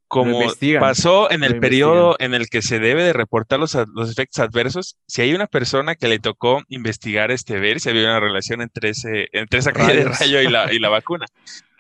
como 0.08 0.40
pasó 0.80 1.30
en 1.32 1.44
el 1.44 1.60
periodo 1.60 2.16
en 2.20 2.34
el 2.34 2.48
que 2.48 2.62
se 2.62 2.80
debe 2.80 3.04
de 3.04 3.12
reportar 3.12 3.60
los, 3.60 3.78
los 3.94 4.10
efectos 4.10 4.40
adversos, 4.40 4.98
si 5.06 5.22
hay 5.22 5.34
una 5.34 5.48
persona 5.48 5.96
que 5.96 6.08
le 6.08 6.20
tocó 6.20 6.62
investigar, 6.70 7.30
este, 7.32 7.60
ver 7.60 7.82
si 7.82 7.90
había 7.90 8.04
una 8.04 8.20
relación 8.22 8.62
entre, 8.62 8.90
ese, 8.90 9.28
entre 9.34 9.60
esa 9.60 9.74
caída 9.74 9.94
de 9.94 10.06
rayo 10.06 10.42
y 10.42 10.48
la, 10.48 10.74
y 10.74 10.80
la 10.80 10.90
vacuna. 10.90 11.26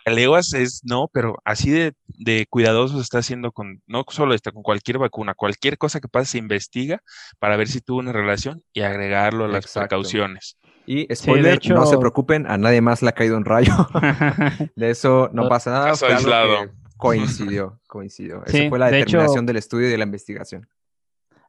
El 0.07 0.17
EWAS 0.19 0.53
es, 0.53 0.81
no, 0.85 1.09
pero 1.11 1.35
así 1.43 1.69
de, 1.69 1.93
de 2.07 2.45
cuidadoso 2.49 2.95
se 2.95 3.01
está 3.01 3.17
haciendo 3.19 3.51
con, 3.51 3.81
no 3.87 4.05
solo 4.07 4.33
esta, 4.33 4.51
con 4.53 4.63
cualquier 4.63 4.97
vacuna, 4.99 5.33
cualquier 5.33 5.77
cosa 5.77 5.99
que 5.99 6.07
pase 6.07 6.31
se 6.31 6.37
investiga 6.37 7.01
para 7.39 7.57
ver 7.57 7.67
si 7.67 7.81
tuvo 7.81 7.99
una 7.99 8.13
relación 8.13 8.63
y 8.71 8.81
agregarlo 8.81 9.45
a 9.45 9.47
las 9.49 9.65
Exacto. 9.65 9.89
precauciones. 9.89 10.57
Y 10.85 11.13
spoiler, 11.13 11.55
hecho- 11.55 11.73
no 11.73 11.85
se 11.85 11.97
preocupen, 11.97 12.49
a 12.49 12.57
nadie 12.57 12.79
más 12.79 13.01
le 13.01 13.09
ha 13.09 13.11
caído 13.11 13.35
un 13.35 13.43
rayo. 13.43 13.73
De 14.77 14.89
eso 14.91 15.29
no 15.33 15.49
pasa 15.49 15.71
nada. 15.71 15.87
Caso 15.89 16.05
aislado. 16.05 16.71
Coincidió, 16.95 17.79
coincidió. 17.87 18.43
Esa 18.45 18.57
Sí, 18.57 18.69
fue 18.69 18.79
la 18.79 18.85
de 18.89 18.99
hecho- 18.99 19.05
determinación 19.17 19.45
del 19.45 19.57
estudio 19.57 19.87
y 19.87 19.91
de 19.91 19.97
la 19.97 20.05
investigación. 20.05 20.67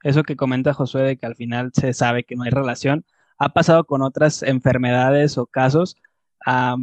Eso 0.02 0.22
que 0.24 0.34
comenta 0.36 0.74
Josué 0.74 1.02
de 1.02 1.16
que 1.16 1.26
al 1.26 1.36
final 1.36 1.70
se 1.74 1.92
sabe 1.94 2.24
que 2.24 2.34
no 2.34 2.42
hay 2.42 2.50
relación, 2.50 3.04
ha 3.38 3.50
pasado 3.50 3.84
con 3.84 4.02
otras 4.02 4.42
enfermedades 4.42 5.38
o 5.38 5.46
casos. 5.46 5.96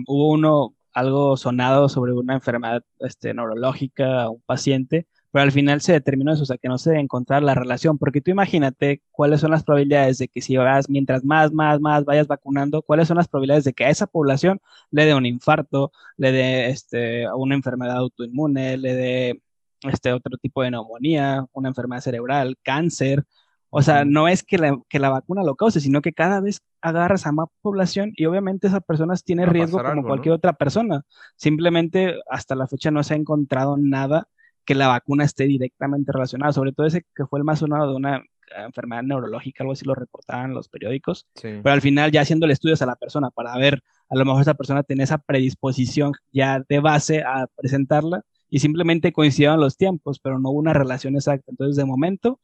Hubo 0.07 0.31
uno, 0.31 0.74
algo 0.95 1.37
sonado 1.37 1.89
sobre 1.89 2.13
una 2.13 2.35
enfermedad 2.35 2.83
este, 2.99 3.33
neurológica 3.33 4.23
a 4.23 4.29
un 4.29 4.41
paciente, 4.41 5.07
pero 5.31 5.43
al 5.43 5.51
final 5.51 5.81
se 5.81 5.91
determinó 5.91 6.31
eso, 6.33 6.43
o 6.43 6.45
sea, 6.45 6.57
que 6.57 6.69
no 6.69 6.77
se 6.77 6.95
encontrar 6.97 7.43
la 7.43 7.53
relación, 7.55 7.97
porque 7.97 8.21
tú 8.21 8.31
imagínate 8.31 9.01
cuáles 9.11 9.41
son 9.41 9.51
las 9.51 9.63
probabilidades 9.65 10.17
de 10.17 10.29
que 10.29 10.41
si 10.41 10.55
vas, 10.55 10.89
mientras 10.89 11.25
más, 11.25 11.51
más, 11.51 11.81
más 11.81 12.05
vayas 12.05 12.27
vacunando, 12.27 12.81
cuáles 12.81 13.09
son 13.09 13.17
las 13.17 13.27
probabilidades 13.27 13.65
de 13.65 13.73
que 13.73 13.85
a 13.85 13.89
esa 13.89 14.07
población 14.07 14.61
le 14.91 15.05
dé 15.05 15.13
un 15.13 15.25
infarto, 15.25 15.91
le 16.17 16.31
dé 16.31 16.69
este, 16.69 17.29
una 17.33 17.55
enfermedad 17.55 17.97
autoinmune, 17.97 18.77
le 18.77 18.93
dé 18.95 19.41
este 19.83 20.13
otro 20.13 20.37
tipo 20.37 20.63
de 20.63 20.71
neumonía, 20.71 21.45
una 21.53 21.69
enfermedad 21.69 22.01
cerebral, 22.01 22.57
cáncer. 22.63 23.25
O 23.77 23.81
sea, 23.81 24.05
no 24.05 24.27
es 24.29 24.41
que 24.43 24.57
la, 24.57 24.77
que 24.87 24.99
la 24.99 25.09
vacuna 25.09 25.43
lo 25.43 25.55
cause, 25.55 25.81
sino 25.81 26.01
que 26.01 26.13
cada 26.13 26.39
vez 26.39 26.61
agarras 26.81 27.25
a 27.27 27.31
más 27.33 27.47
población 27.61 28.13
y 28.15 28.25
obviamente 28.25 28.67
esa 28.67 28.79
persona 28.79 29.15
tiene 29.23 29.43
Va 29.43 29.49
a 29.49 29.53
riesgo 29.53 29.77
como 29.79 29.89
algo, 29.89 30.07
cualquier 30.07 30.31
¿no? 30.31 30.35
otra 30.37 30.53
persona. 30.53 31.01
Simplemente 31.35 32.15
hasta 32.29 32.55
la 32.55 32.67
fecha 32.67 32.89
no 32.91 33.03
se 33.03 33.13
ha 33.13 33.17
encontrado 33.17 33.75
nada 33.77 34.27
que 34.65 34.75
la 34.75 34.87
vacuna 34.87 35.25
esté 35.25 35.45
directamente 35.45 36.11
relacionada, 36.11 36.53
sobre 36.53 36.71
todo 36.71 36.87
ese 36.87 37.03
que 37.15 37.25
fue 37.25 37.39
el 37.39 37.43
más 37.43 37.59
sonado 37.59 37.89
de 37.89 37.95
una 37.95 38.17
eh, 38.17 38.23
enfermedad 38.65 39.03
neurológica, 39.03 39.63
algo 39.63 39.73
así 39.73 39.85
lo 39.85 39.93
reportaban 39.93 40.53
los 40.53 40.69
periódicos, 40.69 41.27
Sí. 41.35 41.49
pero 41.61 41.73
al 41.73 41.81
final 41.81 42.11
ya 42.11 42.21
haciéndole 42.21 42.53
estudios 42.53 42.81
a 42.81 42.85
la 42.85 42.95
persona 42.95 43.29
para 43.29 43.55
ver, 43.57 43.83
a 44.09 44.15
lo 44.15 44.25
mejor 44.25 44.41
esa 44.41 44.53
persona 44.55 44.83
tiene 44.83 45.03
esa 45.03 45.17
predisposición 45.17 46.13
ya 46.31 46.63
de 46.67 46.79
base 46.79 47.21
a 47.23 47.47
presentarla 47.55 48.21
y 48.49 48.59
simplemente 48.59 49.11
coincidieron 49.11 49.59
los 49.59 49.77
tiempos, 49.77 50.19
pero 50.19 50.39
no 50.39 50.49
hubo 50.49 50.59
una 50.59 50.73
relación 50.73 51.15
exacta. 51.15 51.45
Entonces, 51.51 51.75
de 51.75 51.85
momento, 51.85 52.39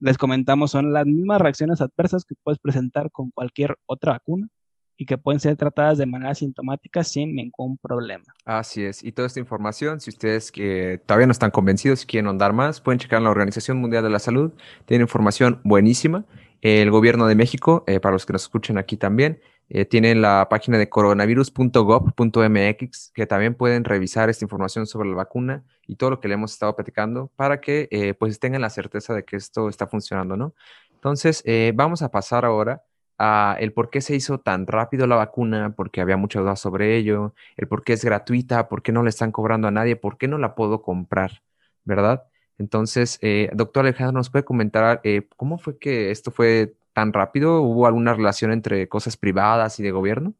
les 0.00 0.18
comentamos, 0.18 0.70
son 0.70 0.92
las 0.92 1.06
mismas 1.06 1.40
reacciones 1.40 1.80
adversas 1.80 2.24
que 2.24 2.34
puedes 2.42 2.58
presentar 2.58 3.10
con 3.10 3.30
cualquier 3.30 3.76
otra 3.86 4.12
vacuna 4.12 4.48
y 4.96 5.06
que 5.06 5.16
pueden 5.16 5.38
ser 5.38 5.56
tratadas 5.56 5.96
de 5.98 6.06
manera 6.06 6.34
sintomática 6.34 7.04
sin 7.04 7.34
ningún 7.36 7.78
problema. 7.78 8.24
Así 8.44 8.84
es. 8.84 9.04
Y 9.04 9.12
toda 9.12 9.26
esta 9.26 9.38
información, 9.38 10.00
si 10.00 10.10
ustedes 10.10 10.50
que 10.50 11.00
todavía 11.06 11.26
no 11.26 11.32
están 11.32 11.52
convencidos 11.52 12.02
y 12.02 12.06
quieren 12.06 12.26
ahondar 12.26 12.52
más, 12.52 12.80
pueden 12.80 12.98
checar 12.98 13.18
en 13.18 13.24
la 13.24 13.30
Organización 13.30 13.78
Mundial 13.78 14.02
de 14.02 14.10
la 14.10 14.18
Salud. 14.18 14.52
Tiene 14.86 15.02
información 15.02 15.60
buenísima. 15.62 16.24
El 16.60 16.90
gobierno 16.90 17.28
de 17.28 17.36
México, 17.36 17.84
eh, 17.86 18.00
para 18.00 18.14
los 18.14 18.26
que 18.26 18.32
nos 18.32 18.42
escuchan 18.42 18.76
aquí 18.76 18.96
también, 18.96 19.40
eh, 19.70 19.84
tiene 19.84 20.14
la 20.14 20.48
página 20.48 20.78
de 20.78 20.88
coronavirus.gov.mx, 20.88 23.12
que 23.14 23.26
también 23.26 23.54
pueden 23.54 23.84
revisar 23.84 24.30
esta 24.30 24.44
información 24.44 24.86
sobre 24.86 25.10
la 25.10 25.16
vacuna 25.16 25.62
y 25.86 25.96
todo 25.96 26.08
lo 26.10 26.20
que 26.20 26.28
le 26.28 26.34
hemos 26.34 26.52
estado 26.52 26.74
platicando 26.74 27.30
para 27.36 27.60
que 27.60 27.86
eh, 27.90 28.14
pues 28.14 28.40
tengan 28.40 28.62
la 28.62 28.70
certeza 28.70 29.12
de 29.14 29.24
que 29.24 29.36
esto 29.36 29.68
está 29.68 29.86
funcionando, 29.86 30.36
¿no? 30.36 30.54
Entonces, 30.94 31.42
eh, 31.44 31.72
vamos 31.74 32.00
a 32.02 32.10
pasar 32.10 32.44
ahora 32.46 32.82
a 33.18 33.56
el 33.60 33.72
por 33.72 33.90
qué 33.90 34.00
se 34.00 34.14
hizo 34.16 34.38
tan 34.40 34.66
rápido 34.66 35.06
la 35.06 35.16
vacuna, 35.16 35.74
porque 35.76 36.00
había 36.00 36.16
muchas 36.16 36.42
dudas 36.42 36.60
sobre 36.60 36.96
ello, 36.96 37.34
el 37.56 37.68
por 37.68 37.84
qué 37.84 37.92
es 37.94 38.04
gratuita, 38.04 38.68
por 38.68 38.82
qué 38.82 38.92
no 38.92 39.02
le 39.02 39.10
están 39.10 39.32
cobrando 39.32 39.68
a 39.68 39.70
nadie, 39.70 39.96
por 39.96 40.18
qué 40.18 40.28
no 40.28 40.38
la 40.38 40.54
puedo 40.54 40.82
comprar, 40.82 41.42
¿verdad? 41.84 42.24
Entonces, 42.58 43.18
eh, 43.22 43.50
doctor 43.54 43.84
Alejandro, 43.84 44.12
¿nos 44.18 44.30
puede 44.30 44.44
comentar 44.44 45.02
cómo 45.36 45.58
fue 45.58 45.78
que 45.78 46.10
esto 46.10 46.30
fue 46.30 46.74
tan 46.98 47.12
rápido? 47.12 47.62
¿Hubo 47.62 47.86
alguna 47.86 48.14
relación 48.14 48.52
entre 48.52 48.88
cosas 48.88 49.16
privadas 49.16 49.78
y 49.80 49.84
de 49.84 49.92
gobierno? 49.92 50.34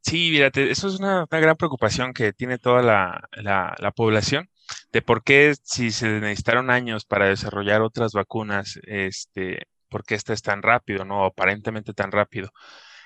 Sí, 0.00 0.30
fíjate, 0.32 0.70
eso 0.70 0.88
es 0.88 0.98
una, 0.98 1.26
gran 1.30 1.56
preocupación 1.56 2.12
que 2.12 2.32
tiene 2.32 2.58
toda 2.58 2.82
la, 2.82 3.28
la- 3.32 3.74
la 3.78 3.92
población, 3.92 4.50
de 4.92 5.02
por 5.02 5.22
qué 5.22 5.54
si 5.62 5.90
se 5.92 6.08
necesitaron 6.20 6.70
años 6.70 7.04
para 7.04 7.26
desarrollar 7.26 7.82
otras 7.82 8.12
vacunas, 8.12 8.78
este, 8.84 9.66
por 9.88 10.04
qué 10.04 10.14
esta 10.16 10.32
es 10.32 10.42
tan 10.42 10.62
rápido, 10.62 11.04
¿no? 11.04 11.24
Aparentemente 11.24 11.94
tan 11.94 12.10
rápido. 12.12 12.50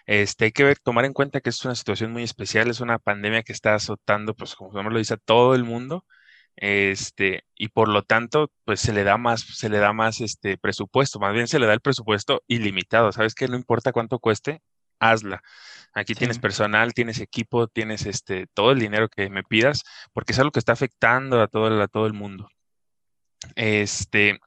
Este, 0.07 0.47
hay 0.47 0.53
que 0.53 0.65
ver, 0.65 0.79
tomar 0.81 1.05
en 1.07 1.13
cuenta 1.15 1.41
que 1.43 1.51
es 1.51 1.65
una 1.65 1.75
situación 1.77 2.13
muy 2.13 2.25
especial, 2.25 2.71
es 2.71 2.81
una 2.81 2.99
pandemia 2.99 3.43
que 3.45 3.53
está 3.53 3.75
azotando, 3.77 4.35
pues 4.35 4.55
como 4.57 4.91
lo 4.91 4.99
dice, 4.99 5.15
a 5.15 5.19
todo 5.19 5.55
el 5.55 5.65
mundo. 5.65 6.05
Este, 6.57 7.45
y 7.55 7.69
por 7.69 7.89
lo 7.89 8.03
tanto, 8.03 8.51
pues 8.65 8.81
se 8.81 8.93
le 8.93 9.05
da 9.05 9.19
más, 9.19 9.43
se 9.43 9.69
le 9.69 9.79
da 9.79 9.93
más 9.93 10.21
este 10.21 10.57
presupuesto, 10.59 11.19
más 11.21 11.35
bien 11.35 11.49
se 11.49 11.59
le 11.59 11.67
da 11.67 11.75
el 11.75 11.81
presupuesto 11.81 12.43
ilimitado. 12.49 13.13
¿Sabes 13.13 13.35
que 13.35 13.49
No 13.49 13.57
importa 13.57 13.93
cuánto 13.93 14.19
cueste, 14.19 14.63
hazla. 14.99 15.43
Aquí 15.95 16.15
tienes 16.15 16.39
personal, 16.39 16.95
tienes 16.95 17.21
equipo, 17.21 17.69
tienes 17.69 18.07
este 18.07 18.47
todo 18.55 18.73
el 18.73 18.79
dinero 18.81 19.09
que 19.09 19.31
me 19.31 19.43
pidas, 19.45 19.83
porque 20.13 20.33
es 20.33 20.39
algo 20.39 20.53
que 20.53 20.59
está 20.59 20.73
afectando 20.73 21.41
a 21.43 21.49
todo, 21.49 21.83
a 21.83 21.89
todo 21.89 22.07
el 22.07 22.13
mundo. 22.15 22.49
Este, 23.55 24.39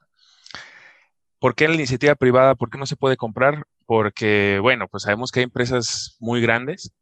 ¿por 1.38 1.54
qué 1.54 1.68
la 1.68 1.74
iniciativa 1.74 2.14
privada? 2.14 2.54
¿Por 2.54 2.70
qué 2.70 2.78
no 2.78 2.86
se 2.86 2.96
puede 2.96 3.16
comprar? 3.16 3.64
Porque, 3.86 4.58
bueno, 4.60 4.88
pues 4.88 5.04
sabemos 5.04 5.32
que 5.32 5.40
hay 5.40 5.44
empresas 5.44 6.16
muy 6.20 6.40
grandes 6.40 6.92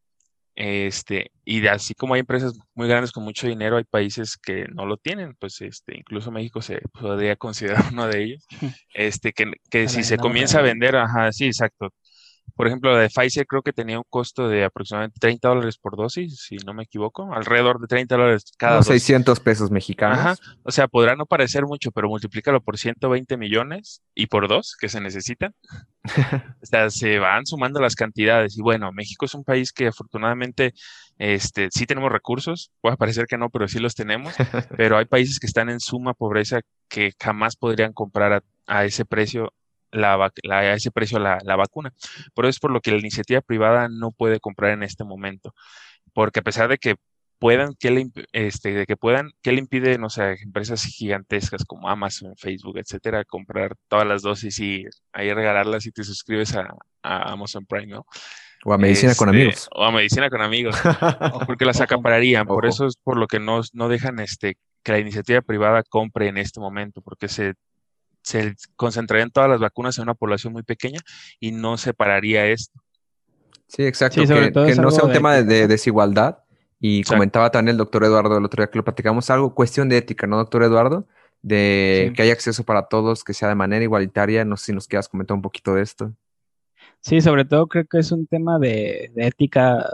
este, 0.61 1.30
y 1.44 1.64
así 1.68 1.94
como 1.94 2.14
hay 2.14 2.20
empresas 2.20 2.59
muy 2.74 2.88
grandes 2.88 3.12
con 3.12 3.22
mucho 3.22 3.46
dinero, 3.46 3.76
hay 3.76 3.84
países 3.84 4.36
que 4.36 4.66
no 4.74 4.86
lo 4.86 4.96
tienen, 4.96 5.36
pues 5.38 5.61
este, 5.61 5.96
incluso 5.96 6.32
México 6.32 6.61
se 6.61 6.80
podría 6.92 7.36
considerar 7.36 7.84
uno 7.92 8.09
de 8.09 8.24
ellos. 8.24 8.46
Este, 8.92 9.32
que, 9.32 9.52
que 9.70 9.88
si 9.88 10.02
se 10.02 10.16
comienza 10.16 10.59
a 10.59 10.62
vender, 10.62 10.96
ajá, 10.96 11.30
sí, 11.30 11.46
exacto, 11.46 11.90
por 12.55 12.66
ejemplo, 12.66 12.92
la 12.92 13.01
de 13.01 13.09
Pfizer 13.09 13.46
creo 13.46 13.62
que 13.62 13.72
tenía 13.72 13.99
un 13.99 14.05
costo 14.09 14.49
de 14.49 14.64
aproximadamente 14.64 15.18
30 15.20 15.49
dólares 15.49 15.78
por 15.78 15.96
dosis, 15.96 16.40
si 16.40 16.57
no 16.57 16.74
me 16.74 16.84
equivoco, 16.84 17.32
alrededor 17.32 17.80
de 17.80 17.86
30 17.86 18.16
dólares 18.16 18.44
cada 18.57 18.76
dosis. 18.76 19.03
600 19.03 19.40
pesos 19.40 19.70
mexicanos. 19.70 20.18
Ajá. 20.18 20.36
O 20.62 20.70
sea, 20.70 20.88
podrá 20.88 21.16
no 21.16 21.26
parecer 21.26 21.64
mucho, 21.64 21.90
pero 21.90 22.09
multiplícalo 22.09 22.61
por 22.61 22.78
120 22.78 23.36
millones 23.36 24.03
y 24.14 24.26
por 24.26 24.49
dos 24.49 24.76
que 24.78 24.88
se 24.88 25.01
necesitan. 25.01 25.55
o 26.62 26.66
sea, 26.66 26.90
se 26.90 27.18
van 27.18 27.46
sumando 27.46 27.80
las 27.80 27.94
cantidades. 27.94 28.57
Y 28.57 28.62
bueno, 28.62 28.92
México 28.92 29.26
es 29.26 29.34
un 29.34 29.44
país 29.44 29.72
que 29.72 29.88
afortunadamente 29.88 30.74
este, 31.18 31.68
sí 31.72 31.86
tenemos 31.86 32.12
recursos, 32.12 32.70
puede 32.80 32.96
parecer 32.96 33.26
que 33.26 33.38
no, 33.38 33.51
pero 33.51 33.66
sí 33.68 33.78
los 33.78 33.94
tenemos, 33.94 34.34
pero 34.76 34.99
hay 34.99 35.05
países 35.05 35.40
que 35.40 35.46
están 35.46 35.68
en 35.68 35.80
suma 35.80 36.14
pobreza 36.14 36.61
que 36.88 37.12
jamás 37.20 37.57
podrían 37.57 37.92
comprar 37.92 38.32
a, 38.32 38.42
a 38.66 38.84
ese 38.84 39.05
precio 39.05 39.53
la, 39.91 40.32
a 40.51 40.72
ese 40.74 40.91
precio 40.91 41.18
la, 41.18 41.39
la, 41.45 41.57
vacuna. 41.57 41.93
Por 42.34 42.45
eso 42.45 42.51
es 42.51 42.61
por 42.61 42.70
lo 42.70 42.80
que 42.80 42.91
la 42.91 42.99
iniciativa 42.99 43.41
privada 43.41 43.89
no 43.89 44.11
puede 44.12 44.41
comprar 44.41 44.72
en 44.72 44.82
este 44.82 45.05
momento. 45.05 45.55
Porque 46.12 46.41
a 46.41 46.43
pesar 46.43 46.68
de 46.68 46.78
que 46.78 46.97
puedan, 47.39 47.74
que 47.74 47.91
le, 47.91 48.11
este, 48.32 48.72
de 48.72 48.86
que 48.86 48.97
puedan, 48.97 49.30
¿qué 49.43 49.53
le 49.53 49.61
impide, 49.61 49.99
no 49.99 50.11
sé, 50.11 50.36
empresas 50.43 50.84
gigantescas 50.84 51.64
como 51.64 51.89
Amazon, 51.89 52.34
Facebook, 52.36 52.78
etcétera, 52.78 53.24
comprar 53.24 53.76
todas 53.89 54.07
las 54.07 54.22
dosis 54.22 54.59
y 54.61 54.84
ahí 55.12 55.32
regalarlas 55.32 55.84
si 55.84 55.93
te 55.93 56.05
suscribes 56.05 56.55
a, 56.55 56.74
Amazon 57.03 57.64
Prime, 57.64 57.86
¿no? 57.86 58.07
O 58.64 58.72
a 58.72 58.78
medicina 58.78 59.14
con 59.14 59.28
este, 59.28 59.41
amigos. 59.41 59.68
O 59.72 59.84
a 59.84 59.93
medicina 59.93 60.28
con 60.28 60.43
amigos. 60.43 60.76
porque 61.47 61.64
las 61.64 61.80
acapararían. 61.80 62.47
Por 62.47 62.66
eso 62.66 62.86
es 62.86 62.97
por 62.97 63.16
lo 63.16 63.28
que 63.28 63.39
no, 63.39 63.61
no 63.72 63.89
dejan 63.89 64.18
este, 64.18 64.59
que 64.82 64.93
la 64.93 64.99
iniciativa 64.99 65.41
privada 65.41 65.84
compre 65.84 66.26
en 66.26 66.39
este 66.39 66.59
momento, 66.59 67.01
porque 67.01 67.28
se 67.28 67.55
se 68.23 68.55
concentrarían 68.77 69.31
todas 69.31 69.49
las 69.49 69.61
vacunas 69.61 69.99
en 69.99 70.03
una 70.03 70.14
población 70.14 70.53
muy 70.53 70.62
pequeña 70.62 71.01
y 71.41 71.53
no 71.53 71.77
separaría 71.77 72.47
esto. 72.47 72.81
Sí, 73.69 73.85
exacto. 73.85 74.23
que, 74.23 74.75
no 74.77 74.91
sea 74.91 75.05
un 75.05 75.12
tema 75.12 75.35
de, 75.35 75.69
desigualdad. 75.69 76.39
Y 76.81 77.03
comentaba 77.03 77.51
también 77.51 77.75
el 77.75 77.79
doctor 77.79 78.05
Eduardo 78.05 78.39
el 78.39 78.45
otro 78.45 78.62
día 78.62 78.71
que 78.71 78.79
lo 78.79 78.85
platicamos, 78.85 79.31
algo 79.31 79.53
cuestión 79.53 79.89
de 79.89 79.97
ética, 79.97 80.29
¿no, 80.29 80.37
doctor 80.37 80.62
Eduardo? 80.62 81.09
De 81.43 82.12
que 82.14 82.23
haya 82.23 82.33
acceso 82.33 82.64
para 82.64 82.87
todos, 82.87 83.25
que 83.25 83.35
sea 83.35 83.49
de 83.49 83.57
manera 83.57 83.83
igualitaria. 83.83 84.45
No 84.45 84.57
sé 84.57 84.66
si 84.66 84.73
nos 84.73 84.87
quieras 84.87 85.09
comentar 85.09 85.35
un 85.35 85.43
poquito 85.43 85.75
de 85.75 85.83
esto. 85.83 86.12
Sí, 87.01 87.21
sobre 87.21 87.45
todo 87.45 87.66
creo 87.66 87.85
que 87.85 87.99
es 87.99 88.12
un 88.12 88.27
tema 88.27 88.59
de 88.59 89.11
ética 89.16 89.85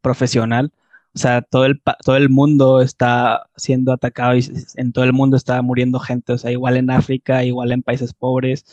profesional 0.00 0.72
o 1.16 1.18
sea, 1.18 1.40
todo 1.40 1.64
el, 1.64 1.80
todo 2.04 2.16
el 2.16 2.28
mundo 2.28 2.82
está 2.82 3.46
siendo 3.56 3.90
atacado 3.90 4.36
y 4.36 4.46
en 4.74 4.92
todo 4.92 5.02
el 5.02 5.14
mundo 5.14 5.38
está 5.38 5.62
muriendo 5.62 5.98
gente, 5.98 6.34
o 6.34 6.38
sea, 6.38 6.52
igual 6.52 6.76
en 6.76 6.90
África, 6.90 7.42
igual 7.42 7.72
en 7.72 7.82
países 7.82 8.12
pobres. 8.12 8.66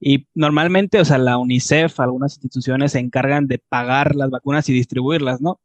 Y 0.00 0.26
normalmente, 0.34 0.98
o 0.98 1.04
sea, 1.04 1.18
la 1.18 1.38
UNICEF, 1.38 2.00
algunas 2.00 2.32
instituciones 2.32 2.92
se 2.92 2.98
encargan 2.98 3.46
de 3.46 3.60
pagar 3.60 4.16
las 4.16 4.28
vacunas 4.30 4.68
y 4.68 4.72
distribuirlas, 4.72 5.40
¿no? 5.40 5.60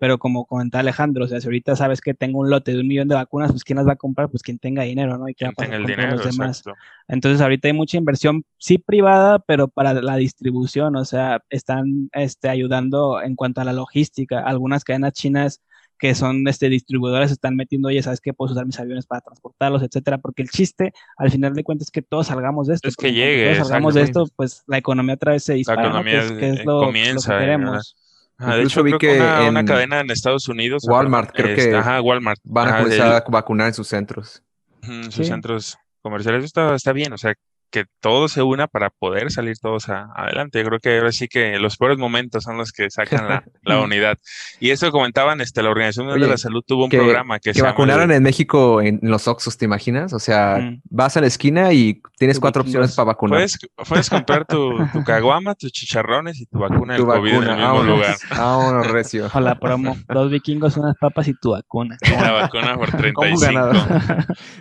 Pero 0.00 0.18
como 0.18 0.46
comentaba 0.46 0.80
Alejandro, 0.80 1.26
o 1.26 1.28
sea, 1.28 1.42
si 1.42 1.48
ahorita 1.48 1.76
sabes 1.76 2.00
que 2.00 2.14
tengo 2.14 2.38
un 2.38 2.48
lote 2.48 2.72
de 2.72 2.80
un 2.80 2.88
millón 2.88 3.08
de 3.08 3.16
vacunas, 3.16 3.50
pues 3.50 3.62
¿quién 3.62 3.76
las 3.76 3.86
va 3.86 3.92
a 3.92 3.96
comprar? 3.96 4.30
Pues 4.30 4.42
quien 4.42 4.58
tenga 4.58 4.84
dinero, 4.84 5.18
¿no? 5.18 5.28
Y 5.28 5.34
quien 5.34 5.52
tenga 5.52 5.76
el 5.76 5.84
dinero, 5.84 6.16
los 6.16 6.24
demás. 6.24 6.64
Entonces 7.08 7.42
ahorita 7.42 7.68
hay 7.68 7.74
mucha 7.74 7.98
inversión, 7.98 8.42
sí 8.56 8.78
privada, 8.78 9.38
pero 9.38 9.68
para 9.68 9.92
la 9.92 10.16
distribución, 10.16 10.96
o 10.96 11.04
sea, 11.04 11.42
están 11.50 12.08
este, 12.12 12.48
ayudando 12.48 13.20
en 13.20 13.36
cuanto 13.36 13.60
a 13.60 13.64
la 13.64 13.74
logística. 13.74 14.40
Algunas 14.40 14.82
cadenas 14.82 15.12
chinas 15.12 15.60
que 15.98 16.14
son 16.14 16.46
este, 16.48 16.68
distribuidores 16.68 17.30
están 17.30 17.56
metiendo, 17.56 17.88
oye, 17.88 18.02
¿sabes 18.02 18.20
qué? 18.20 18.32
Puedo 18.32 18.52
usar 18.52 18.66
mis 18.66 18.78
aviones 18.78 19.06
para 19.06 19.20
transportarlos, 19.20 19.82
etcétera, 19.82 20.18
porque 20.18 20.42
el 20.42 20.50
chiste, 20.50 20.92
al 21.16 21.30
final 21.30 21.54
de 21.54 21.64
cuentas, 21.64 21.88
es 21.88 21.92
que 21.92 22.02
todos 22.02 22.26
salgamos 22.26 22.66
de 22.66 22.74
esto. 22.74 22.88
Es 22.88 22.96
que 22.96 23.12
llegue. 23.12 23.54
Todos 23.54 23.68
salgamos 23.68 23.94
de 23.94 24.02
esto, 24.02 24.26
pues 24.36 24.62
la 24.66 24.78
economía 24.78 25.14
otra 25.14 25.32
vez 25.32 25.44
se 25.44 25.54
dispara, 25.54 25.82
la 25.82 25.88
economía 25.88 26.20
que 26.38 26.50
es, 26.50 26.64
lo, 26.64 26.80
comienza, 26.80 27.32
que 27.32 27.44
queremos. 27.44 27.96
de 28.38 28.62
hecho, 28.62 28.82
vi 28.82 28.98
que 28.98 29.16
una, 29.16 29.48
una, 29.48 29.64
cadena 29.64 30.00
en 30.00 30.10
Estados 30.10 30.48
Unidos. 30.48 30.84
Walmart, 30.86 31.30
creo 31.32 31.54
que 31.54 31.74
ajá, 31.74 32.00
Walmart. 32.00 32.40
van 32.44 32.68
a 32.68 32.78
comenzar 32.78 33.12
a 33.12 33.24
vacunar 33.28 33.68
en 33.68 33.74
sus 33.74 33.88
centros. 33.88 34.42
En 34.82 35.10
sus 35.10 35.26
centros 35.26 35.78
comerciales. 36.02 36.44
Está, 36.44 36.74
está 36.74 36.92
bien, 36.92 37.12
o 37.12 37.18
sea, 37.18 37.34
que 37.74 37.86
todo 37.98 38.28
se 38.28 38.40
una 38.40 38.68
para 38.68 38.88
poder 38.88 39.32
salir 39.32 39.58
todos 39.58 39.88
adelante. 39.88 40.60
Yo 40.60 40.66
creo 40.66 40.78
que 40.78 40.98
ahora 40.98 41.10
sí 41.10 41.26
que 41.26 41.58
los 41.58 41.76
peores 41.76 41.98
momentos 41.98 42.44
son 42.44 42.56
los 42.56 42.70
que 42.70 42.88
sacan 42.88 43.26
la, 43.26 43.44
la 43.64 43.80
unidad. 43.80 44.16
Y 44.60 44.70
eso 44.70 44.92
comentaban, 44.92 45.40
este, 45.40 45.60
la 45.60 45.70
Organización 45.70 46.06
Mundial 46.06 46.28
de 46.28 46.32
la 46.34 46.38
Salud 46.38 46.62
tuvo 46.64 46.84
un 46.84 46.90
programa 46.90 47.40
que, 47.40 47.52
que 47.52 47.62
vacunaron 47.62 48.12
en 48.12 48.22
México 48.22 48.80
en, 48.80 49.00
los 49.02 49.26
Oxos, 49.26 49.58
¿te 49.58 49.64
imaginas? 49.64 50.12
O 50.12 50.20
sea, 50.20 50.72
vas 50.88 51.16
a 51.16 51.20
la 51.20 51.26
esquina 51.26 51.72
y 51.72 52.00
tienes 52.16 52.38
cuatro 52.38 52.62
opciones 52.62 52.94
para 52.94 53.06
vacunar. 53.06 53.38
Puedes, 53.38 53.58
puedes 53.88 54.08
comprar 54.08 54.46
tu, 54.46 54.78
tu, 54.92 55.02
caguama, 55.02 55.56
tus 55.56 55.72
chicharrones 55.72 56.40
y 56.40 56.46
tu 56.46 56.60
vacuna 56.60 56.94
del 56.94 57.04
COVID 57.04 57.32
en 57.32 57.42
el 57.42 57.56
mismo 57.56 57.82
lugar. 57.82 58.14
Vámonos, 58.30 58.86
recio. 58.92 59.28
O 59.34 59.40
la 59.40 59.58
promo, 59.58 59.96
dos 60.06 60.30
vikingos, 60.30 60.76
unas 60.76 60.94
papas 60.96 61.26
y 61.26 61.34
tu 61.34 61.50
vacuna. 61.50 61.96
La 62.08 62.30
vacuna 62.30 62.76
por 62.76 62.92
35. 62.96 63.50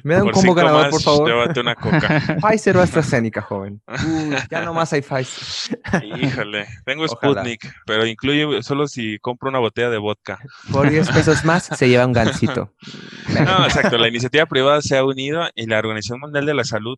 Me 0.02 0.16
da 0.16 0.24
un 0.24 0.32
combo 0.32 0.56
ganador, 0.56 0.90
por 0.90 1.02
favor. 1.02 1.30
Llévate 1.30 1.60
una 1.60 1.76
coca. 1.76 2.40
Pfizer 2.42 2.78
o 2.78 2.82
AstraZeneca, 3.04 3.42
joven. 3.42 3.82
ya 4.52 4.62
nomás 4.64 4.94
hay 4.94 5.02
Pfizer. 5.02 5.80
Híjole, 6.04 6.68
tengo 6.86 7.08
Sputnik, 7.08 7.74
pero 7.86 8.06
incluye 8.06 8.64
solo 8.64 8.88
si 8.88 9.20
compro 9.20 9.50
una 9.50 9.60
botella 9.60 9.90
de 9.90 9.98
vodka. 9.98 10.40
Por 10.72 10.90
10 10.90 11.10
pesos 11.14 11.46
más 11.46 11.66
se 11.66 11.90
lleva 11.90 12.06
un 12.06 12.14
gancito. 12.14 12.74
no, 13.28 13.66
exacto. 13.66 13.98
La 13.98 14.08
iniciativa 14.08 14.46
privada 14.46 14.82
se 14.82 14.98
ha 14.98 15.04
unido 15.04 15.48
y 15.56 15.68
la 15.68 15.80
Organización 15.80 16.20
Mundial 16.20 16.46
de 16.46 16.54
la 16.54 16.64
Salud 16.64 16.98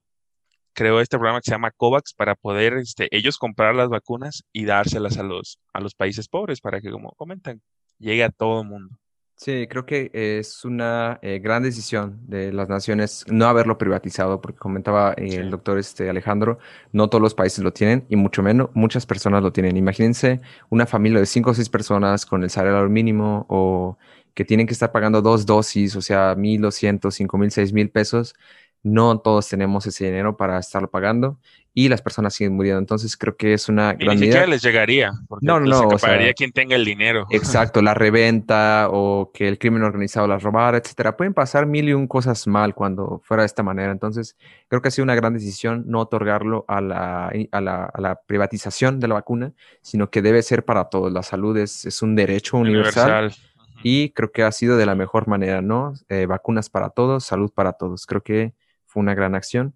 creó 0.73 0.99
este 0.99 1.17
programa 1.17 1.39
que 1.39 1.45
se 1.45 1.51
llama 1.51 1.71
COVAX 1.71 2.13
para 2.13 2.35
poder 2.35 2.73
este, 2.73 3.07
ellos 3.11 3.37
comprar 3.37 3.75
las 3.75 3.89
vacunas 3.89 4.43
y 4.51 4.65
dárselas 4.65 5.17
a 5.17 5.23
los, 5.23 5.59
a 5.73 5.79
los 5.79 5.95
países 5.95 6.27
pobres 6.27 6.61
para 6.61 6.81
que, 6.81 6.91
como 6.91 7.11
comentan, 7.13 7.61
llegue 7.97 8.23
a 8.23 8.29
todo 8.29 8.61
el 8.61 8.67
mundo. 8.67 8.97
Sí, 9.37 9.67
creo 9.69 9.85
que 9.85 10.09
es 10.13 10.63
una 10.63 11.19
eh, 11.21 11.39
gran 11.39 11.61
decisión 11.61 12.19
de 12.25 12.53
las 12.53 12.69
naciones 12.69 13.25
no 13.27 13.45
haberlo 13.47 13.77
privatizado, 13.77 14.39
porque 14.39 14.57
comentaba 14.57 15.13
eh, 15.17 15.35
el 15.35 15.51
doctor 15.51 15.77
este, 15.77 16.09
Alejandro, 16.09 16.57
no 16.93 17.09
todos 17.09 17.21
los 17.21 17.35
países 17.35 17.61
lo 17.63 17.73
tienen 17.73 18.05
y 18.09 18.15
mucho 18.15 18.41
menos 18.41 18.69
muchas 18.73 19.05
personas 19.05 19.43
lo 19.43 19.51
tienen. 19.51 19.75
Imagínense 19.75 20.39
una 20.69 20.85
familia 20.85 21.19
de 21.19 21.25
cinco 21.25 21.51
o 21.51 21.53
seis 21.53 21.67
personas 21.69 22.25
con 22.25 22.43
el 22.43 22.49
salario 22.49 22.87
mínimo 22.89 23.45
o 23.49 23.97
que 24.33 24.45
tienen 24.45 24.67
que 24.67 24.73
estar 24.73 24.91
pagando 24.93 25.21
dos 25.21 25.45
dosis, 25.45 25.95
o 25.97 26.01
sea, 26.01 26.33
mil 26.35 26.61
doscientos, 26.61 27.15
cinco 27.15 27.37
mil, 27.37 27.51
seis 27.51 27.73
mil 27.73 27.89
pesos 27.91 28.35
no 28.83 29.19
todos 29.19 29.49
tenemos 29.49 29.85
ese 29.87 30.05
dinero 30.05 30.37
para 30.37 30.59
estarlo 30.59 30.89
pagando 30.91 31.39
y 31.77 31.89
las 31.89 32.01
personas 32.01 32.33
siguen 32.33 32.55
muriendo. 32.55 32.79
Entonces 32.79 33.17
creo 33.17 33.35
que 33.35 33.53
es 33.53 33.67
una 33.67 33.93
gran 33.93 34.15
ni 34.17 34.23
siquiera 34.23 34.47
les 34.47 34.63
llegaría. 34.63 35.11
Porque 35.27 35.45
no, 35.45 35.59
no, 35.59 35.83
no. 35.83 35.89
pagaría 35.89 36.33
quien 36.33 36.51
tenga 36.51 36.75
el 36.75 36.85
dinero. 36.85 37.27
Exacto, 37.31 37.81
la 37.81 37.93
reventa 37.93 38.87
o 38.89 39.31
que 39.33 39.47
el 39.47 39.59
crimen 39.59 39.83
organizado 39.83 40.25
las 40.25 40.41
robara, 40.41 40.77
etcétera. 40.77 41.17
Pueden 41.17 41.33
pasar 41.33 41.65
mil 41.65 41.89
y 41.89 41.93
un 41.93 42.07
cosas 42.07 42.47
mal 42.47 42.73
cuando 42.73 43.21
fuera 43.23 43.43
de 43.43 43.47
esta 43.47 43.61
manera. 43.61 43.91
Entonces 43.91 44.37
creo 44.69 44.81
que 44.81 44.87
ha 44.87 44.91
sido 44.91 45.03
una 45.03 45.15
gran 45.15 45.33
decisión 45.33 45.83
no 45.85 45.99
otorgarlo 45.99 46.63
a 46.69 46.79
la, 46.79 47.31
a 47.51 47.61
la, 47.61 48.21
privatización 48.25 49.01
de 49.01 49.09
la 49.09 49.15
vacuna, 49.15 49.51
sino 49.81 50.09
que 50.09 50.21
debe 50.21 50.41
ser 50.41 50.63
para 50.63 50.85
todos. 50.85 51.11
La 51.11 51.23
salud 51.23 51.57
es, 51.57 51.85
es 51.85 52.01
un 52.01 52.15
derecho 52.15 52.55
universal. 52.57 53.35
Y 53.83 54.11
creo 54.11 54.31
que 54.31 54.43
ha 54.43 54.51
sido 54.53 54.77
de 54.77 54.85
la 54.85 54.95
mejor 54.95 55.27
manera, 55.27 55.61
¿no? 55.61 55.93
Eh, 56.07 56.25
vacunas 56.25 56.69
para 56.69 56.89
todos, 56.89 57.25
salud 57.25 57.51
para 57.53 57.73
todos. 57.73 58.07
Creo 58.07 58.23
que 58.23 58.53
una 58.95 59.13
gran 59.13 59.35
acción. 59.35 59.75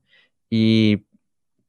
Y 0.49 1.05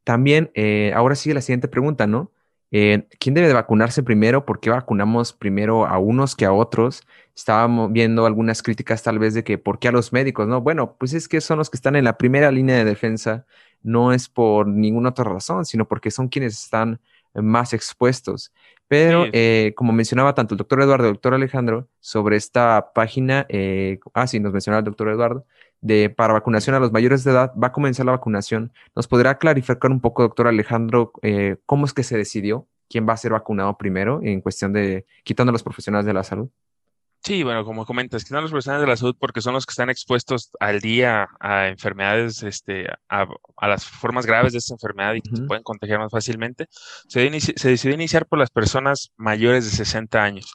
también, 0.04 0.50
eh, 0.54 0.92
ahora 0.94 1.14
sigue 1.14 1.34
la 1.34 1.40
siguiente 1.40 1.68
pregunta, 1.68 2.06
¿no? 2.06 2.32
Eh, 2.72 3.08
¿Quién 3.18 3.34
debe 3.34 3.48
de 3.48 3.54
vacunarse 3.54 4.02
primero? 4.02 4.46
¿Por 4.46 4.60
qué 4.60 4.70
vacunamos 4.70 5.32
primero 5.32 5.86
a 5.86 5.98
unos 5.98 6.36
que 6.36 6.44
a 6.44 6.52
otros? 6.52 7.02
Estábamos 7.34 7.92
viendo 7.92 8.26
algunas 8.26 8.62
críticas 8.62 9.02
tal 9.02 9.18
vez 9.18 9.34
de 9.34 9.42
que 9.42 9.58
¿por 9.58 9.78
qué 9.78 9.88
a 9.88 9.92
los 9.92 10.12
médicos? 10.12 10.46
No, 10.46 10.60
bueno, 10.60 10.96
pues 10.98 11.12
es 11.12 11.28
que 11.28 11.40
son 11.40 11.58
los 11.58 11.68
que 11.70 11.76
están 11.76 11.96
en 11.96 12.04
la 12.04 12.16
primera 12.16 12.50
línea 12.50 12.76
de 12.76 12.84
defensa, 12.84 13.44
no 13.82 14.12
es 14.12 14.28
por 14.28 14.68
ninguna 14.68 15.10
otra 15.10 15.24
razón, 15.24 15.64
sino 15.64 15.88
porque 15.88 16.10
son 16.10 16.28
quienes 16.28 16.54
están 16.54 17.00
más 17.34 17.72
expuestos. 17.74 18.52
Pero 18.88 19.26
eh, 19.32 19.72
como 19.76 19.92
mencionaba 19.92 20.34
tanto 20.34 20.54
el 20.54 20.58
doctor 20.58 20.82
Eduardo 20.82 21.04
y 21.04 21.08
el 21.08 21.14
doctor 21.14 21.34
Alejandro 21.34 21.88
sobre 22.00 22.36
esta 22.36 22.92
página, 22.94 23.46
ah, 24.14 24.26
sí, 24.26 24.40
nos 24.40 24.52
mencionaba 24.52 24.80
el 24.80 24.84
doctor 24.84 25.08
Eduardo, 25.08 25.46
de, 25.80 26.10
para 26.10 26.32
vacunación 26.32 26.76
a 26.76 26.80
los 26.80 26.92
mayores 26.92 27.24
de 27.24 27.32
edad, 27.32 27.52
va 27.60 27.68
a 27.68 27.72
comenzar 27.72 28.06
la 28.06 28.12
vacunación. 28.12 28.72
¿Nos 28.94 29.08
podrá 29.08 29.38
clarificar 29.38 29.90
un 29.90 30.00
poco, 30.00 30.22
doctor 30.22 30.46
Alejandro, 30.46 31.12
eh, 31.22 31.56
cómo 31.66 31.86
es 31.86 31.92
que 31.92 32.02
se 32.02 32.16
decidió 32.16 32.66
quién 32.88 33.08
va 33.08 33.14
a 33.14 33.16
ser 33.16 33.32
vacunado 33.32 33.76
primero 33.78 34.20
en 34.22 34.40
cuestión 34.40 34.72
de 34.72 35.06
quitando 35.24 35.50
a 35.50 35.52
los 35.52 35.62
profesionales 35.62 36.06
de 36.06 36.12
la 36.12 36.24
salud? 36.24 36.50
Sí, 37.22 37.42
bueno, 37.42 37.66
como 37.66 37.84
comentas, 37.84 38.24
que 38.24 38.32
no 38.32 38.40
los 38.40 38.50
profesionales 38.50 38.80
de 38.80 38.90
la 38.90 38.96
salud 38.96 39.14
porque 39.18 39.42
son 39.42 39.52
los 39.52 39.66
que 39.66 39.72
están 39.72 39.90
expuestos 39.90 40.50
al 40.58 40.80
día 40.80 41.28
a 41.38 41.68
enfermedades, 41.68 42.42
este, 42.42 42.86
a, 43.10 43.26
las 43.60 43.84
formas 43.84 44.24
graves 44.24 44.52
de 44.52 44.58
esta 44.58 44.72
enfermedad 44.72 45.14
y 45.14 45.20
que 45.20 45.36
se 45.36 45.42
pueden 45.42 45.62
contagiar 45.62 45.98
más 45.98 46.10
fácilmente. 46.10 46.66
Se, 47.08 47.40
se, 47.40 47.68
decidió 47.68 47.94
iniciar 47.94 48.24
por 48.24 48.38
las 48.38 48.48
personas 48.48 49.12
mayores 49.18 49.66
de 49.66 49.70
60 49.70 50.22
años. 50.22 50.54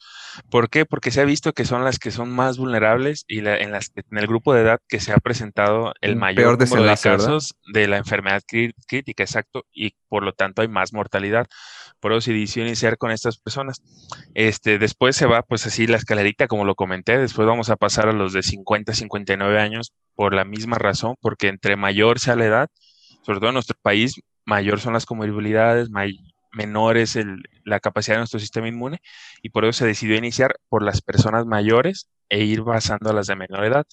¿Por 0.50 0.70
qué? 0.70 0.86
Porque 0.86 1.12
se 1.12 1.22
ha 1.22 1.26
visto 1.26 1.54
que 1.54 1.66
son 1.66 1.84
las 1.84 2.00
que 2.00 2.12
son 2.12 2.30
más 2.30 2.58
vulnerables 2.58 3.26
y 3.28 3.40
en, 3.40 3.72
las, 3.72 3.92
en 3.96 4.18
el 4.18 4.28
grupo 4.28 4.54
de 4.54 4.62
edad 4.62 4.80
que 4.88 5.00
se 5.00 5.12
ha 5.12 5.18
presentado 5.18 5.94
el 6.02 6.16
mayor 6.16 6.60
número 6.60 6.84
de 6.84 6.98
casos 6.98 7.56
de 7.72 7.88
la 7.88 7.98
enfermedad 7.98 8.42
crítica, 8.48 9.24
exacto, 9.24 9.66
y 9.72 9.96
por 10.08 10.24
lo 10.24 10.34
tanto 10.34 10.62
hay 10.62 10.68
más 10.68 10.94
mortalidad. 10.94 11.48
Por 12.00 12.12
eso 12.12 12.22
se 12.22 12.34
decidió 12.34 12.66
iniciar 12.66 12.98
con 12.98 13.12
estas 13.12 13.38
personas. 13.38 13.82
Este, 14.34 14.78
después 14.78 15.16
se 15.16 15.26
va, 15.26 15.42
pues 15.42 15.66
así 15.66 15.88
la 15.88 15.98
escalerita, 15.98 16.48
como 16.48 16.66
lo 16.66 16.76
comenté. 16.76 17.18
Después 17.18 17.48
vamos 17.48 17.70
a 17.70 17.78
pasar 17.78 18.08
a 18.10 18.14
los 18.14 18.34
de 18.34 18.44
50, 18.44 18.94
59 18.94 19.60
años 19.60 19.94
por 20.14 20.34
la 20.34 20.46
misma 20.46 20.78
razón, 20.78 21.16
porque 21.22 21.48
entre 21.48 21.76
mayor 21.76 22.20
sea 22.20 22.36
la 22.36 22.46
edad, 22.46 22.70
sobre 23.22 23.40
todo 23.40 23.50
en 23.50 23.56
nuestro 23.56 23.78
país, 23.82 24.22
mayor 24.46 24.80
son 24.80 24.94
las 24.94 25.06
comorbilidades, 25.06 25.90
menor 26.56 26.97
es 26.97 27.18
la 27.64 27.80
capacidad 27.80 28.16
de 28.16 28.20
nuestro 28.20 28.39
sistema 28.39 28.68
inmune 28.68 28.99
y 29.41 29.49
por 29.49 29.66
eso 29.66 29.80
se 29.80 29.86
decidió 29.86 30.16
iniciar 30.16 30.60
por 30.70 30.82
las 30.82 31.01
personas 31.01 31.45
mayores 31.45 32.10
e 32.30 32.43
ir 32.43 32.62
basando 32.62 33.10
a 33.10 33.14
las 33.14 33.28
de 33.28 33.36
menor 33.36 33.66
edad, 33.66 33.86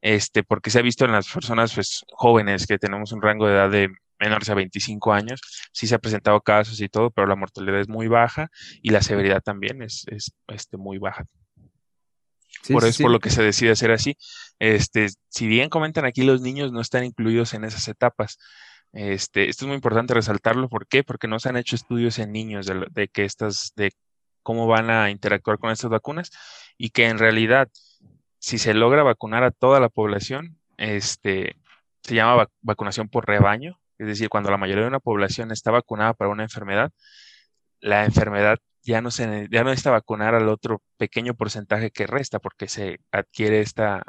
este, 0.00 0.42
porque 0.42 0.70
se 0.70 0.78
ha 0.78 0.82
visto 0.82 1.04
en 1.04 1.12
las 1.12 1.28
personas 1.28 1.74
pues, 1.74 2.04
jóvenes 2.08 2.66
que 2.66 2.78
tenemos 2.78 3.12
un 3.12 3.22
rango 3.22 3.46
de 3.46 3.54
edad 3.54 3.70
de 3.70 3.90
menores 4.18 4.48
a 4.48 4.54
25 4.54 5.12
años, 5.12 5.40
sí 5.72 5.86
se 5.86 5.94
ha 5.94 5.98
presentado 5.98 6.40
casos 6.40 6.80
y 6.80 6.88
todo, 6.88 7.10
pero 7.10 7.26
la 7.26 7.36
mortalidad 7.36 7.80
es 7.80 7.88
muy 7.88 8.08
baja 8.08 8.48
y 8.82 8.90
la 8.90 9.02
severidad 9.02 9.42
también 9.42 9.82
es, 9.82 10.06
este, 10.48 10.76
muy 10.76 10.98
baja. 10.98 11.26
por 12.68 12.82
eso 12.82 12.88
es 12.88 12.98
por 12.98 13.10
lo 13.10 13.20
que 13.20 13.30
se 13.30 13.42
decide 13.42 13.72
hacer 13.72 13.90
así. 13.90 14.16
Este, 14.58 15.08
si 15.28 15.46
bien 15.46 15.68
comentan 15.68 16.06
aquí, 16.06 16.22
los 16.22 16.40
niños 16.40 16.72
no 16.72 16.80
están 16.80 17.04
incluidos 17.04 17.52
en 17.54 17.64
esas 17.64 17.86
etapas. 17.88 18.38
Este, 18.96 19.50
esto 19.50 19.66
es 19.66 19.68
muy 19.68 19.74
importante 19.74 20.14
resaltarlo. 20.14 20.68
¿Por 20.70 20.86
qué? 20.86 21.04
Porque 21.04 21.28
no 21.28 21.38
se 21.38 21.50
han 21.50 21.56
hecho 21.58 21.76
estudios 21.76 22.18
en 22.18 22.32
niños 22.32 22.66
de, 22.66 22.86
de 22.90 23.08
que 23.08 23.24
estas, 23.24 23.72
de 23.76 23.92
cómo 24.42 24.66
van 24.66 24.90
a 24.90 25.10
interactuar 25.10 25.58
con 25.58 25.70
estas 25.70 25.90
vacunas 25.90 26.30
y 26.78 26.90
que 26.90 27.06
en 27.08 27.18
realidad, 27.18 27.68
si 28.38 28.58
se 28.58 28.74
logra 28.74 29.02
vacunar 29.02 29.44
a 29.44 29.50
toda 29.50 29.80
la 29.80 29.90
población, 29.90 30.58
este, 30.78 31.56
se 32.02 32.14
llama 32.14 32.48
vacunación 32.62 33.08
por 33.08 33.26
rebaño, 33.26 33.78
es 33.98 34.06
decir, 34.06 34.28
cuando 34.30 34.50
la 34.50 34.56
mayoría 34.56 34.84
de 34.84 34.88
una 34.88 35.00
población 35.00 35.52
está 35.52 35.70
vacunada 35.70 36.14
para 36.14 36.30
una 36.30 36.44
enfermedad, 36.44 36.92
la 37.80 38.04
enfermedad 38.04 38.58
ya 38.82 39.02
no, 39.02 39.10
se, 39.10 39.48
ya 39.50 39.62
no 39.62 39.70
necesita 39.70 39.90
vacunar 39.90 40.34
al 40.34 40.48
otro 40.48 40.80
pequeño 40.96 41.34
porcentaje 41.34 41.90
que 41.90 42.06
resta 42.06 42.38
porque 42.38 42.68
se 42.68 43.00
adquiere 43.10 43.60
esta, 43.60 44.04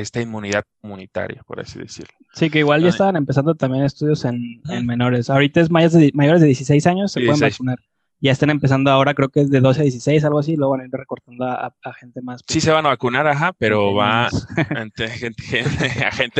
esta 0.00 0.20
inmunidad 0.20 0.64
comunitaria, 0.80 1.42
por 1.46 1.60
así 1.60 1.78
decirlo. 1.78 2.14
Sí, 2.34 2.50
que 2.50 2.60
igual 2.60 2.82
ya 2.82 2.88
estaban 2.88 3.16
empezando 3.16 3.54
también 3.54 3.84
estudios 3.84 4.24
en, 4.24 4.60
menores. 4.84 5.30
Ahorita 5.30 5.60
es 5.60 5.70
mayores 5.70 5.94
de, 5.94 6.10
mayores 6.14 6.40
de 6.40 6.46
16 6.46 6.86
años, 6.86 7.12
se 7.12 7.20
pueden 7.20 7.40
vacunar 7.40 7.78
ya 8.20 8.32
están 8.32 8.50
empezando 8.50 8.90
ahora, 8.90 9.14
creo 9.14 9.28
que 9.28 9.40
es 9.40 9.50
de 9.50 9.60
12 9.60 9.80
a 9.80 9.84
16, 9.84 10.24
algo 10.24 10.40
así, 10.40 10.56
luego 10.56 10.72
van 10.72 10.80
a 10.80 10.86
ir 10.86 10.90
recortando 10.92 11.44
a, 11.44 11.72
gente 11.98 12.20
más. 12.20 12.42
Sí, 12.46 12.60
se 12.60 12.72
van 12.72 12.84
a 12.86 12.90
vacunar, 12.90 13.26
ajá, 13.28 13.52
pero 13.56 13.94
va 13.94 14.26
a 14.26 14.30
gente, 14.88 15.08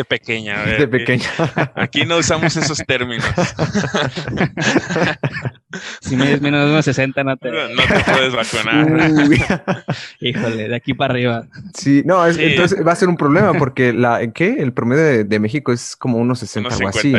pequeña. 0.04 0.56
Gente 0.64 0.88
pequeña. 0.88 1.30
Aquí 1.74 2.04
no 2.04 2.18
usamos 2.18 2.56
esos 2.56 2.78
términos. 2.78 3.24
si 6.00 6.16
me 6.16 6.24
dices 6.24 6.40
menos 6.40 6.70
de 6.70 6.82
60, 6.82 7.24
no 7.24 7.36
te... 7.36 7.50
No, 7.50 7.82
te 7.82 8.12
puedes 8.12 8.34
vacunar. 8.34 9.10
Híjole, 10.20 10.68
de 10.68 10.74
aquí 10.74 10.94
para 10.94 11.12
arriba. 11.12 11.46
Sí, 11.74 12.02
no, 12.06 12.26
entonces 12.26 12.86
va 12.86 12.92
a 12.92 12.96
ser 12.96 13.08
un 13.08 13.16
problema 13.16 13.52
porque 13.54 13.92
la, 13.92 14.26
¿qué? 14.32 14.56
El 14.58 14.72
promedio 14.72 15.24
de, 15.24 15.38
México 15.38 15.72
es 15.72 15.94
como 15.94 16.18
unos 16.18 16.40
60 16.40 16.68
unos 16.68 16.80
o 16.80 16.88
así, 16.88 17.12
¿no? 17.12 17.18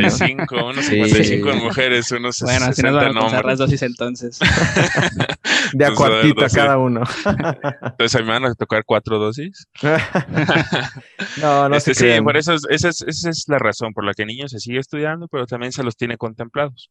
unos 0.68 0.86
55 0.86 1.52
en 1.52 1.58
mujeres, 1.60 2.12
unos 2.12 2.42
bueno, 2.42 2.66
60 2.66 2.70
así 2.70 2.82
nos 2.82 2.94
van 2.96 3.06
a 3.06 3.08
alcanzar 3.08 3.46
las 3.46 3.60
dosis 3.60 3.82
entonces. 3.84 4.40
de 5.74 5.86
a 5.86 5.94
cuartita 5.94 6.50
cada 6.50 6.78
uno. 6.78 7.04
Entonces 7.82 8.16
a 8.16 8.20
mí 8.20 8.26
me 8.26 8.34
van 8.34 8.46
a 8.46 8.56
tocar 8.56 8.84
cuatro 8.86 9.20
dosis. 9.20 9.68
no, 11.42 11.70
no 11.70 11.76
este, 11.76 11.94
Sí, 11.94 12.22
por 12.22 12.38
eso 12.38 12.56
esa, 12.70 12.90
es, 12.90 13.02
esa 13.02 13.30
es 13.30 13.46
la 13.48 13.60
razón 13.60 13.94
por 13.94 14.04
la 14.06 14.14
que 14.14 14.26
niños 14.26 14.52
se 14.52 14.60
sigue 14.60 14.80
estudiando, 14.80 15.28
pero 15.28 15.46
también 15.46 15.72
se 15.72 15.84
los 15.84 15.96
tiene 15.96 16.18
contemplados. 16.18 16.90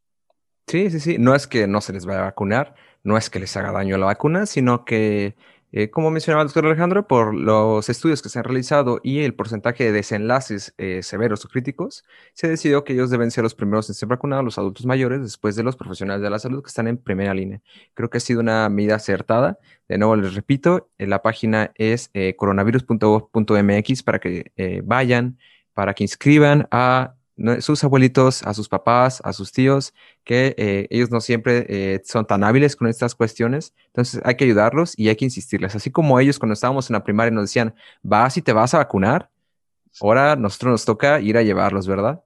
Sí, 0.69 0.91
sí, 0.91 1.01
sí. 1.01 1.17
No 1.19 1.35
es 1.35 1.47
que 1.47 1.67
no 1.67 1.81
se 1.81 1.93
les 1.93 2.05
vaya 2.07 2.21
a 2.21 2.25
vacunar, 2.25 2.75
no 3.03 3.17
es 3.17 3.31
que 3.31 3.41
les 3.41 3.57
haga 3.57 3.73
daño 3.73 3.97
la 3.97 4.07
vacuna, 4.07 4.47
sino 4.47 4.85
que 4.85 5.35
eh, 5.71 5.91
como 5.91 6.11
mencionaba 6.11 6.43
el 6.43 6.49
doctor 6.49 6.65
Alejandro, 6.67 7.07
por 7.07 7.35
los 7.35 7.89
estudios 7.91 8.23
que 8.23 8.31
se 8.31 8.39
han 8.39 8.45
realizado 8.45 9.01
y 9.03 9.21
el 9.21 9.35
porcentaje 9.35 9.85
de 9.85 9.93
desenlaces 9.93 10.75
eh, 10.79 11.03
severos 11.03 11.45
o 11.45 11.49
críticos, 11.49 12.05
se 12.33 12.49
decidió 12.49 12.85
que 12.85 12.95
ellos 12.95 13.11
deben 13.11 13.31
ser 13.31 13.45
los 13.45 13.55
primeros 13.55 13.89
en 13.91 13.95
ser 13.95 14.09
vacunados, 14.09 14.45
los 14.45 14.59
adultos 14.59 14.87
mayores, 14.87 15.21
después 15.21 15.57
de 15.57 15.63
los 15.63 15.77
profesionales 15.77 16.23
de 16.23 16.31
la 16.31 16.39
salud 16.39 16.63
que 16.63 16.69
están 16.69 16.89
en 16.89 16.97
primera 16.97 17.35
línea. 17.35 17.61
Creo 17.95 18.09
que 18.09 18.17
ha 18.19 18.21
sido 18.21 18.41
una 18.41 18.69
medida 18.71 18.95
acertada. 18.97 19.59
De 19.89 19.99
nuevo, 19.99 20.17
les 20.17 20.35
repito, 20.35 20.91
eh, 20.99 21.07
la 21.07 21.21
página 21.23 21.73
es 21.77 22.11
coronavirus.gov.mx 22.37 24.03
para 24.03 24.19
que 24.21 24.83
vayan, 24.85 25.39
para 25.75 25.95
que 25.95 26.05
inscriban 26.05 26.67
a 26.71 27.15
sus 27.61 27.85
abuelitos, 27.85 28.43
a 28.43 28.55
sus 28.55 28.69
papás, 28.69 29.21
a 29.25 29.33
sus 29.33 29.53
tíos, 29.53 29.95
que 30.25 30.55
eh, 30.59 30.87
ellos 30.91 31.11
no 31.11 31.21
siempre 31.21 31.67
eh, 31.69 32.03
son 32.05 32.27
tan 32.27 32.45
hábiles 32.45 32.77
con 32.77 32.89
estas 32.89 33.15
cuestiones. 33.15 33.75
Entonces 33.87 34.21
hay 34.25 34.37
que 34.37 34.45
ayudarlos 34.45 34.95
y 34.99 35.09
hay 35.09 35.17
que 35.17 35.25
insistirles. 35.25 35.75
Así 35.75 35.91
como 35.91 36.19
ellos 36.21 36.39
cuando 36.39 36.55
estábamos 36.55 36.91
en 36.91 36.95
la 36.95 37.05
primaria 37.05 37.31
nos 37.31 37.45
decían, 37.45 37.75
vas 38.03 38.37
y 38.37 38.43
te 38.43 38.53
vas 38.53 38.75
a 38.75 38.79
vacunar, 38.79 39.31
ahora 40.01 40.37
nosotros 40.37 40.73
nos 40.73 40.85
toca 40.85 41.21
ir 41.21 41.37
a 41.37 41.43
llevarlos, 41.43 41.87
¿verdad? 41.87 42.23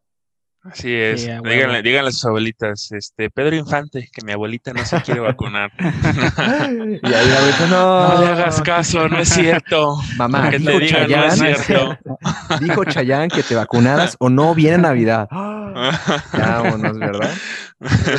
Así 0.64 0.94
es. 0.94 1.26
díganle, 1.42 1.98
a 1.98 2.10
sus 2.12 2.24
abuelitas, 2.24 2.92
este, 2.92 3.30
Pedro 3.30 3.56
Infante, 3.56 4.08
que 4.12 4.24
mi 4.24 4.30
abuelita 4.30 4.72
no 4.72 4.84
se 4.84 5.02
quiere 5.02 5.18
vacunar. 5.18 5.72
y 5.78 7.12
ahí 7.12 7.28
la 7.28 7.38
abuelita, 7.38 7.66
no. 7.68 8.14
No 8.14 8.20
le 8.20 8.26
hagas 8.28 8.62
caso, 8.62 9.08
no 9.08 9.18
es 9.18 9.28
cierto. 9.28 9.96
Mamá, 10.16 10.50
que 10.50 10.58
dijo, 10.58 10.78
Chayán, 10.78 11.36
no 11.36 11.46
es 11.46 11.64
cierto. 11.64 11.98
dijo 12.60 12.84
Chayán 12.84 13.28
que 13.28 13.42
te 13.42 13.56
vacunaras 13.56 14.16
o 14.20 14.30
no 14.30 14.54
viene 14.54 14.78
Navidad. 14.78 15.28
Vámonos, 16.32 16.96
¿verdad? 16.96 17.34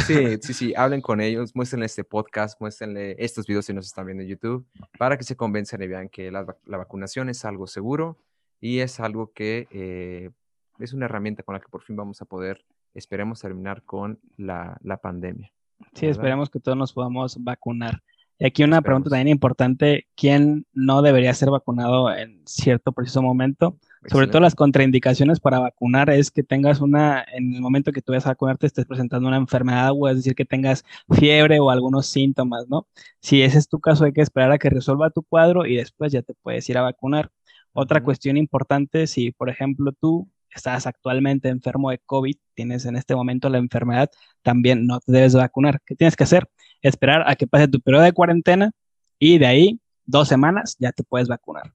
sí, 0.06 0.38
sí, 0.42 0.54
sí, 0.54 0.74
hablen 0.76 1.00
con 1.00 1.22
ellos, 1.22 1.56
muéstrenle 1.56 1.86
este 1.86 2.04
podcast, 2.04 2.60
muéstrenle 2.60 3.16
estos 3.20 3.48
videos 3.48 3.68
si 3.68 3.74
nos 3.74 3.86
están 3.86 4.06
viendo 4.06 4.22
en 4.22 4.30
YouTube, 4.30 4.68
para 5.00 5.18
que 5.18 5.24
se 5.24 5.38
convenzan 5.38 5.82
y 5.82 5.88
vean 5.88 6.10
que 6.10 6.30
la, 6.30 6.46
vacunación 6.66 7.30
es 7.30 7.46
algo 7.46 7.68
seguro 7.68 8.18
y 8.60 8.80
es 8.80 9.00
algo 9.00 9.32
que 9.32 9.68
eh, 9.72 10.32
es 10.80 10.94
una 10.94 11.06
herramienta 11.06 11.44
con 11.44 11.54
la 11.54 11.60
que 11.60 11.70
por 11.70 11.84
fin 11.84 11.96
vamos 11.96 12.22
a 12.22 12.26
poder, 12.26 12.64
esperemos, 12.94 13.42
terminar 13.42 13.84
con 13.84 14.20
la, 14.38 14.78
pandemia. 15.02 15.52
Sí, 15.94 16.08
esperemos 16.08 16.50
que 16.50 16.60
todos 16.60 16.78
nos 16.78 16.94
podamos 16.94 17.42
vacunar. 17.44 18.02
Y 18.40 18.46
aquí 18.46 18.64
una 18.64 18.82
pregunta 18.82 19.10
también 19.10 19.28
importante, 19.28 20.08
¿quién 20.16 20.66
no 20.74 21.02
debería 21.02 21.34
ser 21.34 21.50
vacunado 21.50 22.14
en 22.14 22.42
cierto 22.46 22.92
preciso 22.92 23.22
momento? 23.22 23.78
Sobre 24.08 24.28
todo 24.28 24.42
las 24.42 24.56
contraindicaciones 24.56 25.40
para 25.40 25.60
vacunar 25.60 26.10
es 26.10 26.30
que 26.30 26.44
tengas 26.44 26.82
una, 26.82 27.24
en 27.32 27.54
el 27.54 27.62
momento 27.62 27.94
que 27.94 28.02
tú 28.02 28.12
vas 28.12 28.26
a 28.26 28.32
vacunarte, 28.32 28.68
estés 28.68 28.86
presentando 28.86 29.28
una 29.28 29.38
enfermedad 29.38 29.92
o 29.96 30.10
es 30.10 30.18
decir, 30.18 30.36
que 30.36 30.46
tengas 30.46 30.84
fiebre 31.10 31.60
o 31.60 31.70
algunos 31.70 32.08
síntomas, 32.08 32.68
¿no? 32.68 32.88
Si 33.22 33.42
ese 33.44 33.60
es 33.60 33.70
tu 33.70 33.80
caso, 33.80 34.04
hay 34.04 34.12
que 34.12 34.22
esperar 34.22 34.52
a 34.52 34.58
que 34.58 34.70
resuelva 34.70 35.10
tu 35.10 35.24
cuadro 35.24 35.66
y 35.66 35.78
después 35.78 36.12
ya 36.12 36.22
te 36.22 36.34
puedes 36.34 36.68
ir 36.70 36.78
a 36.78 36.82
vacunar. 36.82 37.32
Otra 37.72 38.04
cuestión 38.04 38.36
importante, 38.36 39.08
si 39.08 39.32
por 39.32 39.50
ejemplo 39.50 39.94
tú 39.94 40.28
estás 40.56 40.88
actualmente 40.88 41.50
enfermo 41.50 41.90
de 41.92 42.00
COVID, 42.00 42.36
tienes 42.54 42.86
en 42.86 42.96
este 42.96 43.16
momento 43.16 43.50
la 43.50 43.58
enfermedad, 43.58 44.10
también 44.42 44.86
no 44.86 45.00
te 45.00 45.12
debes 45.12 45.36
vacunar. 45.36 45.82
¿Qué 45.86 45.96
tienes 45.96 46.16
que 46.16 46.24
hacer? 46.24 46.48
Esperar 46.82 47.24
a 47.28 47.36
que 47.36 47.48
pase 47.48 47.68
tu 47.68 47.80
periodo 47.80 48.04
de 48.04 48.14
cuarentena 48.14 48.72
y 49.20 49.38
de 49.38 49.46
ahí 49.46 49.80
dos 50.06 50.28
semanas 50.28 50.76
ya 50.80 50.92
te 50.92 51.04
puedes 51.04 51.28
vacunar. 51.28 51.74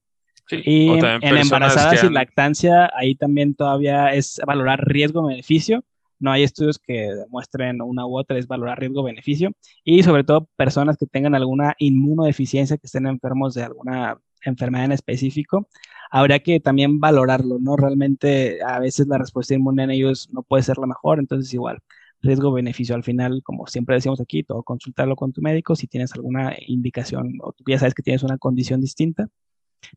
y 0.51 0.89
en 0.89 1.37
embarazadas 1.37 2.03
y 2.05 2.11
lactancia, 2.11 2.91
ahí 2.95 3.15
también 3.15 3.55
todavía 3.55 4.15
es 4.15 4.41
valorar 4.47 4.81
riesgo-beneficio. 4.87 5.85
No 6.21 6.33
hay 6.33 6.43
estudios 6.43 6.79
que 6.79 7.15
demuestren 7.15 7.81
una 7.81 8.07
u 8.07 8.19
otra, 8.19 8.39
es 8.39 8.49
valorar 8.49 8.81
riesgo-beneficio. 8.81 9.53
Y 9.85 10.03
sobre 10.03 10.25
todo 10.25 10.49
personas 10.57 10.97
que 10.97 11.07
tengan 11.07 11.35
alguna 11.35 11.75
inmunodeficiencia, 11.79 12.77
que 12.77 12.87
estén 12.87 13.07
enfermos 13.07 13.55
de 13.55 13.65
alguna 13.65 14.19
enfermedad 14.45 14.87
en 14.87 14.93
específico, 14.93 15.69
habría 16.11 16.41
que 16.41 16.61
también 16.61 17.01
valorarlo, 17.01 17.59
¿no? 17.61 17.77
Realmente 17.77 18.59
a 18.63 18.79
veces 18.79 19.07
la 19.07 19.19
respuesta 19.19 19.55
inmune 19.55 19.85
en 19.85 19.91
ellos 19.91 20.29
no 20.33 20.43
puede 20.43 20.63
ser 20.63 20.79
la 20.79 20.87
mejor, 20.87 21.19
entonces 21.19 21.53
igual, 21.53 21.81
riesgo-beneficio 22.23 22.95
al 22.95 23.05
final, 23.05 23.43
como 23.43 23.67
siempre 23.67 23.97
decimos 23.97 24.21
aquí, 24.21 24.43
todo 24.43 24.63
consultarlo 24.63 25.17
con 25.17 25.33
tu 25.33 25.41
médico 25.43 25.77
si 25.77 25.87
tienes 25.87 26.13
alguna 26.15 26.55
indicación 26.67 27.39
o 27.43 27.53
tú 27.53 27.65
ya 27.67 27.79
sabes 27.79 27.95
que 27.95 28.03
tienes 28.03 28.23
una 28.23 28.39
condición 28.39 28.81
distinta, 28.81 29.29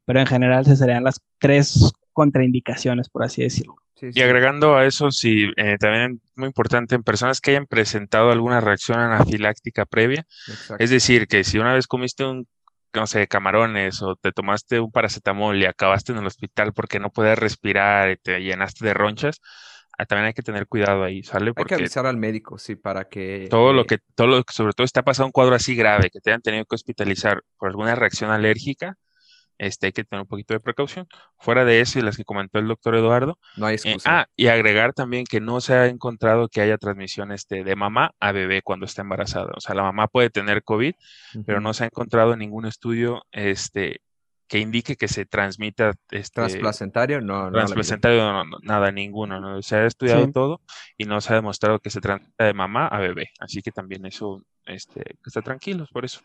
pero 0.06 0.20
en 0.20 0.28
general 0.28 0.66
se 0.66 0.76
serían 0.76 1.04
las 1.04 1.22
tres, 1.40 1.94
contraindicaciones, 2.14 3.10
por 3.10 3.24
así 3.24 3.42
decirlo. 3.42 3.78
Y 4.02 4.22
agregando 4.22 4.76
a 4.76 4.86
eso, 4.86 5.12
sí, 5.12 5.46
eh, 5.58 5.78
también 5.80 6.22
muy 6.36 6.48
importante, 6.48 6.96
en 6.96 7.04
personas 7.04 7.40
que 7.40 7.52
hayan 7.52 7.68
presentado 7.68 8.32
alguna 8.32 8.60
reacción 8.60 9.00
anafiláctica 9.00 9.86
previa, 9.86 10.26
es 10.80 10.90
decir, 10.90 11.28
que 11.28 11.44
si 11.44 11.60
una 11.60 11.76
vez 11.76 11.86
comiste 11.86 12.26
un, 12.26 12.48
no 12.94 13.08
sé, 13.08 13.28
camarones 13.28 14.02
o 14.02 14.16
te 14.16 14.32
tomaste 14.32 14.80
un 14.80 14.92
paracetamol 14.92 15.58
y 15.58 15.66
acabaste 15.66 16.12
en 16.12 16.20
el 16.20 16.28
hospital 16.28 16.74
porque 16.74 17.00
no 17.00 17.10
puedes 17.10 17.38
respirar 17.38 18.12
y 18.12 18.18
te 18.18 18.40
llenaste 18.40 18.86
de 18.86 18.94
ronchas, 18.94 19.42
ah, 19.98 20.06
también 20.06 20.28
hay 20.28 20.34
que 20.34 20.44
tener 20.44 20.68
cuidado 20.68 21.04
ahí, 21.04 21.24
¿sale? 21.24 21.54
Porque 21.54 21.74
hay 21.74 21.78
que 21.80 21.84
avisar 21.84 22.06
al 22.06 22.18
médico, 22.18 22.58
sí, 22.58 22.76
para 22.76 23.08
que... 23.08 23.48
Todo 23.50 23.74
lo 23.74 23.84
eh, 23.84 23.86
que, 23.88 24.00
todo 24.16 24.28
lo 24.28 24.44
sobre 24.50 24.74
todo 24.74 24.86
está 24.86 25.04
pasando 25.04 25.28
un 25.28 25.32
cuadro 25.32 25.56
así 25.56 25.76
grave, 25.76 26.10
que 26.10 26.20
te 26.20 26.32
hayan 26.32 26.42
tenido 26.42 26.66
que 26.66 26.76
hospitalizar 26.76 27.44
por 27.58 27.70
alguna 27.70 27.96
reacción 27.96 28.32
alérgica, 28.32 28.98
este, 29.62 29.86
hay 29.86 29.92
que 29.92 30.04
tener 30.04 30.22
un 30.24 30.28
poquito 30.28 30.56
de 30.56 30.60
precaución. 30.60 31.08
Fuera 31.38 31.64
de 31.66 31.82
eso 31.82 32.00
y 32.00 32.02
las 32.02 32.18
que 32.18 32.26
comentó 32.26 32.58
el 32.58 32.68
doctor 32.68 32.96
Eduardo. 32.96 33.38
No 33.58 33.68
hay 33.68 33.76
eh, 33.76 33.80
excusa. 33.84 34.22
ah, 34.22 34.28
y 34.36 34.48
agregar 34.48 34.94
también 34.94 35.24
que 35.24 35.40
no 35.40 35.62
se 35.62 35.76
ha 35.76 35.86
encontrado 35.86 36.50
que 36.50 36.62
haya 36.62 36.80
transmisión 36.80 37.32
este, 37.32 37.64
de 37.64 37.76
mamá 37.76 38.16
a 38.20 38.32
bebé 38.32 38.64
cuando 38.64 38.88
está 38.88 39.04
embarazada. 39.04 39.52
O 39.56 39.62
sea, 39.62 39.76
la 39.76 39.84
mamá 39.84 40.08
puede 40.08 40.32
tener 40.32 40.64
COVID, 40.64 40.96
pero 41.46 41.62
no 41.62 41.76
se 41.76 41.84
ha 41.84 41.88
encontrado 41.88 42.36
ningún 42.36 42.66
estudio 42.66 43.22
este, 43.32 44.02
que 44.48 44.58
indique 44.58 44.96
que 44.96 45.08
se 45.08 45.28
transmita. 45.28 45.94
Este, 46.10 46.42
¿Transplacentario? 46.42 47.22
No, 47.22 47.52
Transplacentario, 47.52 48.34
no, 48.34 48.44
nada, 48.64 48.92
ninguno. 48.92 49.40
¿no? 49.40 49.62
Se 49.62 49.76
ha 49.76 49.86
estudiado 49.86 50.28
todo 50.32 50.62
y 50.98 51.06
no 51.06 51.22
se 51.22 51.34
ha 51.34 51.36
demostrado 51.36 51.78
que 51.78 51.92
se 51.92 52.02
transmita 52.02 52.46
de 52.46 52.56
mamá 52.56 52.88
a 52.88 53.00
bebé. 53.00 53.30
Así 53.40 53.62
que 53.62 53.72
también 53.72 54.08
eso, 54.08 54.44
este, 54.66 55.18
está 55.24 55.44
tranquilos 55.44 55.90
por 55.92 56.04
eso. 56.04 56.22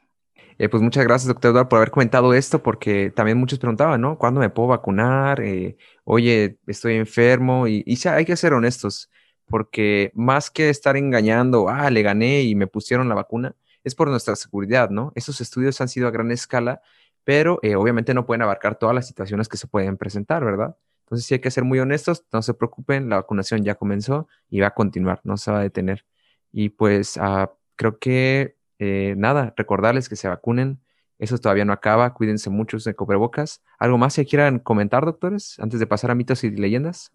Eh, 0.58 0.68
pues 0.68 0.82
muchas 0.82 1.04
gracias, 1.04 1.28
doctor 1.28 1.50
Eduardo, 1.50 1.68
por 1.68 1.78
haber 1.78 1.90
comentado 1.90 2.32
esto, 2.34 2.62
porque 2.62 3.10
también 3.10 3.38
muchos 3.38 3.58
preguntaban, 3.58 4.00
¿no? 4.00 4.18
¿Cuándo 4.18 4.40
me 4.40 4.48
puedo 4.50 4.68
vacunar? 4.68 5.40
Eh, 5.42 5.76
oye, 6.04 6.58
estoy 6.66 6.94
enfermo. 6.94 7.68
Y, 7.68 7.82
y 7.86 8.08
hay 8.08 8.24
que 8.24 8.36
ser 8.36 8.54
honestos, 8.54 9.10
porque 9.46 10.10
más 10.14 10.50
que 10.50 10.70
estar 10.70 10.96
engañando, 10.96 11.68
ah, 11.68 11.90
le 11.90 12.02
gané 12.02 12.42
y 12.42 12.54
me 12.54 12.66
pusieron 12.66 13.08
la 13.08 13.14
vacuna, 13.14 13.54
es 13.84 13.94
por 13.94 14.08
nuestra 14.08 14.34
seguridad, 14.36 14.90
¿no? 14.90 15.12
Esos 15.14 15.40
estudios 15.40 15.80
han 15.80 15.88
sido 15.88 16.08
a 16.08 16.10
gran 16.10 16.30
escala, 16.32 16.80
pero 17.24 17.58
eh, 17.62 17.76
obviamente 17.76 18.14
no 18.14 18.26
pueden 18.26 18.42
abarcar 18.42 18.78
todas 18.78 18.94
las 18.94 19.06
situaciones 19.06 19.48
que 19.48 19.56
se 19.58 19.66
pueden 19.66 19.96
presentar, 19.96 20.44
¿verdad? 20.44 20.76
Entonces 21.04 21.26
sí 21.26 21.34
hay 21.34 21.40
que 21.40 21.50
ser 21.50 21.64
muy 21.64 21.78
honestos, 21.78 22.24
no 22.32 22.42
se 22.42 22.54
preocupen, 22.54 23.08
la 23.08 23.16
vacunación 23.16 23.62
ya 23.62 23.76
comenzó 23.76 24.28
y 24.50 24.60
va 24.60 24.68
a 24.68 24.74
continuar, 24.74 25.20
no 25.24 25.36
se 25.36 25.50
va 25.52 25.60
a 25.60 25.62
detener. 25.62 26.04
Y 26.52 26.70
pues 26.70 27.16
ah, 27.18 27.52
creo 27.76 27.98
que 27.98 28.56
eh, 28.78 29.14
nada, 29.16 29.54
recordarles 29.56 30.08
que 30.08 30.16
se 30.16 30.28
vacunen. 30.28 30.80
Eso 31.18 31.38
todavía 31.38 31.64
no 31.64 31.72
acaba. 31.72 32.12
Cuídense 32.12 32.50
mucho 32.50 32.76
de 32.78 32.94
cubrebocas. 32.94 33.62
¿Algo 33.78 33.96
más 33.98 34.16
que 34.16 34.26
quieran 34.26 34.58
comentar, 34.58 35.04
doctores, 35.04 35.58
antes 35.58 35.80
de 35.80 35.86
pasar 35.86 36.10
a 36.10 36.14
mitos 36.14 36.44
y 36.44 36.50
leyendas? 36.50 37.10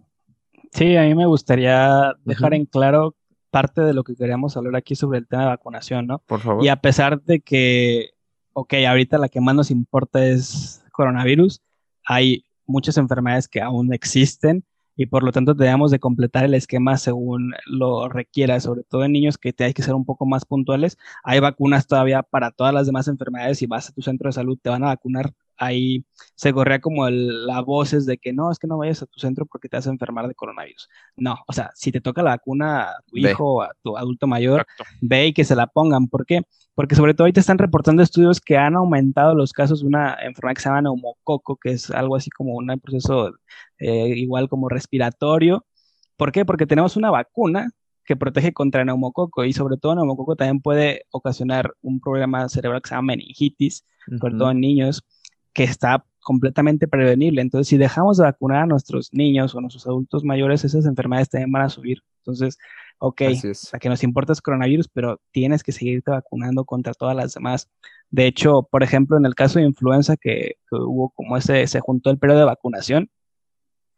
Sí, 0.72 0.95
a 0.95 1.03
mí 1.03 1.14
me 1.14 1.28
gustaría 1.28 2.14
dejar 2.24 2.53
en 2.53 2.66
claro 2.66 3.16
parte 3.51 3.82
de 3.82 3.93
lo 3.93 4.03
que 4.03 4.16
queríamos 4.16 4.55
hablar 4.57 4.78
aquí 4.78 4.95
sobre 4.95 5.20
el 5.20 5.28
tema 5.28 5.43
de 5.43 5.49
vacunación, 5.49 6.07
¿no? 6.07 6.20
Por 6.20 6.39
favor. 6.39 6.64
Y 6.64 6.70
a 6.70 6.78
pesar 6.78 7.22
de 7.22 7.41
que, 7.41 8.12
ok, 8.53 8.74
ahorita 8.88 9.18
la 9.18 9.30
que 9.30 9.41
más 9.41 9.53
nos 9.53 9.70
importa 9.70 10.26
es 10.26 10.84
coronavirus, 10.93 11.62
hay 12.05 12.45
muchas 12.66 12.97
enfermedades 12.97 13.47
que 13.47 13.62
aún 13.62 13.93
existen 13.93 14.64
y 14.96 15.06
por 15.08 15.24
lo 15.24 15.32
tanto 15.32 15.54
debemos 15.54 15.92
de 15.92 16.00
completar 16.00 16.46
el 16.46 16.54
esquema 16.54 16.98
según 16.98 17.54
lo 17.66 18.10
requiera, 18.10 18.60
sobre 18.60 18.84
todo 18.84 19.04
en 19.04 19.12
niños 19.14 19.38
que 19.38 19.54
te 19.54 19.64
hay 19.64 19.74
que 19.74 19.84
ser 19.84 19.96
un 19.96 20.06
poco 20.06 20.26
más 20.26 20.46
puntuales. 20.46 20.98
Hay 21.24 21.39
vacunas 21.39 21.88
todavía 21.88 22.24
para 22.24 22.52
todas 22.52 22.74
las 22.74 22.86
demás 22.88 23.08
enfermedades 23.08 23.62
y 23.62 23.68
vas 23.68 23.89
a 23.89 23.94
tu 23.94 24.02
centro 24.02 24.30
de 24.30 24.34
salud, 24.34 24.58
te 24.62 24.70
van 24.70 24.84
a 24.84 24.88
vacunar. 24.88 25.34
Ahí 25.62 26.03
se 26.34 26.51
correa 26.53 26.82
como 26.82 27.07
la 27.07 27.62
voces 27.62 28.07
de 28.07 28.18
que 28.18 28.34
no, 28.34 28.51
es 28.51 28.57
que 28.57 28.66
no 28.66 28.80
vayas 28.80 29.03
a 29.03 29.05
tu 29.05 29.20
centro 29.20 29.45
porque 29.45 29.70
te 29.70 29.78
vas 29.78 29.86
a 29.86 29.91
enfermar 29.91 30.28
de 30.28 30.34
coronavirus. 30.34 30.89
No, 31.16 31.38
o 31.47 31.53
sea, 31.53 31.70
si 31.76 31.91
te 31.91 32.01
toca 32.01 32.24
la 32.24 32.32
vacuna 32.32 32.86
a 32.86 33.01
tu 33.05 33.18
hijo 33.18 33.57
o 33.57 33.62
a 33.62 33.70
tu 33.84 33.95
adulto 33.95 34.26
mayor, 34.26 34.66
ve 35.01 35.28
y 35.28 35.34
que 35.34 35.43
se 35.43 35.55
la 35.55 35.68
pongan. 35.68 36.07
¿Por 36.07 36.26
qué? 36.26 36.41
Porque 36.74 36.95
sobre 36.95 37.14
todo 37.14 37.28
ahí 37.28 37.34
te 37.34 37.41
están 37.41 37.59
reportando 37.59 38.01
estudios 38.01 38.41
que 38.41 38.57
han 38.57 38.76
aumentado 38.76 39.36
los 39.36 39.53
casos 39.53 39.82
de 39.82 39.88
una 39.88 40.18
enfermedad 40.24 40.55
que 40.55 40.62
se 40.62 40.70
llama 40.70 40.82
neumococo, 40.82 41.57
que 41.57 41.74
es 41.74 41.91
algo 41.91 42.16
así 42.16 42.32
como 42.32 42.55
un 42.55 42.80
proceso 42.80 43.32
eh, 43.78 44.07
igual 44.18 44.49
como 44.49 44.68
respiratorio. 44.68 45.64
¿Por 46.18 46.32
qué? 46.32 46.43
Porque 46.43 46.66
tenemos 46.66 46.97
una 46.97 47.12
vacuna 47.12 47.70
que 48.03 48.16
protege 48.16 48.51
contra 48.51 48.84
neumococo 48.84 49.45
y 49.45 49.53
sobre 49.53 49.78
todo 49.78 49.95
neumococo 49.95 50.36
también 50.36 50.59
puede 50.59 51.05
ocasionar 51.12 51.76
un 51.82 51.99
problema 51.99 52.49
cerebral 52.49 52.82
que 52.82 52.89
se 52.89 52.95
llama 52.95 53.14
meningitis, 53.14 53.86
sobre 54.20 54.36
todo 54.36 54.51
en 54.51 54.59
niños, 54.59 55.03
que 55.54 55.64
está 55.64 56.06
completamente 56.22 56.88
prevenible. 56.88 57.41
Entonces, 57.41 57.68
si 57.68 57.78
dejamos 57.78 58.18
de 58.18 58.24
vacunar 58.24 58.64
a 58.64 58.66
nuestros 58.66 59.14
niños 59.14 59.54
o 59.54 59.58
a 59.58 59.62
nuestros 59.62 59.88
adultos 59.88 60.24
mayores, 60.24 60.64
esas 60.64 60.86
enfermedades 60.86 61.30
también 61.30 61.52
van 61.52 61.64
a 61.64 61.70
subir. 61.70 62.04
Entonces, 62.20 62.58
ok, 62.99 63.22
la 63.74 63.80
que 63.80 63.89
nos 63.89 64.04
importa 64.04 64.34
es 64.34 64.41
coronavirus, 64.41 64.88
pero 64.88 65.20
tienes 65.32 65.64
que 65.64 65.72
seguirte 65.72 66.12
vacunando 66.12 66.66
contra 66.66 66.93
todas 66.93 67.16
las 67.16 67.34
demás. 67.34 67.70
De 68.12 68.28
hecho, 68.28 68.64
por 68.64 68.84
ejemplo, 68.84 69.18
en 69.18 69.26
el 69.26 69.36
caso 69.36 69.60
de 69.60 69.66
influenza, 69.66 70.18
que, 70.18 70.58
que 70.70 70.76
hubo 70.76 71.10
como 71.10 71.38
ese, 71.38 71.66
se 71.68 71.80
juntó 71.80 72.12
el 72.12 72.20
periodo 72.20 72.39
de 72.39 72.45
vacunación, 72.45 73.10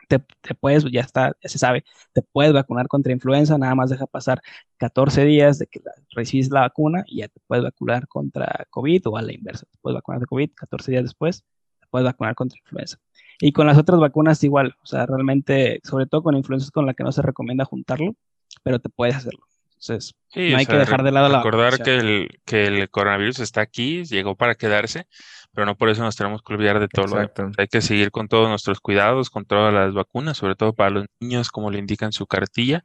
te, 0.07 0.19
puedes, 0.59 0.85
ya 0.91 1.01
está, 1.01 1.35
ya 1.41 1.49
se 1.49 1.57
sabe, 1.57 1.83
te 2.13 2.21
puedes 2.21 2.53
vacunar 2.53 2.87
contra 2.87 3.13
influenza, 3.13 3.57
nada 3.57 3.75
más 3.75 3.89
deja 3.89 4.05
pasar 4.07 4.41
14 4.77 5.25
días 5.25 5.59
de 5.59 5.67
que 5.67 5.81
recibes 6.11 6.49
la 6.49 6.61
vacuna 6.61 7.03
y 7.07 7.19
ya 7.19 7.27
te 7.27 7.39
puedes 7.47 7.63
vacunar 7.63 8.07
contra 8.07 8.67
COVID 8.69 9.07
o 9.07 9.17
a 9.17 9.21
la 9.21 9.33
inversa, 9.33 9.65
te 9.71 9.77
puedes 9.81 9.95
vacunar 9.95 10.21
de 10.21 10.27
COVID, 10.27 10.51
14 10.55 10.91
días 10.91 11.03
después 11.03 11.43
te 11.79 11.87
puedes 11.89 12.05
vacunar 12.05 12.35
contra 12.35 12.59
influenza. 12.59 12.97
Y 13.39 13.51
con 13.51 13.67
las 13.67 13.77
otras 13.77 13.99
vacunas 13.99 14.43
igual, 14.43 14.75
o 14.81 14.85
sea, 14.85 15.05
realmente, 15.05 15.79
sobre 15.83 16.05
todo 16.05 16.23
con 16.23 16.35
influenza 16.35 16.69
con 16.71 16.85
la 16.85 16.93
que 16.93 17.03
no 17.03 17.11
se 17.11 17.21
recomienda 17.21 17.65
juntarlo, 17.65 18.15
pero 18.63 18.79
te 18.79 18.89
puedes 18.89 19.15
hacerlo. 19.15 19.45
Entonces, 19.83 20.15
no 20.35 20.57
hay 20.57 20.65
que 20.65 20.77
dejar 20.77 21.03
de 21.03 21.11
lado 21.11 21.29
la 21.29 21.37
Recordar 21.37 21.81
que 21.83 21.95
el, 21.95 22.41
que 22.45 22.67
el 22.67 22.89
coronavirus 22.89 23.39
está 23.39 23.61
aquí, 23.61 24.03
llegó 24.05 24.35
para 24.35 24.55
quedarse 24.55 25.07
pero 25.53 25.65
no 25.65 25.75
por 25.77 25.89
eso 25.89 26.03
nos 26.03 26.15
tenemos 26.15 26.41
que 26.41 26.53
olvidar 26.53 26.79
de 26.79 26.87
todo 26.87 27.07
lo 27.07 27.31
Hay 27.57 27.67
que 27.67 27.81
seguir 27.81 28.11
con 28.11 28.27
todos 28.27 28.49
nuestros 28.49 28.79
cuidados, 28.79 29.29
con 29.29 29.45
todas 29.45 29.73
las 29.73 29.93
vacunas, 29.93 30.37
sobre 30.37 30.55
todo 30.55 30.73
para 30.73 30.89
los 30.89 31.05
niños, 31.19 31.49
como 31.51 31.69
lo 31.69 31.77
indica 31.77 32.05
en 32.05 32.11
su 32.11 32.25
cartilla, 32.25 32.83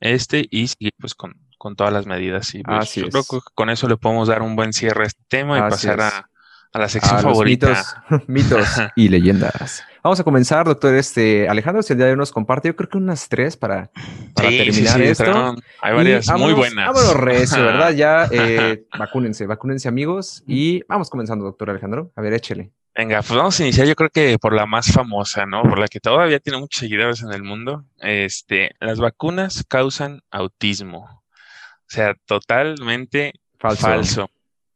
este, 0.00 0.46
y 0.50 0.66
seguir 0.68 0.92
pues 0.98 1.14
con, 1.14 1.34
todas 1.76 1.92
las 1.92 2.06
medidas. 2.06 2.54
Y 2.54 2.62
pues, 2.62 2.94
yo 2.94 3.08
creo 3.08 3.22
que 3.22 3.38
con 3.54 3.70
eso 3.70 3.88
le 3.88 3.96
podemos 3.96 4.28
dar 4.28 4.42
un 4.42 4.56
buen 4.56 4.72
cierre 4.72 5.04
a 5.04 5.06
este 5.06 5.22
tema 5.28 5.58
y 5.58 5.60
pasar 5.60 6.00
a, 6.00 6.30
a 6.72 6.78
la 6.78 6.88
sección 6.88 7.20
favorita. 7.20 7.82
Mitos, 8.26 8.68
y 8.96 9.08
leyendas. 9.08 9.84
Vamos 10.02 10.18
a 10.18 10.24
comenzar, 10.24 10.64
doctor 10.66 10.94
este, 10.94 11.48
Alejandro, 11.48 11.82
si 11.82 11.92
el 11.92 11.98
día 11.98 12.06
de 12.06 12.12
hoy 12.12 12.18
nos 12.18 12.32
comparte, 12.32 12.68
yo 12.68 12.76
creo 12.76 12.88
que 12.88 12.96
unas 12.96 13.28
tres 13.28 13.56
para, 13.56 13.90
terminar 14.34 15.00
esto. 15.02 15.56
Hay 15.80 15.94
varias 15.94 16.28
muy 16.38 16.54
buenas. 16.54 16.86
Vámonos 16.86 17.14
recio, 17.16 17.62
¿verdad? 17.62 17.92
Ya 18.00 18.28
eh, 18.30 18.84
vacúnense, 18.98 19.46
vacúnense 19.46 19.88
amigos 19.88 20.42
y 20.46 20.82
vamos 20.88 21.10
comenzando, 21.10 21.44
doctor 21.44 21.70
Alejandro. 21.70 22.12
A 22.16 22.22
ver, 22.22 22.32
échele. 22.32 22.70
Venga, 22.94 23.22
pues 23.22 23.36
vamos 23.36 23.58
a 23.58 23.62
iniciar 23.62 23.86
yo 23.86 23.94
creo 23.94 24.10
que 24.10 24.38
por 24.38 24.54
la 24.54 24.66
más 24.66 24.92
famosa, 24.92 25.46
¿no? 25.46 25.62
Por 25.62 25.78
la 25.78 25.88
que 25.88 26.00
todavía 26.00 26.40
tiene 26.40 26.58
muchos 26.58 26.80
seguidores 26.80 27.22
en 27.22 27.32
el 27.32 27.42
mundo. 27.42 27.84
Este, 27.98 28.70
las 28.80 28.98
vacunas 28.98 29.64
causan 29.68 30.22
autismo. 30.30 30.98
O 31.00 31.92
sea, 31.92 32.14
totalmente 32.26 33.34
falso. 33.58 34.30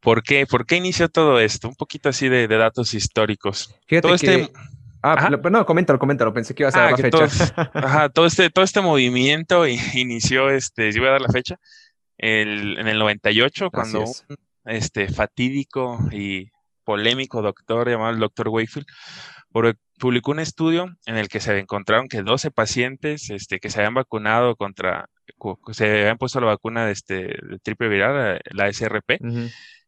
¿Por 0.05 0.21
qué? 0.21 0.45
¿Por 0.45 0.67
qué 0.67 0.75
inició 0.75 1.09
todo 1.09 1.39
esto? 1.39 1.67
Un 1.67 1.75
poquito 1.75 2.09
así 2.09 2.29
de, 2.29 2.47
datos 2.47 2.93
históricos. 2.93 3.75
todo 4.01 4.13
este... 4.13 4.51
Ah, 5.01 5.29
no, 5.29 5.65
coméntalo, 5.65 5.99
coméntalo. 5.99 6.31
Pensé 6.31 6.53
que 6.53 6.63
ibas 6.63 6.75
a 6.75 6.81
dar 6.81 6.93
ah, 6.93 6.97
la 6.97 6.97
fecha. 6.97 7.71
ajá, 7.73 8.09
todo 8.09 8.25
este, 8.27 8.49
todo 8.51 8.63
este 8.63 8.81
movimiento 8.81 9.67
inició, 9.67 10.51
este, 10.51 10.91
si 10.91 10.99
voy 10.99 11.07
a 11.09 11.13
dar 11.13 11.21
la 11.21 11.29
fecha, 11.29 11.57
en 12.17 12.87
el 12.87 12.99
98, 12.99 13.71
cuando 13.71 14.01
un 14.01 14.37
este, 14.65 15.07
fatídico 15.07 15.99
y 16.11 16.51
polémico 16.83 17.41
doctor 17.41 17.89
llamado 17.89 18.11
el 18.11 18.19
doctor 18.19 18.49
Wakefield 18.49 18.85
publicó 19.97 20.31
un 20.31 20.39
estudio 20.39 20.95
en 21.05 21.17
el 21.17 21.29
que 21.29 21.39
se 21.39 21.57
encontraron 21.57 22.09
que 22.09 22.21
12 22.21 22.51
pacientes 22.51 23.29
este, 23.29 23.59
que 23.59 23.69
se 23.69 23.79
habían 23.79 23.93
vacunado 23.93 24.55
contra, 24.55 25.09
se 25.71 25.85
habían 25.85 26.17
puesto 26.17 26.39
la 26.41 26.47
vacuna 26.47 26.85
de, 26.85 26.91
este, 26.91 27.15
de 27.15 27.59
triple 27.63 27.87
viral, 27.87 28.39
la 28.51 28.71
SRP, 28.71 29.19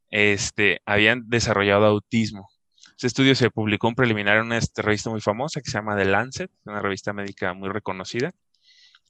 este, 0.10 0.82
habían 0.86 1.30
desarrollado 1.30 1.86
autismo. 1.86 2.50
Ese 2.98 3.08
estudio 3.08 3.36
se 3.36 3.52
publicó 3.52 3.90
en 3.90 3.96
preliminar 3.96 4.38
en 4.38 4.46
una 4.46 4.58
este, 4.58 4.82
revista 4.82 5.10
muy 5.10 5.22
famosa 5.22 5.62
que 5.62 5.70
se 5.70 5.78
llama 5.78 5.96
The 5.96 6.06
Lancet, 6.06 6.52
una 6.66 6.82
revista 6.82 7.14
médica 7.14 7.54
muy 7.54 7.70
reconocida. 7.70 8.32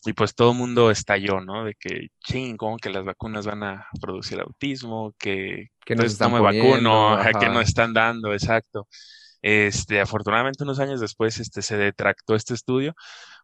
Y 0.06 0.14
pues 0.14 0.36
todo 0.36 0.52
el 0.52 0.58
mundo 0.58 0.92
estalló, 0.92 1.42
¿no? 1.42 1.64
De 1.64 1.74
que, 1.74 2.10
ching, 2.24 2.56
como 2.56 2.78
que 2.78 2.90
las 2.90 3.04
vacunas 3.04 3.46
van 3.46 3.64
a 3.64 3.88
producir 4.00 4.40
autismo, 4.40 5.14
que, 5.18 5.70
que 5.86 5.96
no 5.96 6.04
están 6.04 6.34
me 6.34 6.40
vacuno, 6.40 7.18
que 7.40 7.50
no 7.50 7.62
están 7.62 7.94
dando, 7.94 8.34
exacto. 8.34 8.88
Este, 9.42 10.00
afortunadamente 10.02 10.64
unos 10.64 10.80
años 10.80 11.00
después 11.00 11.40
este, 11.40 11.62
se 11.62 11.78
detractó 11.78 12.36
este 12.36 12.54
estudio 12.54 12.96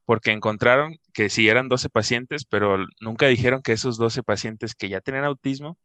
porque 0.05 0.31
encontraron 0.31 0.97
que 1.13 1.29
sí 1.29 1.47
eran 1.47 1.69
12 1.69 1.89
pacientes, 1.89 2.45
pero 2.45 2.77
nunca 2.99 3.27
dijeron 3.27 3.61
que 3.61 3.73
esos 3.73 3.97
12 3.97 4.23
pacientes 4.23 4.75
que 4.75 4.89
ya 4.89 5.01
tenían 5.01 5.23
autismo 5.23 5.77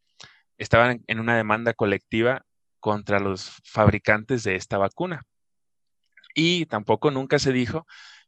estaban 0.58 1.02
en 1.06 1.20
una 1.20 1.36
demanda 1.36 1.72
colectiva 1.74 2.42
contra 2.80 3.18
los 3.20 3.52
fabricantes 3.64 4.42
de 4.44 4.54
esta 4.56 4.78
vacuna. 4.78 5.22
Y 6.34 6.66
tampoco 6.66 7.10
nunca 7.10 7.38
se 7.38 7.52
dijo 7.52 7.86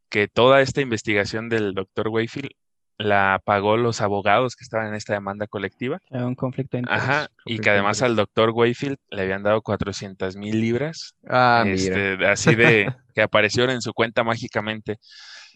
que 0.09 0.27
toda 0.29 0.61
esta 0.61 0.81
investigación 0.81 1.49
del 1.49 1.75
doctor 1.75 2.09
Wayfield 2.09 2.51
la 2.99 3.41
pagó 3.45 3.77
los 3.77 4.01
abogados 4.01 4.57
que 4.57 4.65
estaban 4.65 4.89
en 4.89 4.95
esta 4.95 5.15
demanda 5.15 5.47
colectiva. 5.47 5.99
Era 6.11 6.27
un 6.27 6.35
conflicto 6.35 6.77
de 6.77 6.83
Ajá, 6.89 7.23
intereses. 7.23 7.31
y 7.47 7.57
que 7.59 7.71
de 7.71 7.77
además 7.77 8.03
al 8.03 8.17
doctor 8.17 8.51
Wayfield 8.51 8.99
le 9.11 9.23
habían 9.23 9.43
dado 9.43 9.63
400 9.63 10.37
mil 10.37 10.61
libras, 10.61 11.15
Ah, 11.27 11.65
este, 11.67 12.17
de- 12.17 12.27
así 12.29 12.55
de 12.55 12.93
que 13.15 13.23
aparecieron 13.23 13.71
en 13.71 13.81
su 13.81 13.93
cuenta 13.95 14.23
mágicamente. 14.25 14.99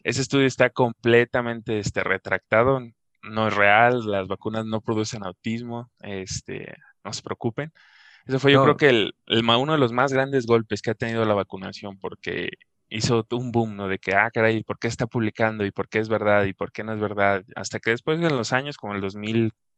Ese 0.04 0.22
estudio 0.22 0.46
está 0.46 0.70
completamente 0.70 1.78
este, 1.78 2.02
retractado, 2.04 2.80
no 3.24 3.48
es 3.48 3.54
real, 3.54 4.00
las 4.06 4.28
vacunas 4.28 4.66
no 4.66 4.80
producen 4.80 5.24
autismo, 5.24 5.90
este, 6.00 6.74
no 7.04 7.12
se 7.12 7.22
preocupen. 7.22 7.72
Eso 8.26 8.38
fue 8.40 8.52
yo 8.52 8.58
No. 8.58 8.62
creo 8.62 8.76
que 8.76 8.88
el, 8.90 9.14
uno 9.28 9.72
de 9.72 9.78
los 9.78 9.92
más 9.92 10.12
grandes 10.12 10.46
golpes 10.46 10.82
que 10.82 10.90
ha 10.92 10.94
tenido 10.94 11.24
la 11.24 11.34
vacunación, 11.34 11.98
porque 11.98 12.50
hizo 12.88 13.26
un 13.32 13.52
boom, 13.52 13.76
¿no? 13.76 13.88
De 13.88 13.98
que, 13.98 14.14
ah, 14.14 14.30
caray, 14.32 14.62
¿por 14.64 14.78
qué 14.78 14.88
está 14.88 15.06
publicando? 15.06 15.64
¿Y 15.66 15.70
por 15.72 15.88
qué 15.88 15.98
es 16.00 16.08
verdad? 16.08 16.44
¿Y 16.44 16.54
por 16.54 16.72
qué 16.72 16.84
no 16.84 16.94
es 16.94 17.00
verdad? 17.00 17.44
Hasta 17.56 17.80
que 17.80 17.90
después 17.90 18.18
en 18.20 18.36
los 18.36 18.52
años, 18.52 18.76
como 18.78 18.94
el 18.94 19.00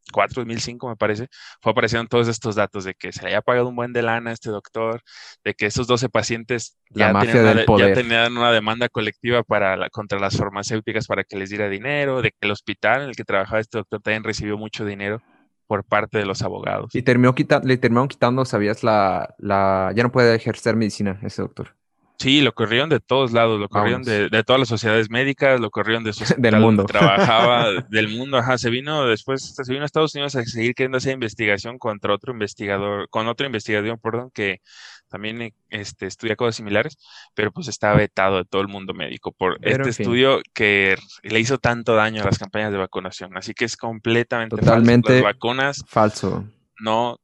2004, 0.07 0.41
2005 0.41 0.89
me 0.89 0.95
parece, 0.95 1.27
fue 1.61 1.71
apareciendo 1.71 2.07
todos 2.07 2.27
estos 2.27 2.55
datos 2.55 2.83
de 2.85 2.93
que 2.93 3.11
se 3.11 3.21
le 3.21 3.27
había 3.29 3.41
pagado 3.41 3.67
un 3.69 3.75
buen 3.75 3.93
de 3.93 4.01
lana 4.01 4.31
a 4.31 4.33
este 4.33 4.49
doctor, 4.49 5.01
de 5.43 5.53
que 5.53 5.65
esos 5.67 5.87
12 5.87 6.09
pacientes 6.09 6.77
La 6.93 7.07
ya 7.07 7.13
tenían, 7.19 7.39
una, 7.39 7.65
ya 7.75 7.89
tenían 7.93 8.37
una 8.37 8.51
demanda 8.51 8.89
colectiva 8.89 9.43
para 9.43 9.75
la- 9.77 9.89
contra 9.89 10.19
las 10.19 10.37
farmacéuticas 10.37 11.07
para 11.07 11.23
que 11.23 11.37
les 11.37 11.49
diera 11.49 11.69
dinero, 11.69 12.21
de 12.21 12.31
que 12.31 12.37
el 12.41 12.51
hospital 12.51 13.03
en 13.03 13.09
el 13.09 13.15
que 13.15 13.23
trabajaba 13.23 13.59
este 13.59 13.77
doctor 13.77 14.01
también 14.01 14.23
recibió 14.23 14.57
mucho 14.57 14.85
dinero 14.85 15.21
por 15.67 15.83
parte 15.83 16.17
de 16.17 16.25
los 16.25 16.41
abogados. 16.41 16.89
Y 16.93 17.01
terminó 17.03 17.35
quita- 17.35 17.61
le 17.63 17.77
terminaron 17.77 18.07
quitando, 18.07 18.45
¿sabías? 18.45 18.83
La, 18.83 19.35
la... 19.37 19.91
Ya 19.95 20.03
no 20.03 20.11
puede 20.11 20.35
ejercer 20.35 20.75
medicina 20.75 21.19
ese 21.23 21.41
doctor. 21.41 21.76
Sí, 22.19 22.41
lo 22.41 22.51
corrieron 22.53 22.89
de 22.89 22.99
todos 22.99 23.31
lados, 23.31 23.59
lo 23.59 23.69
corrieron 23.69 24.01
de, 24.01 24.29
de 24.29 24.43
todas 24.43 24.59
las 24.59 24.67
sociedades 24.69 25.11
médicas, 25.11 25.59
lo 25.59 25.69
corrieron 25.69 26.03
de 26.03 26.13
su 26.13 26.23
Del 26.37 26.59
mundo. 26.59 26.85
trabajaba, 26.85 27.67
del 27.89 28.09
mundo, 28.09 28.37
ajá, 28.37 28.57
se 28.57 28.71
vino 28.71 29.05
después, 29.05 29.53
se 29.55 29.71
vino 29.71 29.83
a 29.83 29.85
Estados 29.85 30.15
Unidos 30.15 30.35
a 30.35 30.43
seguir 30.43 30.73
queriendo 30.73 30.97
hacer 30.97 31.13
investigación 31.13 31.77
contra 31.77 32.13
otro 32.15 32.33
investigador, 32.33 33.07
con 33.09 33.27
otro 33.27 33.45
investigador, 33.45 33.99
perdón, 33.99 34.31
que 34.33 34.61
también 35.09 35.41
eh, 35.43 35.53
este, 35.69 36.07
estudia 36.07 36.35
cosas 36.35 36.55
similares, 36.55 36.97
pero 37.35 37.51
pues 37.51 37.67
está 37.67 37.93
vetado 37.93 38.37
de 38.37 38.45
todo 38.45 38.63
el 38.63 38.67
mundo 38.67 38.95
médico 38.95 39.31
por 39.31 39.59
Pero, 39.59 39.83
este 39.85 39.89
en 39.89 39.93
fin. 39.93 40.03
estudio 40.05 40.41
que 40.55 40.97
le 41.21 41.39
hizo 41.39 41.59
tanto 41.59 41.93
daño 41.95 42.23
a 42.23 42.25
las 42.25 42.39
campañas 42.39 42.71
de 42.71 42.77
vacunación. 42.79 43.37
Así 43.37 43.53
que 43.53 43.65
es 43.65 43.77
completamente 43.77 44.55
falso. 44.55 44.71
Totalmente. 44.71 45.13
Las 45.13 45.23
vacunas 45.23 45.83
Falso. 45.87 46.45
no 46.79 47.19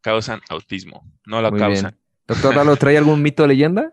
causan 0.00 0.40
autismo, 0.48 1.08
no 1.26 1.40
lo 1.40 1.52
Muy 1.52 1.60
causan. 1.60 1.92
bien. 1.92 2.02
Doctor 2.26 2.56
Lalo, 2.56 2.76
¿trae 2.76 2.98
algún 2.98 3.22
mito 3.22 3.44
o 3.44 3.46
leyenda? 3.46 3.90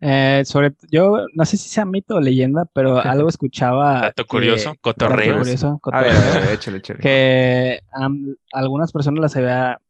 Eh, 0.00 0.42
sobre, 0.44 0.74
yo 0.90 1.26
no 1.32 1.44
sé 1.46 1.56
si 1.56 1.68
sea 1.70 1.84
mito 1.86 2.16
o 2.16 2.20
leyenda, 2.20 2.66
pero 2.66 2.98
algo 3.24 3.28
escuchaba. 3.28 4.00
Dato 4.02 4.24
que- 4.24 4.28
curioso, 4.28 4.74
cotorreo. 4.80 5.38
curioso, 5.38 5.80
A 5.92 6.00
ver, 6.02 6.10
a 6.10 6.14
cotorreo, 6.14 6.40
ver, 6.42 6.50
échale, 6.54 6.76
échale. 6.78 7.00
que 7.00 7.80
am, 7.92 8.36
algunas 8.52 8.92
personas 8.92 9.20
las 9.20 9.36
había 9.36 9.80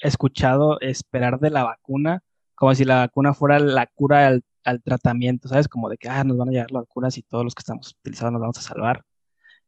escuchado 0.00 0.80
esperar 0.80 1.38
de 1.40 1.50
la 1.50 1.64
vacuna, 1.64 2.22
como 2.54 2.74
si 2.74 2.84
la 2.84 2.96
vacuna 3.00 3.34
fuera 3.34 3.58
la 3.58 3.86
cura 3.86 4.26
al, 4.26 4.42
al 4.64 4.82
tratamiento, 4.82 5.48
¿sabes? 5.48 5.68
Como 5.68 5.88
de 5.88 5.96
que 5.96 6.08
ah, 6.08 6.24
nos 6.24 6.36
van 6.36 6.48
a 6.48 6.52
llegar 6.52 6.70
las 6.70 6.82
vacunas 6.82 7.16
y 7.18 7.22
todos 7.22 7.44
los 7.44 7.54
que 7.54 7.60
estamos 7.60 7.96
utilizados 8.00 8.32
nos 8.32 8.40
vamos 8.40 8.58
a 8.58 8.62
salvar. 8.62 9.02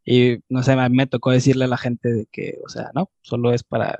Y 0.04 0.38
no 0.48 0.62
sé, 0.62 0.72
a 0.72 0.88
mí 0.88 0.96
me 0.96 1.06
tocó 1.08 1.32
decirle 1.32 1.64
a 1.64 1.68
la 1.68 1.76
gente 1.76 2.12
de 2.12 2.26
que, 2.30 2.58
o 2.64 2.68
sea, 2.68 2.90
no, 2.94 3.10
solo 3.22 3.52
es 3.52 3.64
para 3.64 3.96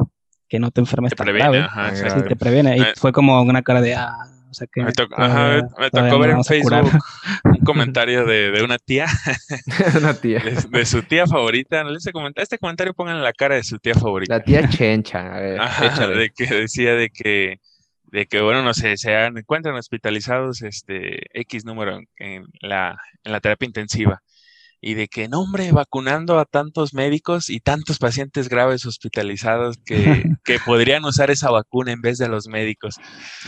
que 0.48 0.60
no 0.60 0.70
te 0.70 0.80
enfermes 0.80 1.10
Te 1.10 1.16
tan 1.16 1.24
previene, 1.24 1.48
grave. 1.58 1.64
ajá. 1.64 1.96
Sí, 1.96 2.22
te 2.28 2.36
previene. 2.36 2.76
Y 2.78 2.80
Eh. 2.82 2.86
fue 2.96 3.10
como 3.12 3.42
una 3.42 3.62
cara 3.62 3.80
de, 3.80 3.96
ah, 3.96 4.16
sea 4.56 4.66
que 4.72 4.82
Me, 4.82 4.92
to- 4.92 5.06
todavía- 5.08 5.26
ajá, 5.58 5.68
me 5.78 5.90
todavía 5.90 6.10
tocó 6.10 6.20
ver 6.22 6.30
en. 6.30 6.44
Facebook 6.44 6.90
un 7.44 7.58
comentario 7.64 8.24
de, 8.24 8.50
de 8.50 8.62
una 8.62 8.78
tía, 8.78 9.06
Una 9.98 10.14
tía. 10.14 10.40
de, 10.40 10.56
de 10.78 10.86
su 10.86 11.02
tía 11.02 11.26
favorita. 11.26 11.84
¿no? 11.84 11.96
Este 11.96 12.12
comentario, 12.12 12.42
este 12.42 12.58
comentario 12.58 12.94
pongan 12.94 13.22
la 13.22 13.32
cara 13.32 13.54
de 13.56 13.62
su 13.64 13.78
tía 13.78 13.94
favorita. 13.94 14.36
La 14.38 14.42
tía 14.44 14.68
Chencha. 14.68 15.34
A 15.36 15.40
ver, 15.40 15.60
Ajá, 15.60 15.86
échale. 15.86 16.16
de 16.16 16.30
que 16.30 16.46
decía 16.46 16.94
de 16.94 17.10
que, 17.10 17.60
de 18.04 18.26
que 18.26 18.40
bueno, 18.40 18.62
no 18.62 18.72
sé, 18.74 18.96
se 18.96 19.12
encuentran 19.26 19.74
hospitalizados 19.74 20.62
este 20.62 21.20
X 21.40 21.64
número 21.64 21.96
en, 21.98 22.08
en 22.18 22.46
la, 22.60 22.98
en 23.24 23.32
la 23.32 23.40
terapia 23.40 23.66
intensiva. 23.66 24.22
Y 24.80 24.94
de 24.94 25.08
que, 25.08 25.28
no, 25.28 25.40
hombre, 25.40 25.72
vacunando 25.72 26.38
a 26.38 26.44
tantos 26.44 26.94
médicos 26.94 27.48
y 27.50 27.60
tantos 27.60 27.98
pacientes 27.98 28.48
graves 28.48 28.84
hospitalizados 28.86 29.78
que, 29.84 30.24
que 30.44 30.58
podrían 30.64 31.04
usar 31.04 31.30
esa 31.30 31.50
vacuna 31.50 31.92
en 31.92 32.00
vez 32.02 32.18
de 32.18 32.28
los 32.28 32.46
médicos. 32.46 32.96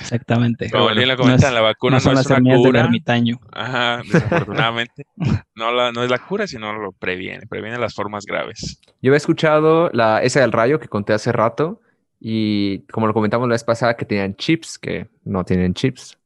Exactamente. 0.01 0.71
Como 0.71 0.89
bien 0.95 1.09
lo 1.09 1.15
no 1.15 1.23
comentan, 1.23 1.49
es- 1.49 1.55
la 1.55 1.61
vacuna 1.61 1.93
no 1.93 1.99
es 1.99 2.05
las 2.05 2.27
una 2.27 2.41
del 2.55 2.63
cura. 2.63 2.81
ermitaño. 2.81 3.39
Ajá, 3.53 4.03
desafortunadamente. 4.03 5.07
No, 5.55 5.71
la, 5.73 5.93
no 5.93 6.03
es 6.03 6.11
la 6.11 6.19
cura, 6.19 6.47
sino 6.47 6.73
lo 6.73 6.93
previene, 6.93 7.47
previene 7.47 7.79
las 7.79 7.95
formas 7.95 8.25
graves. 8.25 8.81
Yo 9.03 9.11
había 9.11 9.17
escuchado 9.19 9.91
la, 9.93 10.23
esa 10.23 10.41
del 10.41 10.53
rayo 10.53 10.81
que 10.81 10.89
conté 10.89 11.13
hace 11.13 11.31
rato 11.33 11.81
y 12.21 12.81
como 12.91 13.07
lo 13.07 13.15
comentamos 13.15 13.49
la 13.49 13.55
vez 13.55 13.65
pasada 13.65 13.97
que 13.97 14.05
tenían 14.05 14.35
chips, 14.35 14.79
que 14.79 15.09
no 15.25 15.45
tienen 15.45 15.75
chips. 15.75 16.18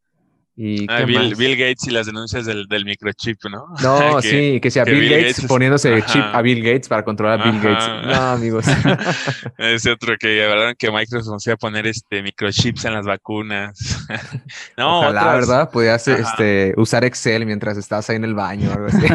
¿Y 0.65 0.87
Ah, 0.89 1.05
Bill, 1.05 1.57
Gates 1.57 1.89
y 1.89 1.91
las 1.91 2.07
denuncias 2.07 2.47
del, 2.47 2.69
del 2.69 2.85
microchip, 2.85 3.37
¿no? 3.51 3.65
No, 3.83 4.19
Que- 4.23 4.29
sí, 4.29 4.61
que 4.61 4.71
sea 4.71 4.85
que 4.85 4.93
Bill, 4.93 5.01
Bill 5.01 5.11
Gates, 5.11 5.37
Gates- 5.39 5.49
poniéndose 5.49 6.03
chip 6.07 6.23
a 6.23 6.41
Bill 6.41 6.63
Gates 6.63 6.87
para 6.89 7.03
controlar 7.05 7.41
a 7.41 7.45
Bill 7.51 7.57
Ajá. 7.57 7.69
Gates. 7.69 8.07
No, 8.17 8.23
amigos. 8.31 8.65
Ese 9.59 9.91
otro 9.91 10.15
que 10.21 10.45
hablaron 10.45 10.75
que 10.79 10.91
Microsoft 10.93 11.41
se 11.43 11.51
iba 11.51 11.55
a 11.55 11.57
poner 11.57 11.89
este 11.89 12.23
microchips 12.23 12.85
en 12.85 12.93
las 12.95 13.05
vacunas. 13.07 14.07
no, 14.77 15.01
Ojalá, 15.01 15.21
otras- 15.23 15.35
¿verdad? 15.49 15.71
Podías 15.73 16.07
Ajá. 16.07 16.21
este, 16.21 16.75
usar 16.77 17.05
Excel 17.05 17.45
mientras 17.45 17.77
estás 17.77 18.09
ahí 18.11 18.17
en 18.17 18.25
el 18.25 18.35
baño 18.35 18.71
o 18.71 18.73
algo 18.75 18.87
así. 18.87 19.07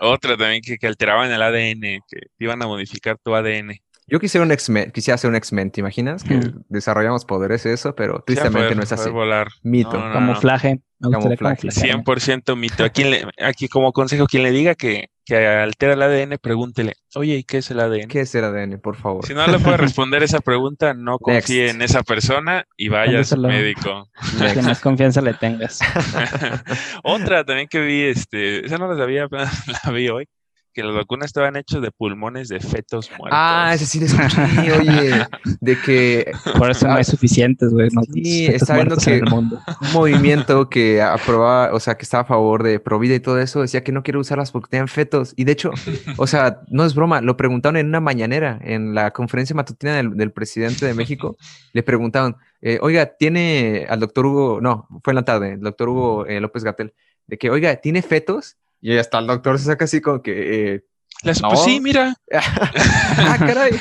Otra 0.00 0.36
también 0.36 0.60
que, 0.62 0.76
que 0.76 0.86
alteraban 0.86 1.30
el 1.30 1.40
ADN, 1.42 1.80
que 2.08 2.20
te 2.36 2.44
iban 2.44 2.62
a 2.62 2.66
modificar 2.66 3.16
tu 3.22 3.34
ADN. 3.34 3.78
Yo 4.06 4.20
quisiera 4.20 4.44
un 4.44 4.52
X-Men, 4.52 4.90
quisiera 4.90 5.16
ser 5.16 5.30
un 5.30 5.36
X-Men, 5.36 5.70
¿te 5.70 5.80
imaginas? 5.80 6.22
Que 6.24 6.38
desarrollamos 6.68 7.24
poderes 7.24 7.64
eso, 7.64 7.94
pero 7.94 8.22
tristemente 8.26 8.58
poder- 8.58 8.76
no 8.76 8.82
es 8.82 8.92
así. 8.92 9.08
volar. 9.10 9.48
Mito. 9.62 9.92
No, 9.94 10.00
no, 10.00 10.06
no. 10.08 10.12
Camuflaje. 10.12 10.80
Gustaría 11.00 11.36
Camuflaje. 11.36 11.56
camuflajearme. 11.68 12.04
100% 12.04 12.56
mito. 12.56 12.84
A 12.84 12.88
quien 12.90 13.10
le- 13.10 13.26
aquí 13.42 13.68
como 13.68 13.92
consejo, 13.92 14.26
quien 14.26 14.42
le 14.42 14.50
diga 14.52 14.74
que, 14.74 15.08
que 15.26 15.46
altera 15.46 15.94
el 15.94 16.02
ADN, 16.02 16.38
pregúntele, 16.38 16.94
oye, 17.14 17.36
¿y 17.36 17.44
qué 17.44 17.58
es 17.58 17.70
el 17.70 17.80
ADN? 17.80 18.08
¿Qué 18.08 18.20
es 18.20 18.34
el 18.34 18.44
ADN, 18.44 18.78
por 18.78 18.96
favor? 18.96 19.24
Si 19.26 19.32
no 19.34 19.46
le 19.46 19.58
puede 19.58 19.78
responder 19.78 20.22
esa 20.22 20.40
pregunta, 20.40 20.92
no 20.94 21.18
confíe 21.18 21.62
Next. 21.64 21.74
en 21.76 21.82
esa 21.82 22.02
persona 22.02 22.66
y 22.76 22.88
vaya 22.88 23.20
a 23.20 23.24
su 23.24 23.38
médico. 23.38 24.08
A 24.40 24.52
quien 24.52 24.64
más 24.66 24.80
confianza 24.80 25.20
le 25.22 25.32
tengas. 25.34 25.80
Otra 27.02 27.44
también 27.44 27.68
que 27.68 27.80
vi, 27.80 28.02
este, 28.02 28.64
esa 28.66 28.78
no 28.78 28.88
la 28.88 28.96
sabía, 28.96 29.28
la 29.84 29.90
vi 29.92 30.08
hoy, 30.08 30.26
que 30.74 30.82
las 30.82 30.94
vacunas 30.94 31.26
estaban 31.26 31.56
hechas 31.56 31.80
de 31.80 31.90
pulmones 31.92 32.48
de 32.48 32.58
fetos 32.60 33.08
muertos. 33.18 33.30
Ah, 33.40 33.70
ese 33.74 33.86
sí 33.86 34.00
le 34.00 34.06
escuché, 34.06 34.72
oye, 34.78 35.26
de 35.60 35.78
que 35.80 36.32
Por 36.58 36.70
eso 36.70 36.86
no 36.88 36.94
hay 36.94 37.04
suficientes, 37.04 37.70
güey. 37.72 37.88
No 37.92 38.02
Sí, 38.02 38.46
está 38.46 38.74
viendo 38.74 38.96
que- 38.96 39.22
un 39.22 39.60
movimiento 39.92 40.68
que 40.68 41.00
aprobaba, 41.00 41.72
o 41.74 41.80
sea, 41.80 41.96
que 41.96 42.02
estaba 42.02 42.22
a 42.22 42.26
favor 42.26 42.62
de 42.62 42.80
Provida 42.80 43.14
y 43.14 43.20
todo 43.20 43.38
eso, 43.40 43.62
decía 43.62 43.84
que 43.84 43.92
no 43.92 44.02
quiere 44.02 44.18
usarlas 44.18 44.50
porque 44.50 44.70
tenían 44.70 44.88
fetos. 44.88 45.32
Y 45.36 45.44
de 45.44 45.52
hecho, 45.52 45.70
o 46.18 46.26
sea, 46.26 46.60
no 46.68 46.84
es 46.84 46.94
broma, 46.94 47.20
lo 47.20 47.36
preguntaron 47.36 47.76
en 47.76 47.86
una 47.86 48.00
mañanera, 48.00 48.58
en 48.62 48.94
la 48.94 49.12
conferencia 49.12 49.54
matutina 49.54 49.94
del, 49.96 50.16
del 50.16 50.32
presidente 50.32 50.84
de 50.86 50.94
México, 50.94 51.36
le 51.72 51.82
preguntaron, 51.82 52.36
eh, 52.60 52.78
oiga, 52.82 53.06
tiene 53.16 53.86
al 53.88 54.00
doctor 54.00 54.26
Hugo, 54.26 54.60
no, 54.60 54.88
fue 55.04 55.12
en 55.12 55.16
la 55.16 55.24
tarde, 55.24 55.52
el 55.52 55.60
doctor 55.60 55.88
Hugo 55.88 56.26
eh, 56.26 56.40
López 56.40 56.64
Gatel, 56.64 56.92
de 57.26 57.38
que, 57.38 57.50
oiga, 57.50 57.76
¿tiene 57.76 58.02
fetos? 58.02 58.56
Y 58.86 58.98
hasta 58.98 59.18
el 59.18 59.26
doctor 59.26 59.58
se 59.58 59.64
saca 59.64 59.86
así 59.86 60.02
como 60.02 60.20
que, 60.20 60.74
eh, 60.74 60.84
Las- 61.22 61.40
no. 61.40 61.48
Pues 61.48 61.62
sí, 61.64 61.80
mira. 61.80 62.14
ah, 62.32 63.36
caray. 63.38 63.72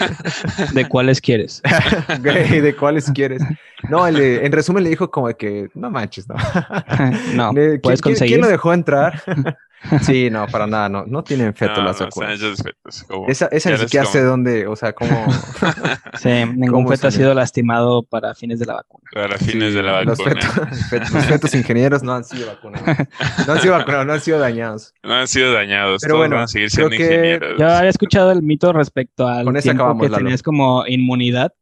¿De 0.73 0.87
cuáles 0.87 1.19
quieres? 1.19 1.61
¿de 2.21 2.73
cuáles 2.79 3.11
quieres? 3.11 3.41
No, 3.89 4.07
él, 4.07 4.17
eh, 4.21 4.45
en 4.45 4.51
resumen 4.53 4.81
le 4.85 4.91
dijo 4.91 5.11
como 5.11 5.27
que 5.35 5.67
no 5.73 5.91
manches, 5.91 6.25
no. 6.29 6.35
no, 7.33 7.51
Le- 7.51 7.67
¿quién- 7.71 7.81
puedes 7.81 8.01
quién- 8.01 8.13
conseguir. 8.13 8.35
¿Quién 8.35 8.41
lo 8.41 8.47
dejó 8.47 8.71
entrar? 8.73 9.21
sí, 10.01 10.29
no, 10.29 10.47
para 10.47 10.65
nada, 10.67 10.89
no, 10.89 11.05
no 11.05 11.23
tienen 11.23 11.53
feto 11.53 11.75
No, 11.77 11.83
las 11.83 11.99
no, 11.99 12.05
vacunas. 12.05 12.39
fetos, 12.39 13.03
como- 13.07 13.27
Esa, 13.27 13.47
esa 13.47 13.71
ni 13.71 13.77
siquiera 13.77 14.05
sé 14.05 14.21
dónde, 14.23 14.65
o 14.67 14.75
sea, 14.75 14.93
cómo 14.93 15.25
Sí, 16.19 16.29
ningún 16.29 16.69
¿Cómo 16.69 16.89
feto 16.89 17.07
ha 17.07 17.11
sido 17.11 17.33
lastimado 17.33 18.03
para 18.03 18.33
fines 18.35 18.59
de 18.59 18.65
la 18.65 18.75
vacuna. 18.75 19.03
Para 19.11 19.37
fines 19.37 19.69
sí, 19.71 19.75
de 19.75 19.83
la 19.83 20.03
los 20.03 20.17
vacuna. 20.17 20.41
fetos, 20.89 21.11
los 21.11 21.25
fetos 21.25 21.53
ingenieros 21.55 22.03
no 22.03 22.13
han 22.13 22.23
sido 22.23 22.47
vacunados. 22.47 22.87
No 23.47 23.53
han 23.53 23.61
sido 23.61 23.73
vacunados, 23.73 24.05
no 24.07 24.13
han 24.13 24.21
sido 24.21 24.39
dañados. 24.39 24.93
No 25.03 25.13
han 25.15 25.27
sido 25.27 25.53
dañados. 25.53 26.01
Pero 26.01 26.13
todos 26.15 26.21
bueno, 26.21 26.35
van 26.37 26.43
a 26.45 26.47
seguir 26.47 26.69
creo 26.71 26.89
siendo 26.89 26.97
que 26.97 27.03
ingenieros. 27.03 27.59
Yo 27.59 27.67
había 27.69 27.89
escuchado 27.89 28.31
el 28.31 28.41
mito 28.41 28.71
respecto 28.73 29.27
al 29.27 29.45
Con 29.45 29.53
tiempo 29.55 29.83
acabamos, 29.83 30.03
que 30.05 30.09
Lalo. 30.09 30.23
tenías 30.23 30.43
como 30.43 30.85
inmunidad. 30.87 31.53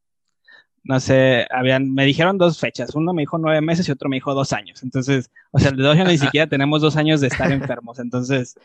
No 0.83 0.99
sé, 0.99 1.45
habían, 1.51 1.93
me 1.93 2.05
dijeron 2.05 2.37
dos 2.37 2.59
fechas. 2.59 2.95
Uno 2.95 3.13
me 3.13 3.21
dijo 3.21 3.37
nueve 3.37 3.61
meses 3.61 3.87
y 3.87 3.91
otro 3.91 4.09
me 4.09 4.15
dijo 4.17 4.33
dos 4.33 4.51
años. 4.53 4.81
Entonces, 4.83 5.29
o 5.51 5.59
sea, 5.59 5.71
de 5.71 5.83
dos 5.83 5.95
años 5.95 6.07
ni 6.07 6.17
siquiera 6.17 6.47
tenemos 6.47 6.81
dos 6.81 6.97
años 6.97 7.21
de 7.21 7.27
estar 7.27 7.51
enfermos. 7.51 7.99
Entonces, 7.99 8.55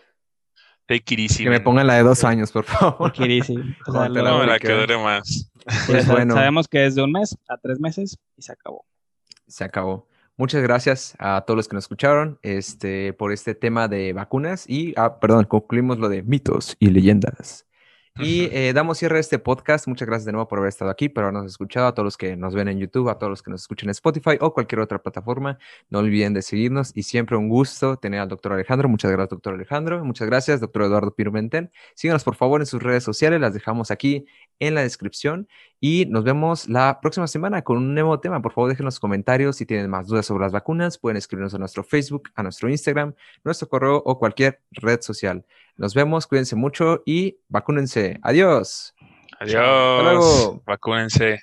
Take 0.88 1.14
it 1.14 1.18
easy, 1.20 1.42
Que 1.42 1.50
me 1.50 1.60
pongan 1.60 1.88
la 1.88 1.94
de 1.94 2.04
dos 2.04 2.22
años, 2.22 2.52
por 2.52 2.64
favor. 2.64 3.12
quiere 3.12 3.34
decir, 3.34 3.58
o 3.88 3.92
sea, 3.92 4.08
No, 4.08 4.44
la 4.46 4.58
que- 4.58 4.68
que 4.68 4.72
dure 4.72 4.96
más. 4.98 5.50
Pues 5.86 6.04
sea, 6.04 6.14
bueno. 6.14 6.34
sabemos 6.34 6.68
que 6.68 6.86
es 6.86 6.94
de 6.94 7.02
un 7.02 7.10
mes 7.10 7.36
a 7.48 7.56
tres 7.56 7.80
meses 7.80 8.16
y 8.36 8.42
se 8.42 8.52
acabó. 8.52 8.84
Se 9.48 9.64
acabó. 9.64 10.06
Muchas 10.36 10.62
gracias 10.62 11.16
a 11.18 11.40
todos 11.46 11.56
los 11.56 11.66
que 11.68 11.74
nos 11.74 11.84
escucharon 11.84 12.38
este, 12.42 13.12
por 13.14 13.32
este 13.32 13.54
tema 13.56 13.88
de 13.88 14.12
vacunas 14.12 14.68
y, 14.68 14.94
ah, 14.96 15.18
perdón, 15.18 15.44
concluimos 15.46 15.98
lo 15.98 16.08
de 16.08 16.22
mitos 16.22 16.76
y 16.78 16.90
leyendas. 16.90 17.66
Y 18.18 18.48
eh, 18.52 18.72
damos 18.72 18.98
cierre 18.98 19.18
a 19.18 19.20
este 19.20 19.38
podcast. 19.38 19.86
Muchas 19.88 20.08
gracias 20.08 20.24
de 20.24 20.32
nuevo 20.32 20.48
por 20.48 20.58
haber 20.58 20.70
estado 20.70 20.90
aquí, 20.90 21.08
por 21.10 21.24
habernos 21.24 21.44
escuchado, 21.46 21.86
a 21.86 21.94
todos 21.94 22.04
los 22.04 22.16
que 22.16 22.34
nos 22.36 22.54
ven 22.54 22.68
en 22.68 22.78
YouTube, 22.78 23.10
a 23.10 23.18
todos 23.18 23.30
los 23.30 23.42
que 23.42 23.50
nos 23.50 23.60
escuchan 23.60 23.88
en 23.88 23.90
Spotify 23.90 24.38
o 24.40 24.54
cualquier 24.54 24.80
otra 24.80 25.02
plataforma. 25.02 25.58
No 25.90 25.98
olviden 25.98 26.32
de 26.32 26.40
seguirnos 26.40 26.92
y 26.94 27.02
siempre 27.02 27.36
un 27.36 27.48
gusto 27.48 27.98
tener 27.98 28.20
al 28.20 28.28
doctor 28.28 28.52
Alejandro. 28.52 28.88
Muchas 28.88 29.10
gracias, 29.10 29.30
doctor 29.30 29.54
Alejandro. 29.54 30.04
Muchas 30.04 30.26
gracias, 30.26 30.60
doctor 30.60 30.82
Eduardo 30.82 31.14
Pirumentel. 31.14 31.70
Síganos, 31.94 32.24
por 32.24 32.36
favor, 32.36 32.62
en 32.62 32.66
sus 32.66 32.82
redes 32.82 33.04
sociales. 33.04 33.38
Las 33.38 33.52
dejamos 33.52 33.90
aquí 33.90 34.24
en 34.60 34.74
la 34.74 34.82
descripción 34.82 35.46
y 35.80 36.06
nos 36.06 36.24
vemos 36.24 36.68
la 36.68 37.00
próxima 37.00 37.26
semana 37.26 37.62
con 37.62 37.76
un 37.76 37.94
nuevo 37.94 38.18
tema. 38.20 38.40
Por 38.40 38.52
favor, 38.52 38.70
dejen 38.70 38.86
los 38.86 38.98
comentarios 38.98 39.56
si 39.56 39.66
tienen 39.66 39.90
más 39.90 40.06
dudas 40.06 40.26
sobre 40.26 40.44
las 40.44 40.52
vacunas. 40.52 40.98
Pueden 40.98 41.16
escribirnos 41.16 41.54
a 41.54 41.58
nuestro 41.58 41.84
Facebook, 41.84 42.30
a 42.34 42.42
nuestro 42.42 42.68
Instagram, 42.68 43.14
nuestro 43.44 43.68
correo 43.68 44.02
o 44.04 44.18
cualquier 44.18 44.60
red 44.70 45.00
social. 45.02 45.44
Nos 45.76 45.94
vemos, 45.94 46.26
cuídense 46.26 46.56
mucho 46.56 47.02
y 47.04 47.38
vacúnense. 47.48 48.18
Adiós. 48.22 48.94
Adiós. 49.38 49.56
Hasta 49.56 50.02
luego. 50.02 50.62
Vacúnense. 50.64 51.40